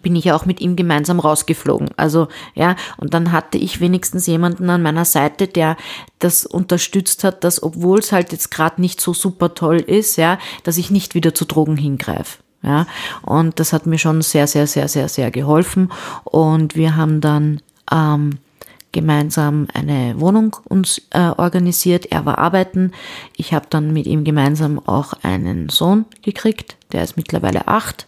[0.00, 1.90] bin ich ja auch mit ihm gemeinsam rausgeflogen.
[1.96, 5.76] Also, ja, und dann hatte ich wenigstens jemanden an meiner Seite, der
[6.18, 10.38] das unterstützt hat, dass obwohl es halt jetzt gerade nicht so super toll ist, ja,
[10.64, 12.38] dass ich nicht wieder zu Drogen hingreife.
[12.62, 12.86] Ja,
[13.22, 15.90] und das hat mir schon sehr, sehr, sehr, sehr, sehr geholfen.
[16.24, 17.60] Und wir haben dann
[17.90, 18.38] ähm,
[18.92, 22.06] gemeinsam eine Wohnung uns äh, organisiert.
[22.06, 22.92] Er war arbeiten.
[23.36, 26.76] Ich habe dann mit ihm gemeinsam auch einen Sohn gekriegt.
[26.92, 28.06] Der ist mittlerweile acht.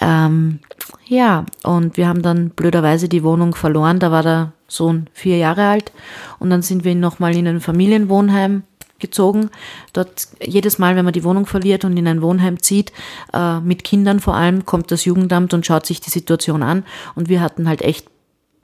[0.00, 0.60] Ähm,
[1.06, 3.98] ja, und wir haben dann blöderweise die Wohnung verloren.
[3.98, 5.92] Da war der Sohn vier Jahre alt.
[6.38, 8.62] Und dann sind wir nochmal in ein Familienwohnheim
[9.00, 9.50] gezogen.
[9.92, 12.92] Dort jedes Mal, wenn man die Wohnung verliert und in ein Wohnheim zieht,
[13.32, 16.84] äh, mit Kindern vor allem, kommt das Jugendamt und schaut sich die Situation an.
[17.14, 18.06] Und wir hatten halt echt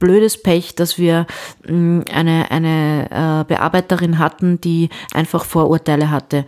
[0.05, 1.27] blödes Pech, dass wir
[1.67, 6.45] mm, eine, eine äh, Bearbeiterin hatten, die einfach Vorurteile hatte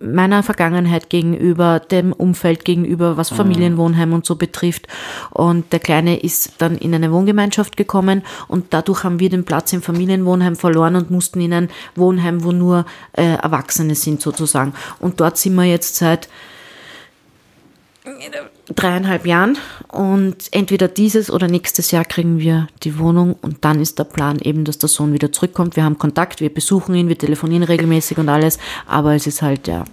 [0.00, 3.36] meiner Vergangenheit gegenüber, dem Umfeld gegenüber, was mhm.
[3.36, 4.88] Familienwohnheim und so betrifft.
[5.30, 9.72] Und der Kleine ist dann in eine Wohngemeinschaft gekommen und dadurch haben wir den Platz
[9.72, 14.74] im Familienwohnheim verloren und mussten in ein Wohnheim, wo nur äh, Erwachsene sind sozusagen.
[14.98, 16.28] Und dort sind wir jetzt seit
[18.74, 19.58] dreieinhalb Jahren
[19.92, 24.38] und entweder dieses oder nächstes Jahr kriegen wir die Wohnung und dann ist der Plan
[24.40, 25.76] eben, dass der Sohn wieder zurückkommt.
[25.76, 29.68] Wir haben Kontakt, wir besuchen ihn, wir telefonieren regelmäßig und alles, aber es ist halt,
[29.68, 29.84] ja,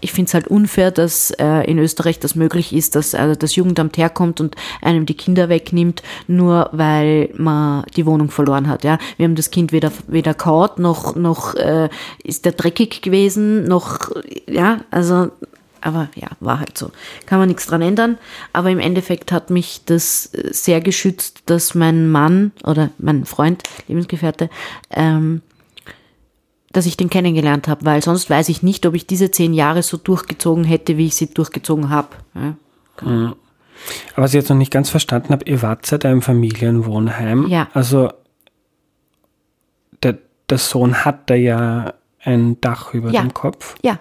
[0.00, 3.56] ich finde es halt unfair, dass äh, in Österreich das möglich ist, dass äh, das
[3.56, 8.84] Jugendamt herkommt und einem die Kinder wegnimmt, nur weil man die Wohnung verloren hat.
[8.84, 11.88] Ja, wir haben das Kind weder weder kaut noch noch äh,
[12.22, 14.10] ist der dreckig gewesen, noch
[14.46, 15.30] ja, also
[15.80, 16.90] aber ja, war halt so.
[17.26, 18.18] Kann man nichts dran ändern.
[18.52, 23.62] Aber im Endeffekt hat mich das äh, sehr geschützt, dass mein Mann oder mein Freund,
[23.88, 24.50] Lebensgefährte,
[24.90, 25.42] ähm,
[26.72, 29.82] dass ich den kennengelernt habe, weil sonst weiß ich nicht, ob ich diese zehn Jahre
[29.82, 32.08] so durchgezogen hätte, wie ich sie durchgezogen habe.
[32.34, 32.56] Ja.
[33.02, 33.34] Mhm.
[34.14, 37.46] Aber was ich jetzt noch nicht ganz verstanden habe, ihr wart seit einem Familienwohnheim.
[37.48, 37.68] Ja.
[37.72, 38.10] Also
[40.02, 40.18] der,
[40.50, 43.22] der Sohn hat da ja ein Dach über ja.
[43.22, 43.76] dem Kopf.
[43.82, 43.98] Ja.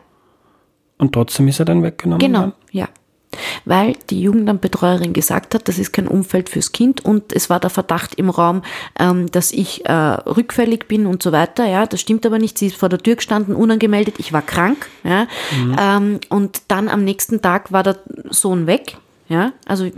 [0.98, 2.54] Und trotzdem ist er dann weggenommen Genau, worden?
[2.72, 2.88] ja.
[3.66, 7.70] Weil die Jugendamtbetreuerin gesagt hat, das ist kein Umfeld fürs Kind und es war der
[7.70, 8.62] Verdacht im Raum,
[8.98, 11.66] ähm, dass ich äh, rückfällig bin und so weiter.
[11.68, 12.58] Ja, das stimmt aber nicht.
[12.58, 14.16] Sie ist vor der Tür gestanden, unangemeldet.
[14.20, 14.88] Ich war krank.
[15.04, 15.76] Ja, mhm.
[15.78, 17.98] ähm, und dann am nächsten Tag war der
[18.30, 18.98] Sohn weg.
[19.28, 19.90] Ja, also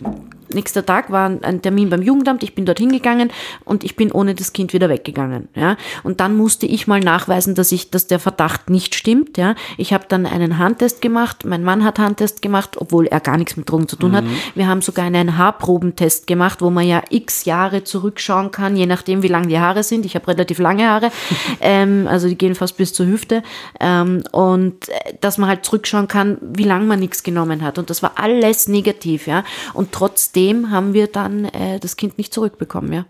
[0.53, 3.31] nächster Tag war ein Termin beim Jugendamt, ich bin dorthin gegangen
[3.65, 5.49] und ich bin ohne das Kind wieder weggegangen.
[5.55, 5.77] Ja?
[6.03, 9.37] Und dann musste ich mal nachweisen, dass ich, dass der Verdacht nicht stimmt.
[9.37, 9.55] Ja?
[9.77, 13.57] Ich habe dann einen Handtest gemacht, mein Mann hat Handtest gemacht, obwohl er gar nichts
[13.57, 14.15] mit Drogen zu tun mhm.
[14.15, 14.23] hat.
[14.55, 19.23] Wir haben sogar einen Haarprobentest gemacht, wo man ja x Jahre zurückschauen kann, je nachdem,
[19.23, 20.05] wie lang die Haare sind.
[20.05, 21.11] Ich habe relativ lange Haare,
[21.61, 23.43] ähm, also die gehen fast bis zur Hüfte.
[23.79, 27.77] Ähm, und äh, dass man halt zurückschauen kann, wie lange man nichts genommen hat.
[27.77, 29.27] Und das war alles negativ.
[29.27, 29.43] Ja?
[29.73, 33.05] Und trotzdem trotzdem haben wir dann äh, das Kind nicht zurückbekommen, ja.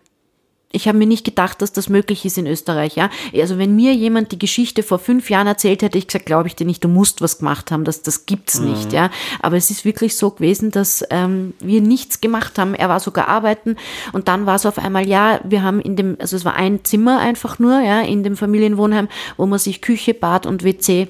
[0.73, 3.09] Ich habe mir nicht gedacht, dass das möglich ist in Österreich, ja.
[3.33, 6.55] Also wenn mir jemand die Geschichte vor fünf Jahren erzählt hätte, ich gesagt, glaube ich
[6.55, 8.71] dir nicht, du musst was gemacht haben, das, das gibt's mhm.
[8.71, 9.09] nicht, ja.
[9.41, 12.75] Aber es ist wirklich so gewesen, dass ähm, wir nichts gemacht haben.
[12.75, 13.77] Er war sogar arbeiten
[14.11, 16.83] und dann war es auf einmal, ja, wir haben in dem, also es war ein
[16.83, 21.07] Zimmer einfach nur, ja, in dem Familienwohnheim, wo man sich Küche, Bad und WC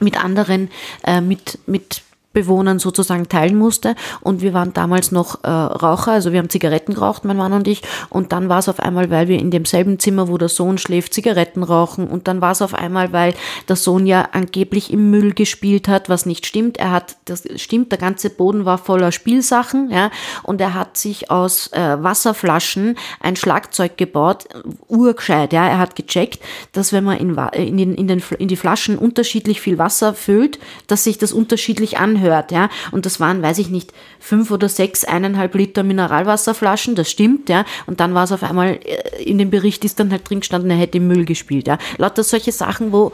[0.00, 0.70] mit anderen,
[1.04, 2.02] äh, mit, mit
[2.32, 3.94] Bewohnern sozusagen teilen musste.
[4.20, 7.68] Und wir waren damals noch äh, Raucher, also wir haben Zigaretten geraucht, mein Mann und
[7.68, 7.82] ich.
[8.08, 11.14] Und dann war es auf einmal, weil wir in demselben Zimmer, wo der Sohn schläft,
[11.14, 12.08] Zigaretten rauchen.
[12.08, 13.34] Und dann war es auf einmal, weil
[13.68, 16.78] der Sohn ja angeblich im Müll gespielt hat, was nicht stimmt.
[16.78, 20.10] Er hat, das stimmt, der ganze Boden war voller Spielsachen, ja.
[20.42, 24.46] Und er hat sich aus äh, Wasserflaschen ein Schlagzeug gebaut,
[24.88, 25.66] urgescheit, ja.
[25.66, 26.40] Er hat gecheckt,
[26.72, 30.58] dass wenn man in, in, den, in, den, in die Flaschen unterschiedlich viel Wasser füllt,
[30.86, 32.70] dass sich das unterschiedlich anhört hört, ja.
[32.90, 37.66] Und das waren, weiß ich nicht, fünf oder sechs, eineinhalb Liter Mineralwasserflaschen, das stimmt, ja.
[37.86, 40.70] Und dann war es auf einmal, äh, in dem Bericht ist dann halt drin gestanden,
[40.70, 41.76] er hätte im Müll gespielt, ja.
[41.98, 43.12] Lauter solche Sachen, wo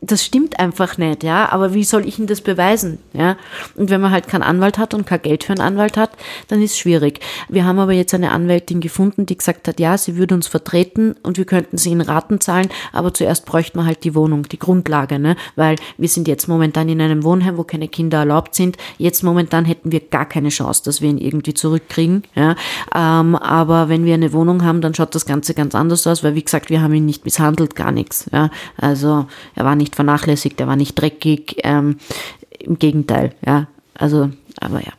[0.00, 1.50] das stimmt einfach nicht, ja.
[1.50, 3.36] Aber wie soll ich Ihnen das beweisen, ja?
[3.76, 6.10] Und wenn man halt keinen Anwalt hat und kein Geld für einen Anwalt hat,
[6.48, 7.20] dann ist es schwierig.
[7.48, 11.14] Wir haben aber jetzt eine Anwältin gefunden, die gesagt hat, ja, sie würde uns vertreten
[11.22, 14.58] und wir könnten sie in Raten zahlen, aber zuerst bräuchte man halt die Wohnung, die
[14.58, 15.36] Grundlage, ne?
[15.56, 18.76] Weil wir sind jetzt momentan in einem Wohnheim, wo keine Kinder erlaubt sind.
[18.98, 22.56] Jetzt momentan hätten wir gar keine Chance, dass wir ihn irgendwie zurückkriegen, ja.
[22.94, 26.34] Ähm, aber wenn wir eine Wohnung haben, dann schaut das Ganze ganz anders aus, weil
[26.34, 28.50] wie gesagt, wir haben ihn nicht misshandelt, gar nichts, ja.
[28.76, 31.96] Also er war nicht vernachlässigt, er war nicht dreckig, ähm,
[32.58, 33.68] im Gegenteil, ja.
[33.94, 34.30] Also,
[34.60, 34.92] aber ja.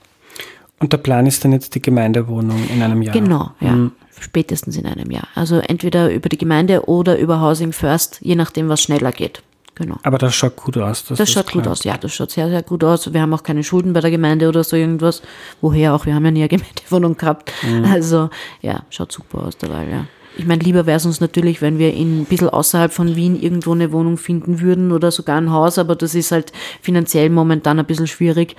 [0.79, 3.13] Und der Plan ist dann jetzt die Gemeindewohnung in einem Jahr?
[3.13, 3.71] Genau, ja.
[3.71, 3.91] Mhm.
[4.19, 5.27] Spätestens in einem Jahr.
[5.35, 9.41] Also entweder über die Gemeinde oder über Housing First, je nachdem, was schneller geht.
[9.75, 9.97] Genau.
[10.03, 11.03] Aber das schaut gut aus.
[11.03, 13.13] Das, das schaut gut aus, ja, das schaut sehr, sehr gut aus.
[13.13, 15.21] Wir haben auch keine Schulden bei der Gemeinde oder so irgendwas.
[15.59, 17.51] Woher auch, wir haben ja nie eine Gemeindewohnung gehabt.
[17.61, 17.83] Mhm.
[17.85, 18.29] Also,
[18.61, 20.05] ja, schaut super aus dabei, ja.
[20.37, 23.41] Ich meine, lieber wäre es uns natürlich, wenn wir in ein bisschen außerhalb von Wien
[23.41, 26.51] irgendwo eine Wohnung finden würden oder sogar ein Haus, aber das ist halt
[26.81, 28.55] finanziell momentan ein bisschen schwierig.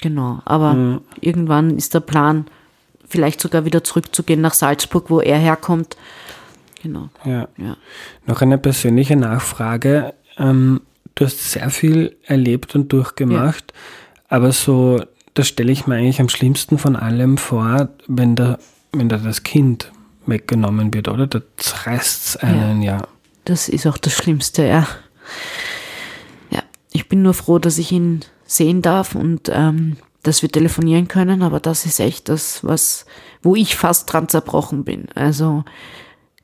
[0.00, 1.00] Genau, aber mhm.
[1.20, 2.46] irgendwann ist der Plan,
[3.06, 5.96] vielleicht sogar wieder zurückzugehen nach Salzburg, wo er herkommt.
[6.82, 7.08] Genau.
[7.24, 7.48] Ja.
[7.56, 7.76] ja.
[8.26, 10.14] Noch eine persönliche Nachfrage.
[10.38, 10.80] Ähm,
[11.14, 14.36] du hast sehr viel erlebt und durchgemacht, ja.
[14.36, 15.00] aber so,
[15.34, 18.58] das stelle ich mir eigentlich am schlimmsten von allem vor, wenn da,
[18.92, 19.92] wenn da das Kind
[20.26, 21.26] weggenommen wird, oder?
[21.26, 22.98] Da zerreißt es einen, ja.
[22.98, 23.08] ja.
[23.44, 24.86] Das ist auch das Schlimmste, ja.
[26.50, 26.62] Ja,
[26.92, 31.42] ich bin nur froh, dass ich ihn sehen darf und ähm, dass wir telefonieren können,
[31.42, 33.06] aber das ist echt das, was,
[33.42, 35.08] wo ich fast dran zerbrochen bin.
[35.14, 35.64] Also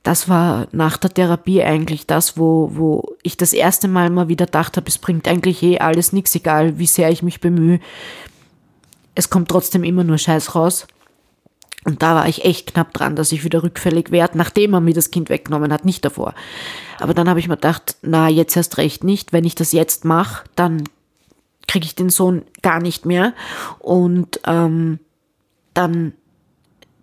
[0.03, 4.47] das war nach der Therapie eigentlich das, wo, wo ich das erste Mal mal wieder
[4.47, 7.79] dachte, es bringt eigentlich eh alles nichts, egal wie sehr ich mich bemühe.
[9.15, 10.87] Es kommt trotzdem immer nur Scheiß raus.
[11.89, 14.93] Und da war ich echt knapp dran, dass ich wieder rückfällig werde, nachdem er mir
[14.93, 16.35] das Kind weggenommen hat, nicht davor.
[17.01, 19.33] Aber dann habe ich mir gedacht, na, jetzt erst recht nicht.
[19.33, 20.85] Wenn ich das jetzt mache, dann
[21.67, 23.33] kriege ich den Sohn gar nicht mehr.
[23.79, 24.99] Und ähm,
[25.73, 26.13] dann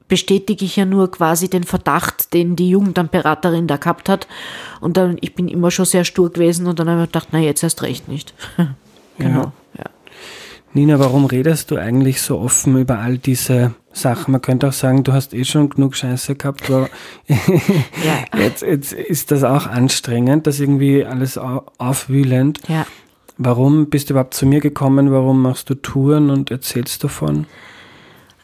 [0.07, 4.28] bestätige ich ja nur quasi den Verdacht, den die Jugendamtberaterin da gehabt hat.
[4.82, 7.30] Und dann, ich bin immer schon sehr stur gewesen und dann habe ich mir gedacht,
[7.32, 8.36] na, jetzt erst recht nicht.
[9.18, 9.52] genau, ja.
[10.76, 14.34] Nina, warum redest du eigentlich so offen über all diese Sachen?
[14.34, 16.70] Man könnte auch sagen, du hast eh schon genug Scheiße gehabt.
[16.70, 16.90] Aber
[17.30, 18.38] ja.
[18.38, 22.60] jetzt, jetzt ist das auch anstrengend, das irgendwie alles aufwühlend.
[22.68, 22.86] Ja.
[23.38, 25.14] Warum bist du überhaupt zu mir gekommen?
[25.14, 27.48] Warum machst du Touren und erzählst davon?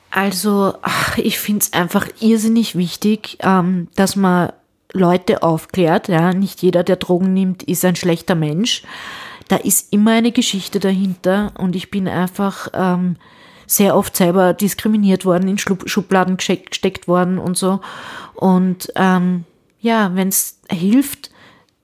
[0.09, 4.53] Also, ach, ich finde es einfach irrsinnig wichtig, ähm, dass man
[4.93, 6.07] Leute aufklärt.
[6.07, 8.83] Ja, nicht jeder, der Drogen nimmt, ist ein schlechter Mensch
[9.47, 13.17] da ist immer eine Geschichte dahinter und ich bin einfach ähm,
[13.67, 17.81] sehr oft selber diskriminiert worden, in Schubladen gesteckt worden und so.
[18.35, 19.45] Und ähm,
[19.79, 21.31] ja, wenn es hilft,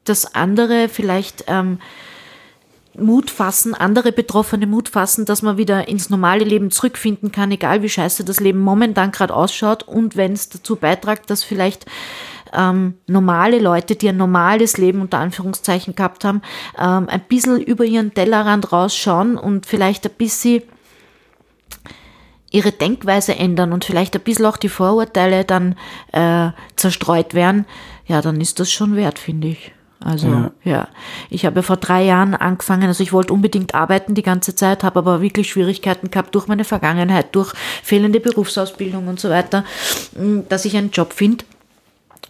[0.03, 1.79] dass andere vielleicht ähm,
[2.97, 7.84] Mut fassen, andere Betroffene Mut fassen, dass man wieder ins normale Leben zurückfinden kann, egal
[7.84, 11.85] wie scheiße das Leben momentan gerade ausschaut und wenn es dazu beiträgt, dass vielleicht
[12.53, 16.41] ähm, normale Leute, die ein normales Leben unter Anführungszeichen gehabt haben,
[16.78, 20.64] ähm, ein bisschen über ihren Tellerrand rausschauen und vielleicht ein bisschen
[22.52, 25.76] ihre Denkweise ändern und vielleicht ein bisschen auch die Vorurteile dann
[26.14, 27.65] äh, zerstreut werden,
[28.06, 29.74] ja, dann ist das schon wert, finde ich.
[29.99, 30.52] Also ja.
[30.64, 30.88] ja.
[31.30, 34.99] ich habe vor drei Jahren angefangen, also ich wollte unbedingt arbeiten die ganze Zeit, habe
[34.99, 37.53] aber wirklich Schwierigkeiten gehabt durch meine Vergangenheit, durch
[37.84, 39.65] fehlende Berufsausbildung und so weiter,
[40.49, 41.45] dass ich einen Job finde.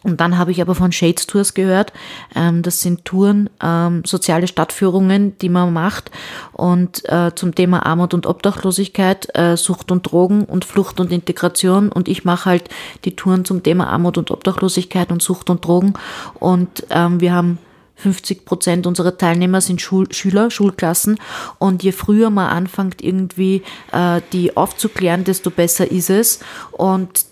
[0.03, 1.91] Und dann habe ich aber von Shades Tours gehört.
[2.35, 6.11] Ähm, das sind Touren, ähm, soziale Stadtführungen, die man macht.
[6.53, 11.89] Und äh, zum Thema Armut und Obdachlosigkeit, äh, Sucht und Drogen und Flucht und Integration.
[11.89, 12.69] Und ich mache halt
[13.05, 15.93] die Touren zum Thema Armut und Obdachlosigkeit und Sucht und Drogen.
[16.39, 17.57] Und ähm, wir haben
[17.97, 21.19] 50 Prozent unserer Teilnehmer sind Schul Schüler, Schulklassen.
[21.57, 26.39] Und je früher man anfängt, irgendwie äh, die aufzuklären, desto besser ist es.
[26.71, 27.25] Und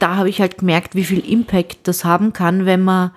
[0.00, 3.12] da habe ich halt gemerkt, wie viel Impact das haben kann, wenn man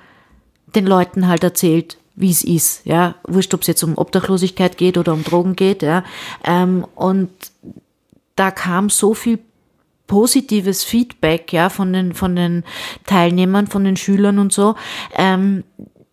[0.75, 4.97] den Leuten halt erzählt, wie es ist, ja, wurscht, ob es jetzt um Obdachlosigkeit geht
[4.97, 6.03] oder um Drogen geht, ja,
[6.43, 7.31] ähm, und
[8.35, 9.39] da kam so viel
[10.07, 12.63] positives Feedback, ja, von den, von den
[13.05, 14.75] Teilnehmern, von den Schülern und so,
[15.15, 15.63] ähm,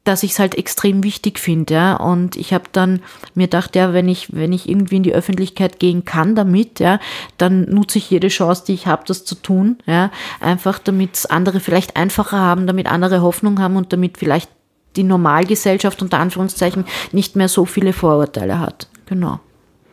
[0.05, 1.97] dass ich es halt extrem wichtig finde, ja.
[1.97, 3.01] Und ich habe dann
[3.35, 6.99] mir gedacht, ja, wenn ich, wenn ich irgendwie in die Öffentlichkeit gehen kann damit, ja,
[7.37, 10.11] dann nutze ich jede Chance, die ich habe, das zu tun, ja.
[10.41, 14.51] Einfach damit andere vielleicht einfacher haben, damit andere Hoffnung haben und damit vielleicht
[14.97, 18.89] die Normalgesellschaft unter Anführungszeichen nicht mehr so viele Vorurteile hat.
[19.07, 19.39] Genau.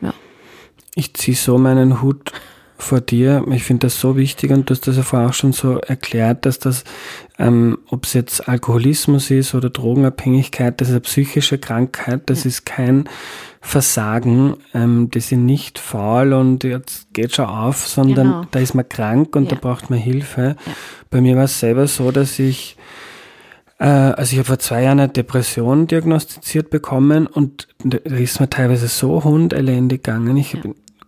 [0.00, 0.14] Ja.
[0.94, 2.32] Ich ziehe so meinen Hut
[2.78, 3.44] vor dir.
[3.50, 6.46] Ich finde das so wichtig und du hast das ja vorher auch schon so erklärt,
[6.46, 6.84] dass das,
[7.38, 12.64] ähm, ob es jetzt Alkoholismus ist oder Drogenabhängigkeit, das ist eine psychische Krankheit, das ist
[12.64, 13.08] kein
[13.60, 18.44] Versagen, ähm, die sind nicht faul und jetzt geht schon auf, sondern genau.
[18.52, 19.50] da ist man krank und ja.
[19.50, 20.56] da braucht man Hilfe.
[20.64, 20.72] Ja.
[21.10, 22.76] Bei mir war es selber so, dass ich
[23.78, 28.50] äh, also ich habe vor zwei Jahren eine Depression diagnostiziert bekommen und da ist mir
[28.50, 30.36] teilweise so hundelendig gegangen.
[30.36, 30.60] Ich ja.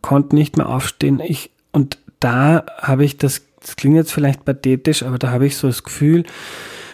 [0.02, 1.20] konnte nicht mehr aufstehen.
[1.20, 5.56] Ich, und da habe ich das, das klingt jetzt vielleicht pathetisch, aber da habe ich
[5.56, 6.24] so das Gefühl,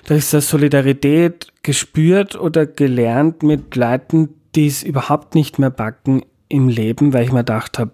[0.07, 6.23] da ist das Solidarität gespürt oder gelernt mit Leuten, die es überhaupt nicht mehr backen
[6.49, 7.93] im Leben, weil ich mir gedacht habe,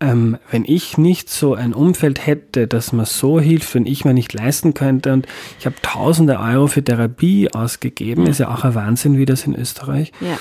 [0.00, 4.14] ähm, wenn ich nicht so ein Umfeld hätte, dass mir so hilft, wenn ich mir
[4.14, 5.26] nicht leisten könnte und
[5.58, 8.30] ich habe tausende Euro für Therapie ausgegeben, ja.
[8.30, 10.38] ist ja auch ein Wahnsinn, wie das in Österreich ja.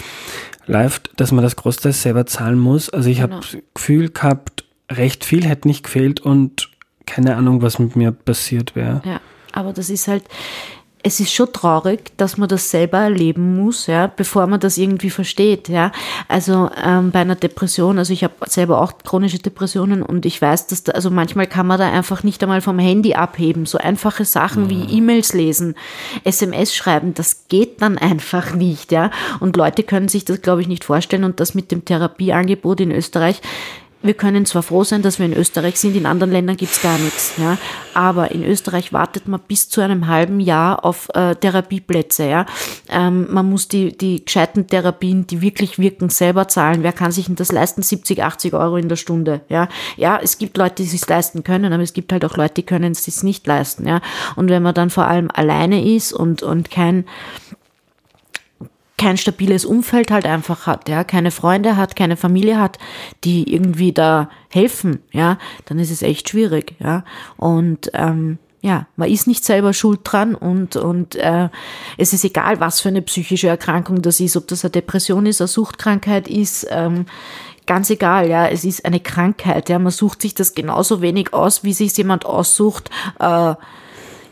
[0.68, 2.91] läuft, dass man das Großteil selber zahlen muss.
[2.91, 3.35] Also ich genau.
[3.35, 6.69] habe das Gefühl gehabt, recht viel hätte nicht gefehlt und
[7.05, 9.01] keine Ahnung, was mit mir passiert wäre.
[9.05, 9.22] Ja,
[9.53, 10.23] aber das ist halt,
[11.03, 15.09] es ist schon traurig, dass man das selber erleben muss, ja, bevor man das irgendwie
[15.09, 15.91] versteht, ja.
[16.27, 20.68] Also ähm, bei einer Depression, also ich habe selber auch chronische Depressionen und ich weiß,
[20.68, 23.65] dass da, also manchmal kann man da einfach nicht einmal vom Handy abheben.
[23.65, 24.69] So einfache Sachen mhm.
[24.69, 25.76] wie E-Mails lesen,
[26.26, 29.11] SMS schreiben, das geht dann einfach nicht, ja.
[29.39, 32.91] Und Leute können sich das, glaube ich, nicht vorstellen und das mit dem Therapieangebot in
[32.91, 33.41] Österreich
[34.08, 36.98] wir können zwar froh sein, dass wir in Österreich sind, in anderen Ländern gibt's gar
[36.98, 37.34] nichts.
[37.38, 37.58] Ja?
[37.94, 42.28] Aber in Österreich wartet man bis zu einem halben Jahr auf äh, Therapieplätze.
[42.28, 42.46] Ja?
[42.90, 46.84] Ähm, man muss die, die gescheiten Therapien, die wirklich wirken, selber zahlen.
[46.84, 47.82] Wer kann sich denn das leisten?
[47.82, 49.42] 70, 80 Euro in der Stunde.
[49.50, 52.38] Ja, ja es gibt Leute, die es sich leisten können, aber es gibt halt auch
[52.38, 53.88] Leute, die können es sich nicht leisten.
[53.88, 54.02] Ja?
[54.36, 57.06] Und wenn man dann vor allem alleine ist und, und kein
[58.98, 62.80] kein stabiles Umfeld halt einfach hat, ja, keine Freunde hat, keine Familie hat,
[63.24, 67.03] die irgendwie da helfen, ja, dann ist es echt schwierig, ja.
[67.38, 71.49] Und ähm, ja, man ist nicht selber schuld dran und, und äh,
[71.98, 75.41] es ist egal, was für eine psychische Erkrankung das ist, ob das eine Depression ist,
[75.41, 77.06] eine Suchtkrankheit ist, ähm,
[77.68, 81.64] ganz egal, ja, es ist eine Krankheit, ja, man sucht sich das genauso wenig aus,
[81.64, 83.53] wie sich jemand aussucht, äh,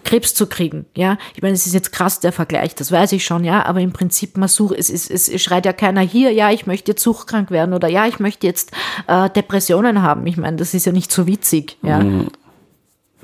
[0.05, 0.85] Krebs zu kriegen.
[0.95, 3.81] Ja, ich meine, es ist jetzt krass der Vergleich, das weiß ich schon, ja, aber
[3.81, 7.03] im Prinzip man sucht, es, ist, es schreit ja keiner hier, ja, ich möchte jetzt
[7.03, 8.71] suchtkrank werden oder ja, ich möchte jetzt
[9.07, 10.25] äh, Depressionen haben.
[10.27, 11.99] Ich meine, das ist ja nicht so witzig, ja.
[11.99, 12.27] Mhm.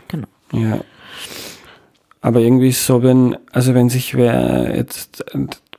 [0.10, 0.28] Genau.
[0.52, 0.82] Ja.
[2.20, 5.24] Aber irgendwie ist so, wenn, also wenn sich wer jetzt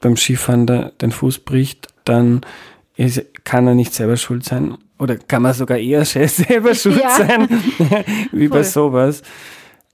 [0.01, 2.41] beim Skifahren den Fuß bricht, dann
[2.97, 4.77] ist, kann er nicht selber schuld sein.
[4.99, 7.11] Oder kann man sogar eher selber schuld ja.
[7.11, 7.49] sein,
[8.33, 8.59] wie Voll.
[8.59, 9.23] bei sowas.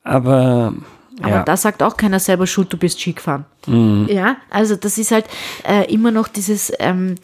[0.02, 0.74] Aber
[1.20, 1.42] aber ja.
[1.42, 3.44] da sagt auch keiner selber schuld, du bist Ski gefahren.
[3.66, 4.08] Mhm.
[4.10, 5.26] Ja, also das ist halt
[5.66, 7.16] äh, immer noch dieses, ähm,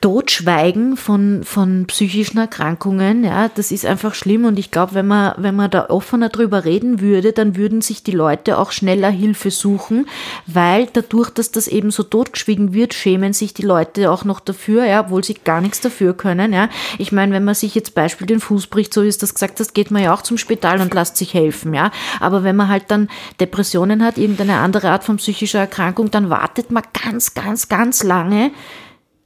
[0.00, 5.34] Totschweigen von, von psychischen Erkrankungen, ja, das ist einfach schlimm und ich glaube, wenn man,
[5.38, 9.50] wenn man da offener drüber reden würde, dann würden sich die Leute auch schneller Hilfe
[9.50, 10.06] suchen,
[10.46, 14.84] weil dadurch, dass das eben so totgeschwiegen wird, schämen sich die Leute auch noch dafür,
[14.84, 16.68] ja, obwohl sie gar nichts dafür können, ja.
[16.98, 19.72] Ich meine, wenn man sich jetzt Beispiel den Fuß bricht, so ist das gesagt, das
[19.72, 21.90] geht man ja auch zum Spital und lässt sich helfen, ja.
[22.20, 23.08] Aber wenn man halt dann
[23.40, 28.50] Depressionen hat, irgendeine andere Art von psychischer Erkrankung, dann wartet man ganz, ganz, ganz lange,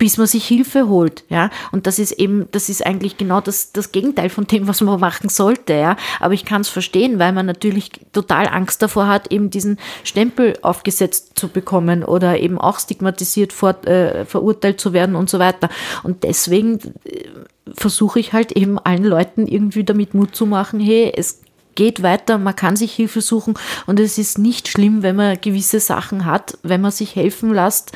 [0.00, 1.50] bis man sich Hilfe holt, ja.
[1.72, 4.98] Und das ist eben, das ist eigentlich genau das, das Gegenteil von dem, was man
[4.98, 5.94] machen sollte, ja.
[6.20, 10.56] Aber ich kann es verstehen, weil man natürlich total Angst davor hat, eben diesen Stempel
[10.62, 15.68] aufgesetzt zu bekommen oder eben auch stigmatisiert vor, äh, verurteilt zu werden und so weiter.
[16.02, 17.26] Und deswegen äh,
[17.74, 21.42] versuche ich halt eben allen Leuten irgendwie damit Mut zu machen, hey, es
[21.74, 23.52] geht weiter, man kann sich Hilfe suchen
[23.86, 27.92] und es ist nicht schlimm, wenn man gewisse Sachen hat, wenn man sich helfen lässt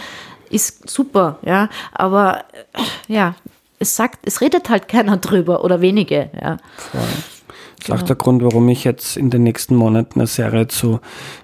[0.54, 2.44] ist super, ja, aber
[3.08, 3.34] ja,
[3.78, 6.56] es sagt, es redet halt keiner drüber oder wenige, ja.
[6.76, 7.00] Voll.
[7.00, 8.00] Das ist genau.
[8.00, 11.00] auch der Grund, warum ich jetzt in den nächsten Monaten eine Serie zu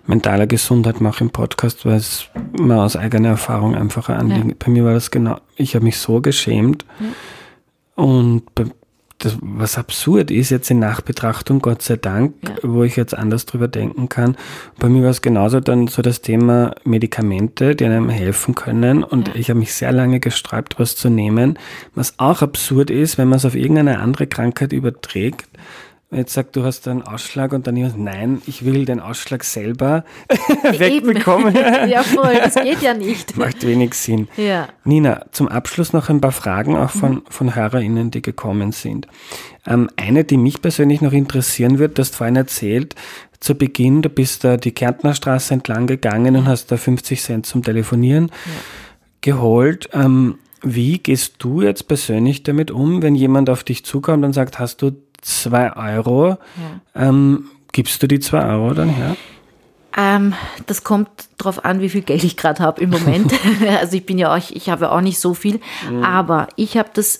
[0.06, 2.28] mentaler Gesundheit mache im Podcast, weil es
[2.58, 4.48] mir aus eigener Erfahrung einfach anliegt.
[4.48, 4.54] Ja.
[4.58, 8.02] Bei mir war das genau, ich habe mich so geschämt ja.
[8.02, 8.64] und bei,
[9.20, 12.56] das, was absurd ist jetzt in Nachbetrachtung, Gott sei Dank, ja.
[12.62, 14.36] wo ich jetzt anders drüber denken kann.
[14.78, 19.04] Bei mir war es genauso dann so das Thema Medikamente, die einem helfen können.
[19.04, 19.34] Und ja.
[19.36, 21.58] ich habe mich sehr lange gesträubt, was zu nehmen.
[21.94, 25.46] Was auch absurd ist, wenn man es auf irgendeine andere Krankheit überträgt,
[26.10, 30.04] jetzt sagt, du hast einen Ausschlag und dann jemand, nein, ich will den Ausschlag selber
[30.62, 31.54] wegbekommen.
[31.88, 33.36] ja, voll, das geht ja nicht.
[33.36, 34.28] Macht wenig Sinn.
[34.36, 34.68] Ja.
[34.84, 37.22] Nina, zum Abschluss noch ein paar Fragen auch von, mhm.
[37.28, 39.06] von HörerInnen, die gekommen sind.
[39.66, 42.96] Ähm, eine, die mich persönlich noch interessieren wird, du hast vorhin erzählt,
[43.38, 47.62] zu Beginn, du bist da die Kärntnerstraße entlang gegangen und hast da 50 Cent zum
[47.62, 48.52] Telefonieren ja.
[49.22, 49.88] geholt.
[49.92, 54.58] Ähm, wie gehst du jetzt persönlich damit um, wenn jemand auf dich zukommt und sagt,
[54.58, 56.30] hast du zwei Euro.
[56.94, 57.08] Ja.
[57.08, 59.16] Ähm, gibst du die zwei Euro dann her?
[59.96, 60.34] Ähm,
[60.66, 63.32] das kommt darauf an, wie viel Geld ich gerade habe im Moment.
[63.80, 65.60] also ich bin ja auch, ich habe ja auch nicht so viel,
[65.90, 66.04] mhm.
[66.04, 67.18] aber ich habe das,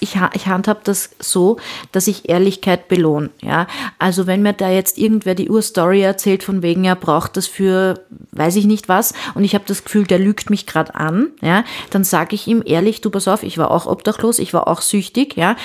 [0.00, 1.56] ich, ich handhabe das so,
[1.92, 3.30] dass ich Ehrlichkeit belohne.
[3.40, 3.66] Ja,
[3.98, 8.04] also wenn mir da jetzt irgendwer die Urstory erzählt von wegen, er braucht das für,
[8.32, 11.64] weiß ich nicht was, und ich habe das Gefühl, der lügt mich gerade an, ja,
[11.88, 14.82] dann sage ich ihm ehrlich, du pass auf, ich war auch obdachlos, ich war auch
[14.82, 15.56] süchtig, ja,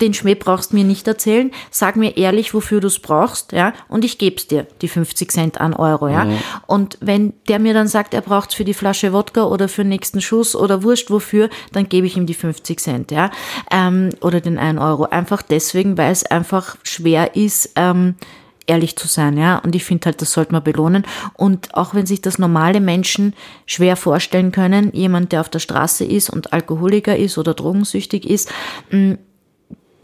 [0.00, 1.50] den Schmäh brauchst mir nicht erzählen.
[1.70, 5.60] Sag mir ehrlich, wofür du es brauchst, ja, und ich geb's dir, die 50 Cent
[5.60, 6.24] an Euro, ja.
[6.24, 6.38] Mhm.
[6.66, 9.90] Und wenn der mir dann sagt, er braucht's für die Flasche Wodka oder für den
[9.90, 13.30] nächsten Schuss oder wurscht wofür, dann gebe ich ihm die 50 Cent, ja,
[13.70, 15.04] ähm, oder den 1 Euro.
[15.04, 18.14] Einfach deswegen, weil es einfach schwer ist, ähm,
[18.68, 19.58] ehrlich zu sein, ja.
[19.58, 21.04] Und ich finde halt, das sollte man belohnen.
[21.34, 23.34] Und auch wenn sich das normale Menschen
[23.66, 28.52] schwer vorstellen können, jemand, der auf der Straße ist und Alkoholiker ist oder drogensüchtig ist,
[28.90, 29.14] mm,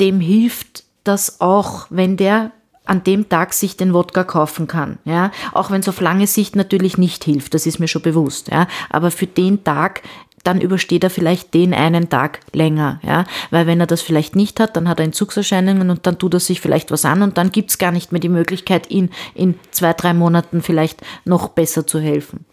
[0.00, 2.52] dem hilft das auch, wenn der
[2.86, 6.54] an dem Tag sich den Wodka kaufen kann, ja, auch wenn es auf lange Sicht
[6.54, 10.02] natürlich nicht hilft, das ist mir schon bewusst, ja, aber für den Tag
[10.42, 14.60] dann übersteht er vielleicht den einen Tag länger, ja, weil wenn er das vielleicht nicht
[14.60, 17.50] hat, dann hat er Entzugserscheinungen und dann tut er sich vielleicht was an und dann
[17.50, 21.98] gibt's gar nicht mehr die Möglichkeit, ihn in zwei, drei Monaten vielleicht noch besser zu
[21.98, 22.44] helfen.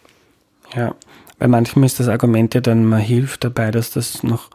[0.74, 0.96] Ja,
[1.40, 4.50] weil manchmal ist das Argument ja dann, man hilft dabei, dass das noch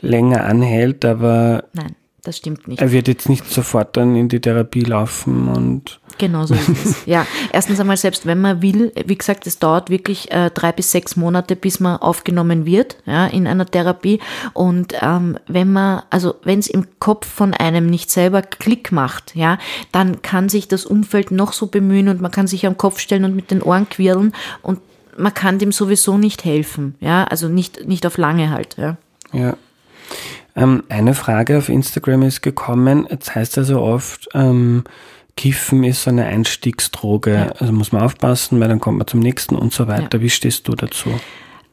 [0.00, 2.80] länger anhält, aber Nein das stimmt nicht.
[2.80, 6.00] Er wird jetzt nicht sofort dann in die Therapie laufen und.
[6.18, 7.06] Genau so ist es.
[7.06, 10.90] Ja, erstens einmal, selbst wenn man will, wie gesagt, es dauert wirklich äh, drei bis
[10.90, 14.18] sechs Monate, bis man aufgenommen wird, ja, in einer Therapie.
[14.52, 19.36] Und ähm, wenn man, also wenn es im Kopf von einem nicht selber Klick macht,
[19.36, 19.58] ja,
[19.92, 23.24] dann kann sich das Umfeld noch so bemühen und man kann sich am Kopf stellen
[23.24, 24.32] und mit den Ohren quirlen
[24.62, 24.80] und
[25.16, 28.96] man kann dem sowieso nicht helfen, ja, also nicht, nicht auf lange halt, ja.
[29.32, 29.56] Ja.
[30.58, 33.06] Ähm, eine Frage auf Instagram ist gekommen.
[33.10, 34.84] Jetzt heißt also oft, ähm,
[35.36, 37.34] Kiffen ist so eine Einstiegsdroge.
[37.34, 37.46] Ja.
[37.58, 40.18] Also muss man aufpassen, weil dann kommt man zum nächsten und so weiter.
[40.18, 40.22] Ja.
[40.22, 41.10] Wie stehst du dazu?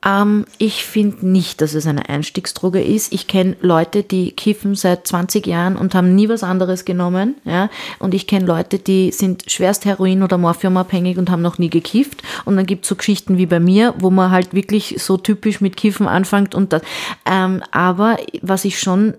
[0.05, 3.11] Ähm, ich finde nicht, dass es eine Einstiegsdroge ist.
[3.11, 7.35] Ich kenne Leute, die kiffen seit 20 Jahren und haben nie was anderes genommen.
[7.43, 7.69] Ja?
[7.99, 12.21] Und ich kenne Leute, die sind schwerst Heroin- oder Morphiumabhängig und haben noch nie gekifft.
[12.45, 15.59] Und dann gibt es so Geschichten wie bei mir, wo man halt wirklich so typisch
[15.59, 16.53] mit Kiffen anfängt.
[16.53, 16.83] Und das.
[17.25, 19.15] Ähm, aber was ich schon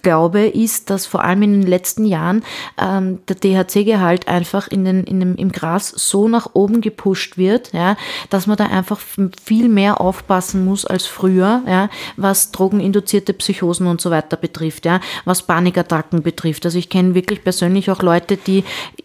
[0.00, 2.42] glaube, ist, dass vor allem in den letzten Jahren
[2.80, 7.72] ähm, der THC-Gehalt einfach in den, in dem, im Gras so nach oben gepusht wird,
[7.72, 7.96] ja,
[8.30, 9.00] dass man da einfach
[9.44, 15.00] viel mehr aufpassen muss als früher, ja, was drogeninduzierte Psychosen und so weiter betrifft, ja,
[15.24, 16.64] was Panikattacken betrifft.
[16.64, 18.64] Also ich kenne wirklich persönlich auch Leute, die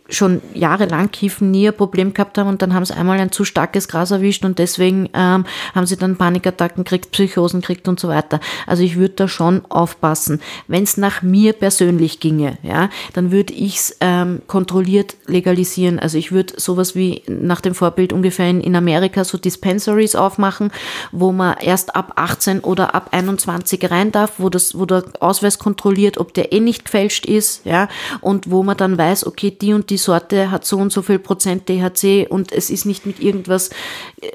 [0.09, 3.43] schon jahrelang kiffen, nie ein Problem gehabt haben und dann haben sie einmal ein zu
[3.43, 8.07] starkes Gras erwischt und deswegen ähm, haben sie dann Panikattacken gekriegt, Psychosen gekriegt und so
[8.07, 8.39] weiter.
[8.65, 10.41] Also ich würde da schon aufpassen.
[10.67, 15.99] Wenn es nach mir persönlich ginge, ja, dann würde ich es ähm, kontrolliert legalisieren.
[15.99, 20.71] Also ich würde sowas wie nach dem Vorbild ungefähr in, in Amerika so Dispensaries aufmachen,
[21.11, 25.59] wo man erst ab 18 oder ab 21 rein darf, wo das, wo der Ausweis
[25.59, 27.89] kontrolliert, ob der eh nicht gefälscht ist, ja,
[28.21, 31.01] und wo man dann weiß, okay, die und die die Sorte hat so und so
[31.01, 33.71] viel Prozent THC und es ist nicht mit irgendwas,
[34.21, 34.27] äh,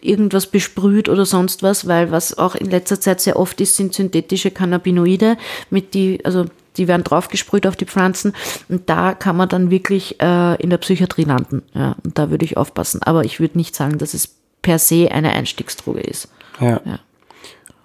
[0.00, 3.92] irgendwas besprüht oder sonst was, weil was auch in letzter Zeit sehr oft ist, sind
[3.92, 5.36] synthetische Cannabinoide,
[5.68, 6.46] mit die, also
[6.78, 8.32] die werden draufgesprüht auf die Pflanzen
[8.70, 11.62] und da kann man dann wirklich äh, in der Psychiatrie landen.
[11.74, 13.02] Ja, und da würde ich aufpassen.
[13.02, 14.28] Aber ich würde nicht sagen, dass es
[14.62, 16.28] per se eine Einstiegsdroge ist.
[16.58, 16.80] Ja.
[16.84, 16.98] ja.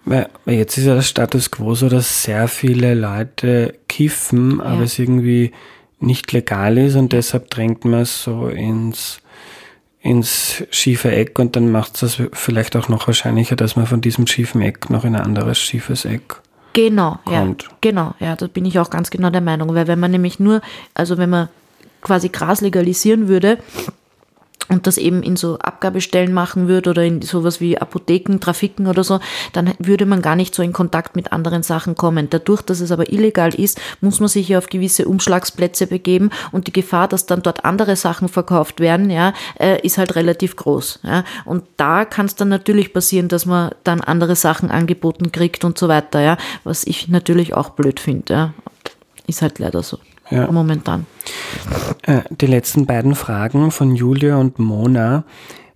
[0.06, 4.84] Weil jetzt ist ja das Status quo so, dass sehr viele Leute kiffen, aber ja.
[4.84, 5.52] es irgendwie
[6.02, 9.20] nicht legal ist und deshalb drängt man es so ins,
[10.02, 14.28] ins schiefe Eck und dann macht es vielleicht auch noch wahrscheinlicher, dass man von diesem
[14.28, 16.42] schiefen Eck noch in ein anderes schiefes Eck
[16.74, 17.64] Genau, kommt.
[17.64, 17.70] ja.
[17.82, 20.62] Genau, ja, da bin ich auch ganz genau der Meinung, weil wenn man nämlich nur,
[20.94, 21.50] also wenn man
[22.02, 23.58] quasi Gras legalisieren würde,
[24.72, 29.04] und das eben in so Abgabestellen machen würde oder in sowas wie Apotheken, Trafiken oder
[29.04, 29.20] so,
[29.52, 32.30] dann würde man gar nicht so in Kontakt mit anderen Sachen kommen.
[32.30, 36.68] Dadurch, dass es aber illegal ist, muss man sich ja auf gewisse Umschlagsplätze begeben und
[36.68, 41.00] die Gefahr, dass dann dort andere Sachen verkauft werden, ja, äh, ist halt relativ groß.
[41.04, 41.26] Ja.
[41.44, 45.78] Und da kann es dann natürlich passieren, dass man dann andere Sachen angeboten kriegt und
[45.78, 48.34] so weiter, ja, was ich natürlich auch blöd finde.
[48.34, 48.54] Ja.
[49.28, 49.98] Ist halt leider so
[50.32, 50.52] ja.
[50.52, 51.06] momentan.
[52.04, 55.26] Äh, die letzten beiden Fragen von Julia und Mona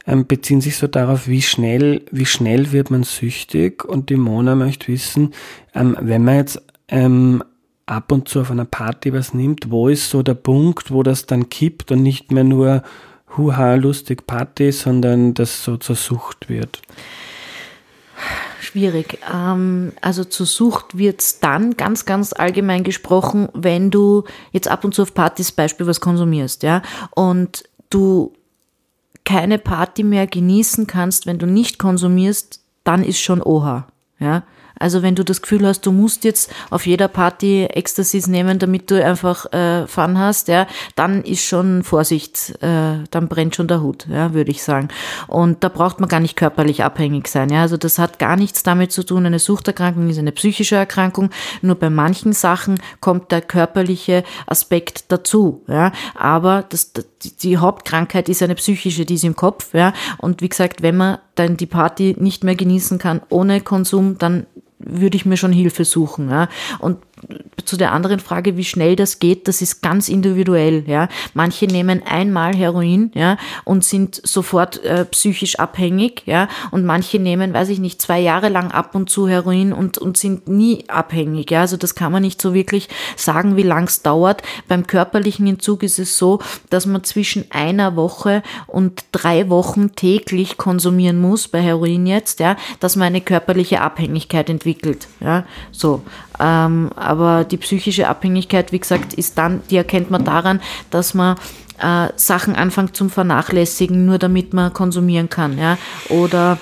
[0.07, 3.85] ähm, beziehen sich so darauf, wie schnell, wie schnell wird man süchtig?
[3.85, 5.33] Und die Mona möchte wissen,
[5.73, 7.43] ähm, wenn man jetzt ähm,
[7.85, 11.25] ab und zu auf einer Party was nimmt, wo ist so der Punkt, wo das
[11.25, 12.83] dann kippt und nicht mehr nur
[13.37, 16.81] Huha, lustig Party, sondern das so zur Sucht wird?
[18.59, 19.19] Schwierig.
[19.31, 24.93] Ähm, also zur Sucht wird's dann ganz, ganz allgemein gesprochen, wenn du jetzt ab und
[24.93, 26.81] zu auf Partys Beispiel was konsumierst, ja,
[27.11, 28.33] und du
[29.23, 33.87] keine Party mehr genießen kannst, wenn du nicht konsumierst, dann ist schon Oha,
[34.19, 34.43] ja.
[34.79, 38.91] Also wenn du das Gefühl hast, du musst jetzt auf jeder Party Ecstasies nehmen, damit
[38.91, 43.81] du einfach äh, Fun hast, ja, dann ist schon Vorsicht, äh, dann brennt schon der
[43.81, 44.89] Hut, ja, würde ich sagen.
[45.27, 47.61] Und da braucht man gar nicht körperlich abhängig sein, ja.
[47.61, 49.25] Also das hat gar nichts damit zu tun.
[49.25, 51.29] Eine Suchterkrankung ist eine psychische Erkrankung.
[51.61, 55.91] Nur bei manchen Sachen kommt der körperliche Aspekt dazu, ja.
[56.15, 56.91] Aber das,
[57.41, 59.93] die Hauptkrankheit ist eine psychische, die ist im Kopf, ja.
[60.17, 64.45] Und wie gesagt, wenn man dann die Party nicht mehr genießen kann ohne Konsum, dann
[64.79, 66.29] würde ich mir schon Hilfe suchen.
[66.29, 66.49] Ja.
[66.79, 66.97] Und
[67.65, 70.83] zu der anderen Frage, wie schnell das geht, das ist ganz individuell.
[70.87, 71.09] Ja.
[71.33, 76.23] Manche nehmen einmal Heroin ja, und sind sofort äh, psychisch abhängig.
[76.25, 76.47] Ja.
[76.71, 80.17] Und manche nehmen, weiß ich nicht, zwei Jahre lang ab und zu Heroin und, und
[80.17, 81.51] sind nie abhängig.
[81.51, 81.61] Ja.
[81.61, 84.43] Also das kann man nicht so wirklich sagen, wie lang es dauert.
[84.67, 86.39] Beim körperlichen Entzug ist es so,
[86.69, 92.57] dass man zwischen einer Woche und drei Wochen täglich konsumieren muss, bei Heroin jetzt, ja,
[92.79, 95.07] dass man eine körperliche Abhängigkeit entwickelt.
[95.19, 95.45] Ja.
[95.71, 96.01] So.
[96.39, 101.37] Ähm, aber die psychische Abhängigkeit, wie gesagt, ist dann, die erkennt man daran, dass man
[101.79, 105.77] äh, Sachen anfängt zum Vernachlässigen, nur damit man konsumieren kann, ja,
[106.09, 106.57] oder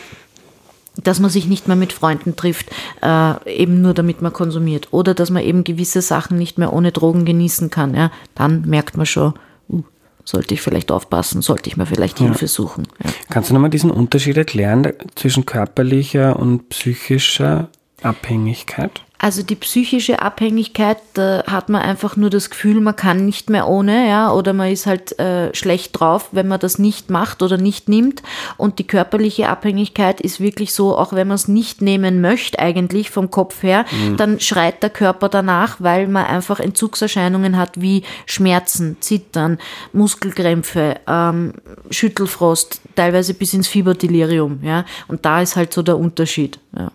[1.02, 2.70] dass man sich nicht mehr mit Freunden trifft,
[3.02, 6.92] äh, eben nur damit man konsumiert, oder dass man eben gewisse Sachen nicht mehr ohne
[6.92, 9.34] Drogen genießen kann, ja, dann merkt man schon,
[9.70, 9.84] uh,
[10.24, 12.28] sollte ich vielleicht aufpassen, sollte ich mir vielleicht ja.
[12.28, 12.88] Hilfe suchen.
[13.04, 13.10] Ja.
[13.30, 17.70] Kannst du nochmal diesen Unterschied erklären zwischen körperlicher und psychischer
[18.04, 19.02] Abhängigkeit?
[19.24, 23.70] Also die psychische Abhängigkeit, da hat man einfach nur das Gefühl, man kann nicht mehr
[23.70, 27.56] ohne, ja, oder man ist halt äh, schlecht drauf, wenn man das nicht macht oder
[27.56, 28.22] nicht nimmt.
[28.58, 33.12] Und die körperliche Abhängigkeit ist wirklich so, auch wenn man es nicht nehmen möchte, eigentlich
[33.12, 34.18] vom Kopf her, mhm.
[34.18, 39.58] dann schreit der Körper danach, weil man einfach Entzugserscheinungen hat wie Schmerzen, Zittern,
[39.94, 41.54] Muskelkrämpfe, ähm,
[41.90, 44.84] Schüttelfrost, teilweise bis ins Fieberdelirium, ja.
[45.08, 46.92] Und da ist halt so der Unterschied, ja.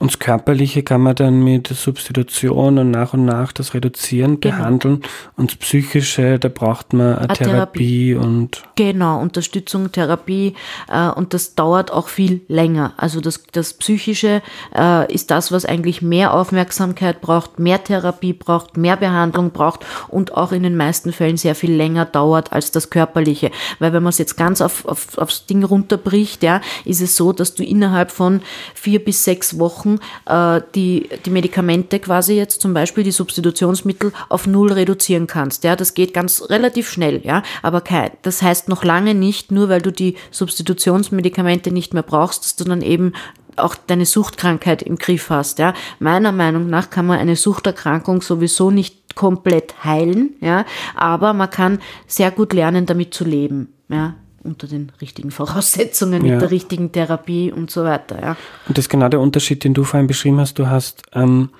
[0.00, 4.56] Und das Körperliche kann man dann mit Substitution und nach und nach das Reduzieren genau.
[4.56, 5.02] behandeln.
[5.36, 8.62] Und das Psychische, da braucht man eine, eine Therapie, Therapie, und.
[8.76, 10.54] Genau, Unterstützung, Therapie.
[10.88, 12.92] Äh, und das dauert auch viel länger.
[12.96, 14.40] Also das, das Psychische
[14.72, 20.32] äh, ist das, was eigentlich mehr Aufmerksamkeit braucht, mehr Therapie braucht, mehr Behandlung braucht und
[20.36, 23.50] auch in den meisten Fällen sehr viel länger dauert als das Körperliche.
[23.80, 27.32] Weil wenn man es jetzt ganz auf, auf, aufs Ding runterbricht, ja, ist es so,
[27.32, 28.42] dass du innerhalb von
[28.74, 34.12] vier bis sechs Wochen Wochen äh, die, die Medikamente quasi jetzt zum Beispiel die Substitutionsmittel
[34.28, 35.64] auf null reduzieren kannst.
[35.64, 39.68] Ja, das geht ganz relativ schnell, ja, aber kein, das heißt noch lange nicht, nur
[39.68, 43.12] weil du die Substitutionsmedikamente nicht mehr brauchst, dass du dann eben
[43.56, 45.58] auch deine Suchtkrankheit im Griff hast.
[45.58, 45.74] Ja.
[45.98, 51.80] Meiner Meinung nach kann man eine Suchterkrankung sowieso nicht komplett heilen, ja, aber man kann
[52.06, 53.74] sehr gut lernen, damit zu leben.
[53.88, 54.14] Ja
[54.48, 56.32] unter den richtigen Voraussetzungen, ja.
[56.32, 58.20] mit der richtigen Therapie und so weiter.
[58.20, 58.36] Ja.
[58.66, 60.58] Und das ist genau der Unterschied, den du vorhin beschrieben hast.
[60.58, 61.50] Du hast ähm,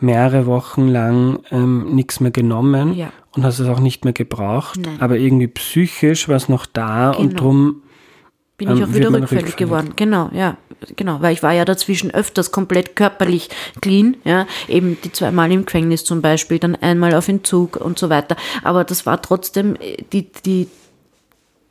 [0.00, 3.12] mehrere Wochen lang ähm, nichts mehr genommen ja.
[3.32, 5.00] und hast es auch nicht mehr gebraucht, Nein.
[5.00, 7.20] aber irgendwie psychisch war es noch da genau.
[7.20, 7.82] und drum
[8.58, 9.92] bin ich ähm, auch wieder rückfällig, geworden.
[9.96, 10.56] Genau, ja,
[10.96, 13.50] genau, weil ich war ja dazwischen öfters komplett körperlich
[13.80, 18.08] clean, ja, eben die zweimal im Gefängnis zum Beispiel, dann einmal auf Entzug und so
[18.08, 18.36] weiter.
[18.62, 20.68] Aber das war trotzdem äh, die, die,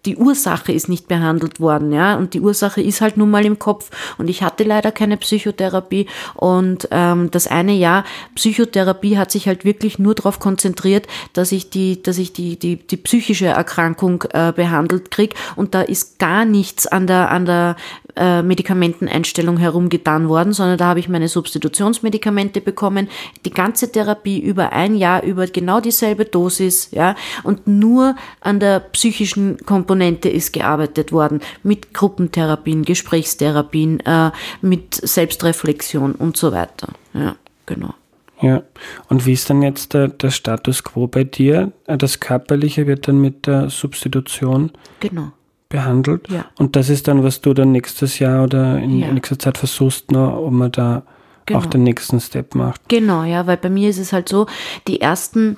[0.05, 3.59] die Ursache ist nicht behandelt worden, ja, und die Ursache ist halt nun mal im
[3.59, 3.89] Kopf.
[4.17, 6.07] Und ich hatte leider keine Psychotherapie.
[6.35, 8.05] Und ähm, das eine Jahr
[8.35, 12.77] Psychotherapie hat sich halt wirklich nur darauf konzentriert, dass ich die, dass ich die, die,
[12.77, 15.33] die psychische Erkrankung äh, behandelt krieg.
[15.55, 17.75] Und da ist gar nichts an der, an der
[18.15, 23.09] äh, Medikamenteneinstellung herumgetan worden, sondern da habe ich meine Substitutionsmedikamente bekommen,
[23.45, 28.79] die ganze Therapie über ein Jahr über genau dieselbe Dosis, ja, und nur an der
[28.79, 34.31] psychischen Komponente ist gearbeitet worden mit Gruppentherapien, Gesprächstherapien, äh,
[34.61, 36.89] mit Selbstreflexion und so weiter.
[37.13, 37.35] Ja,
[37.65, 37.93] genau.
[38.41, 38.63] Ja,
[39.07, 41.71] und wie ist dann jetzt der, der Status quo bei dir?
[41.87, 45.31] Äh, das Körperliche wird dann mit der Substitution genau
[45.69, 46.29] behandelt.
[46.29, 46.45] Ja.
[46.57, 49.11] Und das ist dann, was du dann nächstes Jahr oder in ja.
[49.11, 51.03] nächster Zeit versuchst, noch, ob man da
[51.45, 51.59] genau.
[51.59, 52.81] auch den nächsten Step macht.
[52.87, 54.47] Genau, ja, weil bei mir ist es halt so,
[54.87, 55.57] die ersten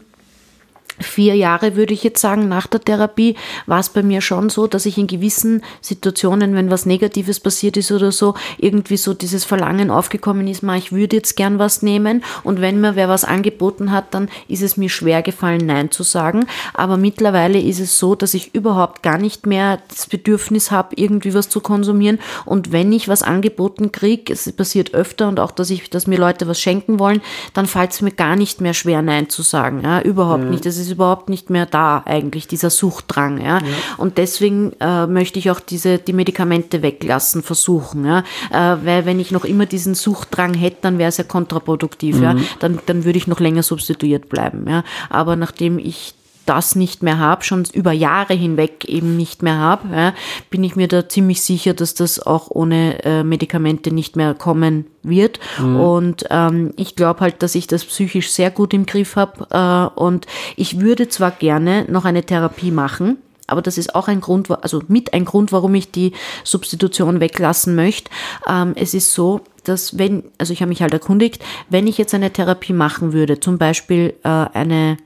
[1.00, 4.68] vier Jahre, würde ich jetzt sagen, nach der Therapie, war es bei mir schon so,
[4.68, 9.44] dass ich in gewissen Situationen, wenn was Negatives passiert ist oder so, irgendwie so dieses
[9.44, 13.92] Verlangen aufgekommen ist, ich würde jetzt gern was nehmen und wenn mir wer was angeboten
[13.92, 16.46] hat, dann ist es mir schwer gefallen, Nein zu sagen.
[16.74, 21.34] Aber mittlerweile ist es so, dass ich überhaupt gar nicht mehr das Bedürfnis habe, irgendwie
[21.34, 25.70] was zu konsumieren und wenn ich was angeboten kriege, es passiert öfter und auch, dass
[25.70, 27.22] ich, dass mir Leute was schenken wollen,
[27.54, 29.82] dann fällt es mir gar nicht mehr schwer, Nein zu sagen.
[29.84, 30.52] Ja, überhaupt mhm.
[30.52, 30.66] nicht.
[30.66, 33.40] Das ist ist überhaupt nicht mehr da, eigentlich, dieser Suchtdrang.
[33.40, 33.60] Ja?
[33.60, 33.64] ja.
[33.98, 38.06] Und deswegen äh, möchte ich auch diese, die Medikamente weglassen, versuchen.
[38.06, 38.24] Ja?
[38.52, 42.18] Äh, weil wenn ich noch immer diesen Suchtdrang hätte, dann wäre es ja kontraproduktiv.
[42.18, 42.24] Mhm.
[42.24, 42.36] Ja?
[42.60, 44.68] Dann, dann würde ich noch länger substituiert bleiben.
[44.68, 44.84] Ja?
[45.10, 46.14] Aber nachdem ich
[46.48, 50.14] das nicht mehr habe, schon über Jahre hinweg eben nicht mehr habe, ja,
[50.50, 54.86] bin ich mir da ziemlich sicher, dass das auch ohne äh, Medikamente nicht mehr kommen
[55.04, 55.40] wird.
[55.60, 55.80] Mhm.
[55.80, 59.48] Und ähm, ich glaube halt, dass ich das psychisch sehr gut im Griff habe.
[59.52, 60.26] Äh, und
[60.56, 63.18] ich würde zwar gerne noch eine Therapie machen,
[63.48, 66.12] aber das ist auch ein Grund, also mit ein Grund, warum ich die
[66.44, 68.12] Substitution weglassen möchte.
[68.48, 72.14] Ähm, es ist so, dass wenn, also ich habe mich halt erkundigt, wenn ich jetzt
[72.14, 74.98] eine Therapie machen würde, zum Beispiel äh, eine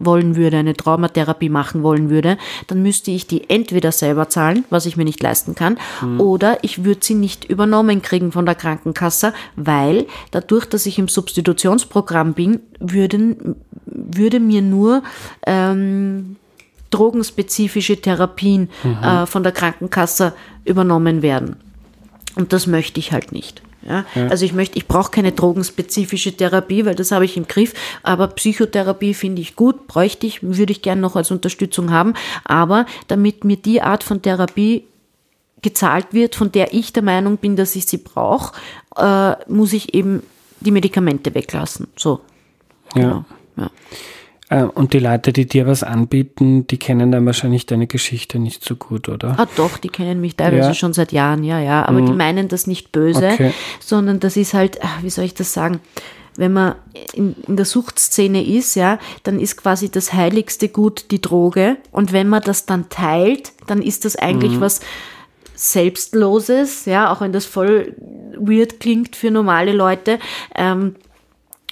[0.00, 4.86] wollen würde, eine Traumatherapie machen wollen würde, dann müsste ich die entweder selber zahlen, was
[4.86, 6.20] ich mir nicht leisten kann, mhm.
[6.20, 11.06] oder ich würde sie nicht übernommen kriegen von der Krankenkasse, weil dadurch, dass ich im
[11.06, 15.02] Substitutionsprogramm bin, würden, würde mir nur
[15.46, 16.36] ähm,
[16.90, 18.96] drogenspezifische Therapien mhm.
[19.02, 20.32] äh, von der Krankenkasse
[20.64, 21.56] übernommen werden.
[22.36, 23.62] Und das möchte ich halt nicht.
[23.82, 24.04] Ja?
[24.14, 24.28] ja?
[24.28, 27.74] Also ich möchte, ich brauche keine drogenspezifische Therapie, weil das habe ich im Griff.
[28.02, 32.14] Aber Psychotherapie finde ich gut, bräuchte ich, würde ich gerne noch als Unterstützung haben.
[32.44, 34.84] Aber damit mir die Art von Therapie
[35.62, 38.54] gezahlt wird, von der ich der Meinung bin, dass ich sie brauche,
[38.96, 40.22] äh, muss ich eben
[40.60, 41.88] die Medikamente weglassen.
[41.96, 42.20] So.
[42.94, 43.02] Ja.
[43.02, 43.24] Genau.
[43.56, 43.66] ja.
[43.66, 43.68] Äh,
[44.50, 48.74] und die Leute, die dir was anbieten, die kennen dann wahrscheinlich deine Geschichte nicht so
[48.74, 49.34] gut, oder?
[49.38, 50.74] Ah, doch, die kennen mich teilweise ja.
[50.74, 51.86] schon seit Jahren, ja, ja.
[51.86, 52.06] Aber mhm.
[52.06, 53.52] die meinen das nicht böse, okay.
[53.78, 55.80] sondern das ist halt, ah, wie soll ich das sagen?
[56.36, 56.74] Wenn man
[57.12, 61.76] in, in der Suchtszene ist, ja, dann ist quasi das heiligste Gut die Droge.
[61.92, 64.60] Und wenn man das dann teilt, dann ist das eigentlich mhm.
[64.60, 64.80] was
[65.54, 67.94] Selbstloses, ja, auch wenn das voll
[68.36, 70.18] weird klingt für normale Leute.
[70.56, 70.96] Ähm,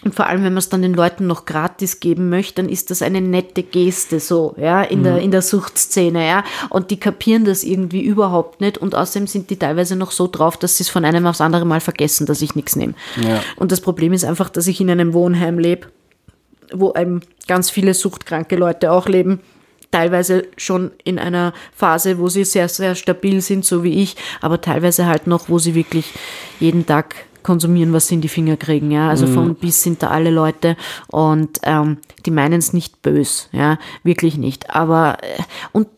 [0.05, 2.91] und vor allem, wenn man es dann den Leuten noch gratis geben möchte, dann ist
[2.91, 5.05] das eine nette Geste so, ja, in, mhm.
[5.05, 6.45] der, in der Suchtszene, ja.
[6.70, 8.79] Und die kapieren das irgendwie überhaupt nicht.
[8.79, 11.65] Und außerdem sind die teilweise noch so drauf, dass sie es von einem aufs andere
[11.65, 12.95] Mal vergessen, dass ich nichts nehme.
[13.16, 13.43] Ja.
[13.57, 15.89] Und das Problem ist einfach, dass ich in einem Wohnheim lebe,
[16.73, 19.41] wo einem ganz viele suchtkranke Leute auch leben
[19.91, 24.61] teilweise schon in einer Phase, wo sie sehr, sehr stabil sind, so wie ich, aber
[24.61, 26.12] teilweise halt noch, wo sie wirklich
[26.61, 28.90] jeden Tag konsumieren, was sie in die Finger kriegen.
[28.90, 29.09] Ja?
[29.09, 29.35] Also mhm.
[29.35, 30.77] von bis sind da alle Leute
[31.09, 34.70] und ähm, die meinen es nicht bös, ja, wirklich nicht.
[34.70, 35.43] Aber äh,
[35.73, 35.89] und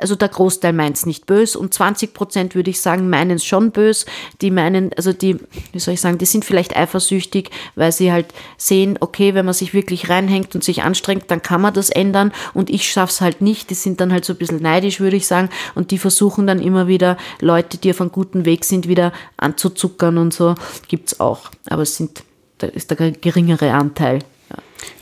[0.00, 3.44] also der Großteil meint es nicht bös und 20 Prozent würde ich sagen, meinen es
[3.44, 4.06] schon bös.
[4.40, 5.36] Die meinen, also die,
[5.72, 8.26] wie soll ich sagen, die sind vielleicht eifersüchtig, weil sie halt
[8.56, 12.32] sehen, okay, wenn man sich wirklich reinhängt und sich anstrengt, dann kann man das ändern
[12.54, 13.70] und ich schaff's halt nicht.
[13.70, 16.60] Die sind dann halt so ein bisschen neidisch, würde ich sagen, und die versuchen dann
[16.60, 20.54] immer wieder Leute, die auf einem guten Weg sind, wieder anzuzuckern und so.
[20.88, 21.50] Gibt's auch.
[21.68, 22.22] Aber es sind,
[22.58, 24.20] da ist der geringere Anteil.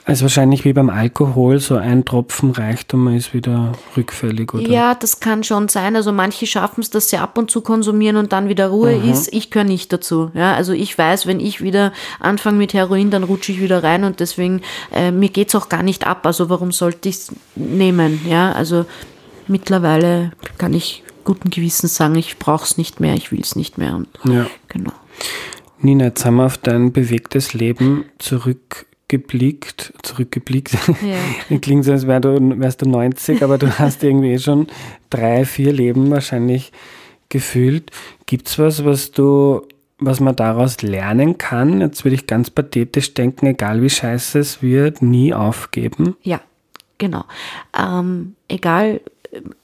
[0.08, 4.62] Also wahrscheinlich wie beim Alkohol, so ein Tropfen reicht und man ist wieder rückfällig, oder?
[4.62, 5.96] Ja, das kann schon sein.
[5.96, 9.10] Also manche schaffen es, dass sie ab und zu konsumieren und dann wieder Ruhe Aha.
[9.10, 9.34] ist.
[9.34, 10.30] Ich gehöre nicht dazu.
[10.32, 14.04] Ja, also ich weiß, wenn ich wieder anfange mit Heroin, dann rutsche ich wieder rein
[14.04, 14.62] und deswegen,
[14.94, 16.24] äh, mir es auch gar nicht ab.
[16.24, 18.20] Also warum sollte ich es nehmen?
[18.28, 18.86] Ja, also
[19.48, 23.76] mittlerweile kann ich guten Gewissens sagen, ich brauche es nicht mehr, ich will es nicht
[23.76, 23.96] mehr.
[23.96, 24.46] Und, ja.
[24.68, 24.92] Genau.
[25.80, 30.74] Nina, jetzt haben wir auf dein bewegtes Leben zurück geblickt, zurückgeblickt.
[31.02, 31.58] Ja.
[31.58, 34.66] Klingt so, als wär du, wärst du 90, aber du hast irgendwie eh schon
[35.10, 36.72] drei, vier Leben wahrscheinlich
[37.28, 37.90] gefühlt.
[38.26, 39.62] Gibt es was, was du,
[39.98, 41.80] was man daraus lernen kann?
[41.80, 46.16] Jetzt würde ich ganz pathetisch denken, egal wie scheiße es wird, nie aufgeben.
[46.22, 46.40] Ja,
[46.98, 47.24] genau.
[47.78, 49.00] Ähm, egal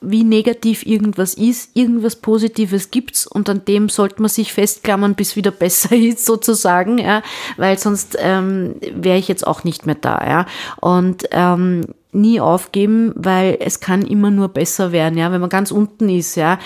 [0.01, 5.36] wie negativ irgendwas ist, irgendwas Positives gibt's und an dem sollte man sich festklammern, bis
[5.36, 7.23] wieder besser ist, sozusagen, ja,
[7.57, 10.47] weil sonst ähm, wäre ich jetzt auch nicht mehr da, ja.
[10.81, 15.32] Und ähm, nie aufgeben, weil es kann immer nur besser werden, ja.
[15.32, 16.59] Wenn man ganz unten ist, ja,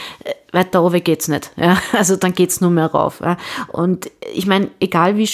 [0.52, 1.78] weiter oben geht's nicht, ja.
[1.92, 3.20] Also dann geht's nur mehr rauf.
[3.20, 3.36] Ja?
[3.68, 5.28] Und ich meine, egal wie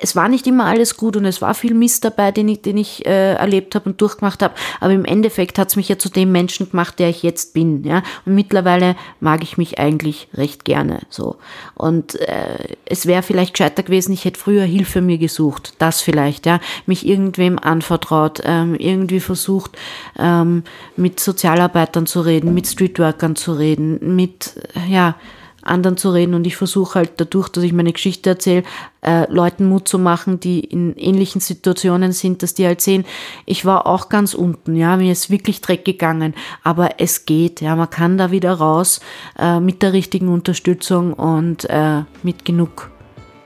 [0.00, 2.76] es war nicht immer alles gut und es war viel Mist dabei, den ich, den
[2.76, 4.54] ich äh, erlebt habe und durchgemacht habe.
[4.80, 7.84] Aber im Endeffekt hat es mich ja zu dem Menschen gemacht, der ich jetzt bin.
[7.84, 8.02] Ja?
[8.24, 11.00] Und mittlerweile mag ich mich eigentlich recht gerne.
[11.08, 11.36] So.
[11.74, 15.74] Und äh, es wäre vielleicht gescheiter gewesen, ich hätte früher Hilfe mir gesucht.
[15.78, 16.60] Das vielleicht, ja.
[16.86, 19.76] Mich irgendwem anvertraut, ähm, irgendwie versucht,
[20.18, 20.64] ähm,
[20.96, 24.54] mit Sozialarbeitern zu reden, mit Streetworkern zu reden, mit,
[24.88, 25.16] ja,
[25.68, 28.64] anderen zu reden und ich versuche halt dadurch, dass ich meine Geschichte erzähle,
[29.02, 33.04] äh, Leuten Mut zu machen, die in ähnlichen Situationen sind, dass die halt sehen,
[33.44, 37.76] ich war auch ganz unten, ja, mir ist wirklich Dreck gegangen, aber es geht, ja,
[37.76, 39.00] man kann da wieder raus
[39.38, 42.90] äh, mit der richtigen Unterstützung und äh, mit genug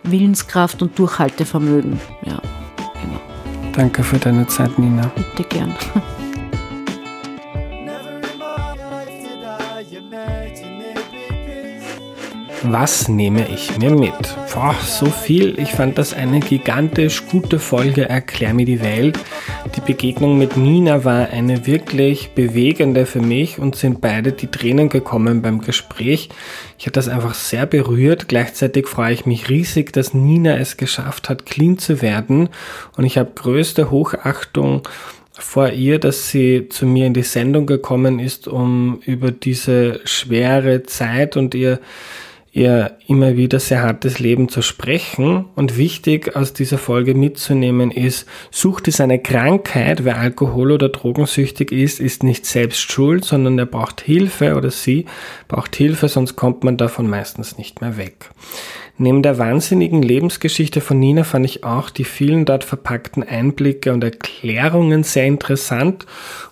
[0.03, 2.41] Willenskraft und Durchhaltevermögen, ja,
[3.03, 3.21] genau.
[3.73, 5.11] Danke für deine Zeit, Nina.
[5.15, 5.75] Bitte gern.
[12.63, 14.13] Was nehme ich mir mit?
[14.53, 15.59] Boah, so viel.
[15.59, 19.19] Ich fand das eine gigantisch gute Folge Erklär mir die Welt.
[19.75, 24.91] Die Begegnung mit Nina war eine wirklich bewegende für mich und sind beide die Tränen
[24.91, 26.29] gekommen beim Gespräch.
[26.79, 28.29] Ich hatte das einfach sehr berührt.
[28.29, 32.51] Gleichzeitig freue ich mich riesig, dass Nina es geschafft hat, clean zu werden.
[32.95, 34.83] Und ich habe größte Hochachtung
[35.33, 40.83] vor ihr, dass sie zu mir in die Sendung gekommen ist, um über diese schwere
[40.83, 41.81] Zeit und ihr
[42.53, 45.47] ihr immer wieder sehr hartes Leben zu sprechen.
[45.55, 51.71] Und wichtig aus dieser Folge mitzunehmen ist, sucht es eine Krankheit, wer Alkohol- oder drogensüchtig
[51.71, 55.07] ist, ist nicht selbst schuld, sondern er braucht Hilfe oder sie
[55.47, 58.31] braucht Hilfe, sonst kommt man davon meistens nicht mehr weg.
[59.03, 64.05] Neben der wahnsinnigen Lebensgeschichte von Nina fand ich auch die vielen dort verpackten Einblicke und
[64.05, 66.05] Erklärungen sehr interessant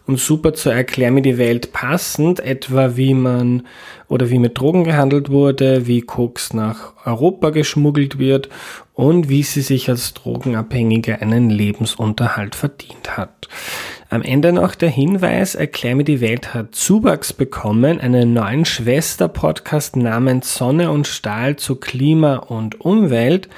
[0.07, 3.67] und super zur Erklär mir die Welt passend, etwa wie man
[4.09, 8.49] oder wie mit Drogen gehandelt wurde, wie Koks nach Europa geschmuggelt wird
[8.95, 13.47] und wie sie sich als Drogenabhängige einen Lebensunterhalt verdient hat.
[14.11, 19.97] Am Ende noch der Hinweis, Erklär mir die Welt hat Zuwachs bekommen, einen neuen Schwester-Podcast
[19.97, 23.51] namens Sonne und Stahl zu Klima und Umwelt.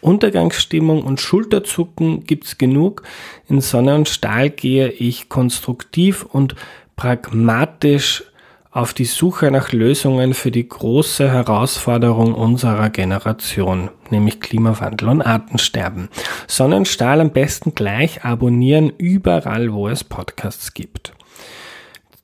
[0.00, 3.02] Untergangsstimmung und Schulterzucken gibt's genug.
[3.50, 6.54] In Sonne und Stahl gehe ich konstruktiv und
[6.96, 8.24] pragmatisch
[8.70, 16.08] auf die Suche nach Lösungen für die große Herausforderung unserer Generation, nämlich Klimawandel und Artensterben.
[16.46, 21.12] Sonnenstahl am besten gleich abonnieren überall, wo es Podcasts gibt.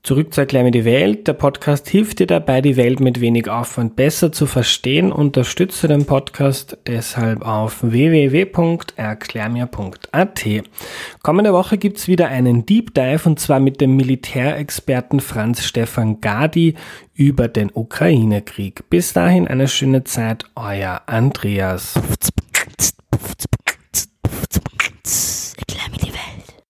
[0.04, 1.26] Zurück zu Erklär mir die Welt.
[1.28, 5.10] Der Podcast hilft dir dabei, die Welt mit wenig Aufwand besser zu verstehen.
[5.10, 10.44] Unterstütze den Podcast deshalb auf www.erklärmir.at.
[11.22, 16.74] Kommende Woche gibt's wieder einen Deep Dive und zwar mit dem Militärexperten Franz Stefan Gadi
[17.14, 18.90] über den Ukraine-Krieg.
[18.90, 21.94] Bis dahin eine schöne Zeit, euer Andreas.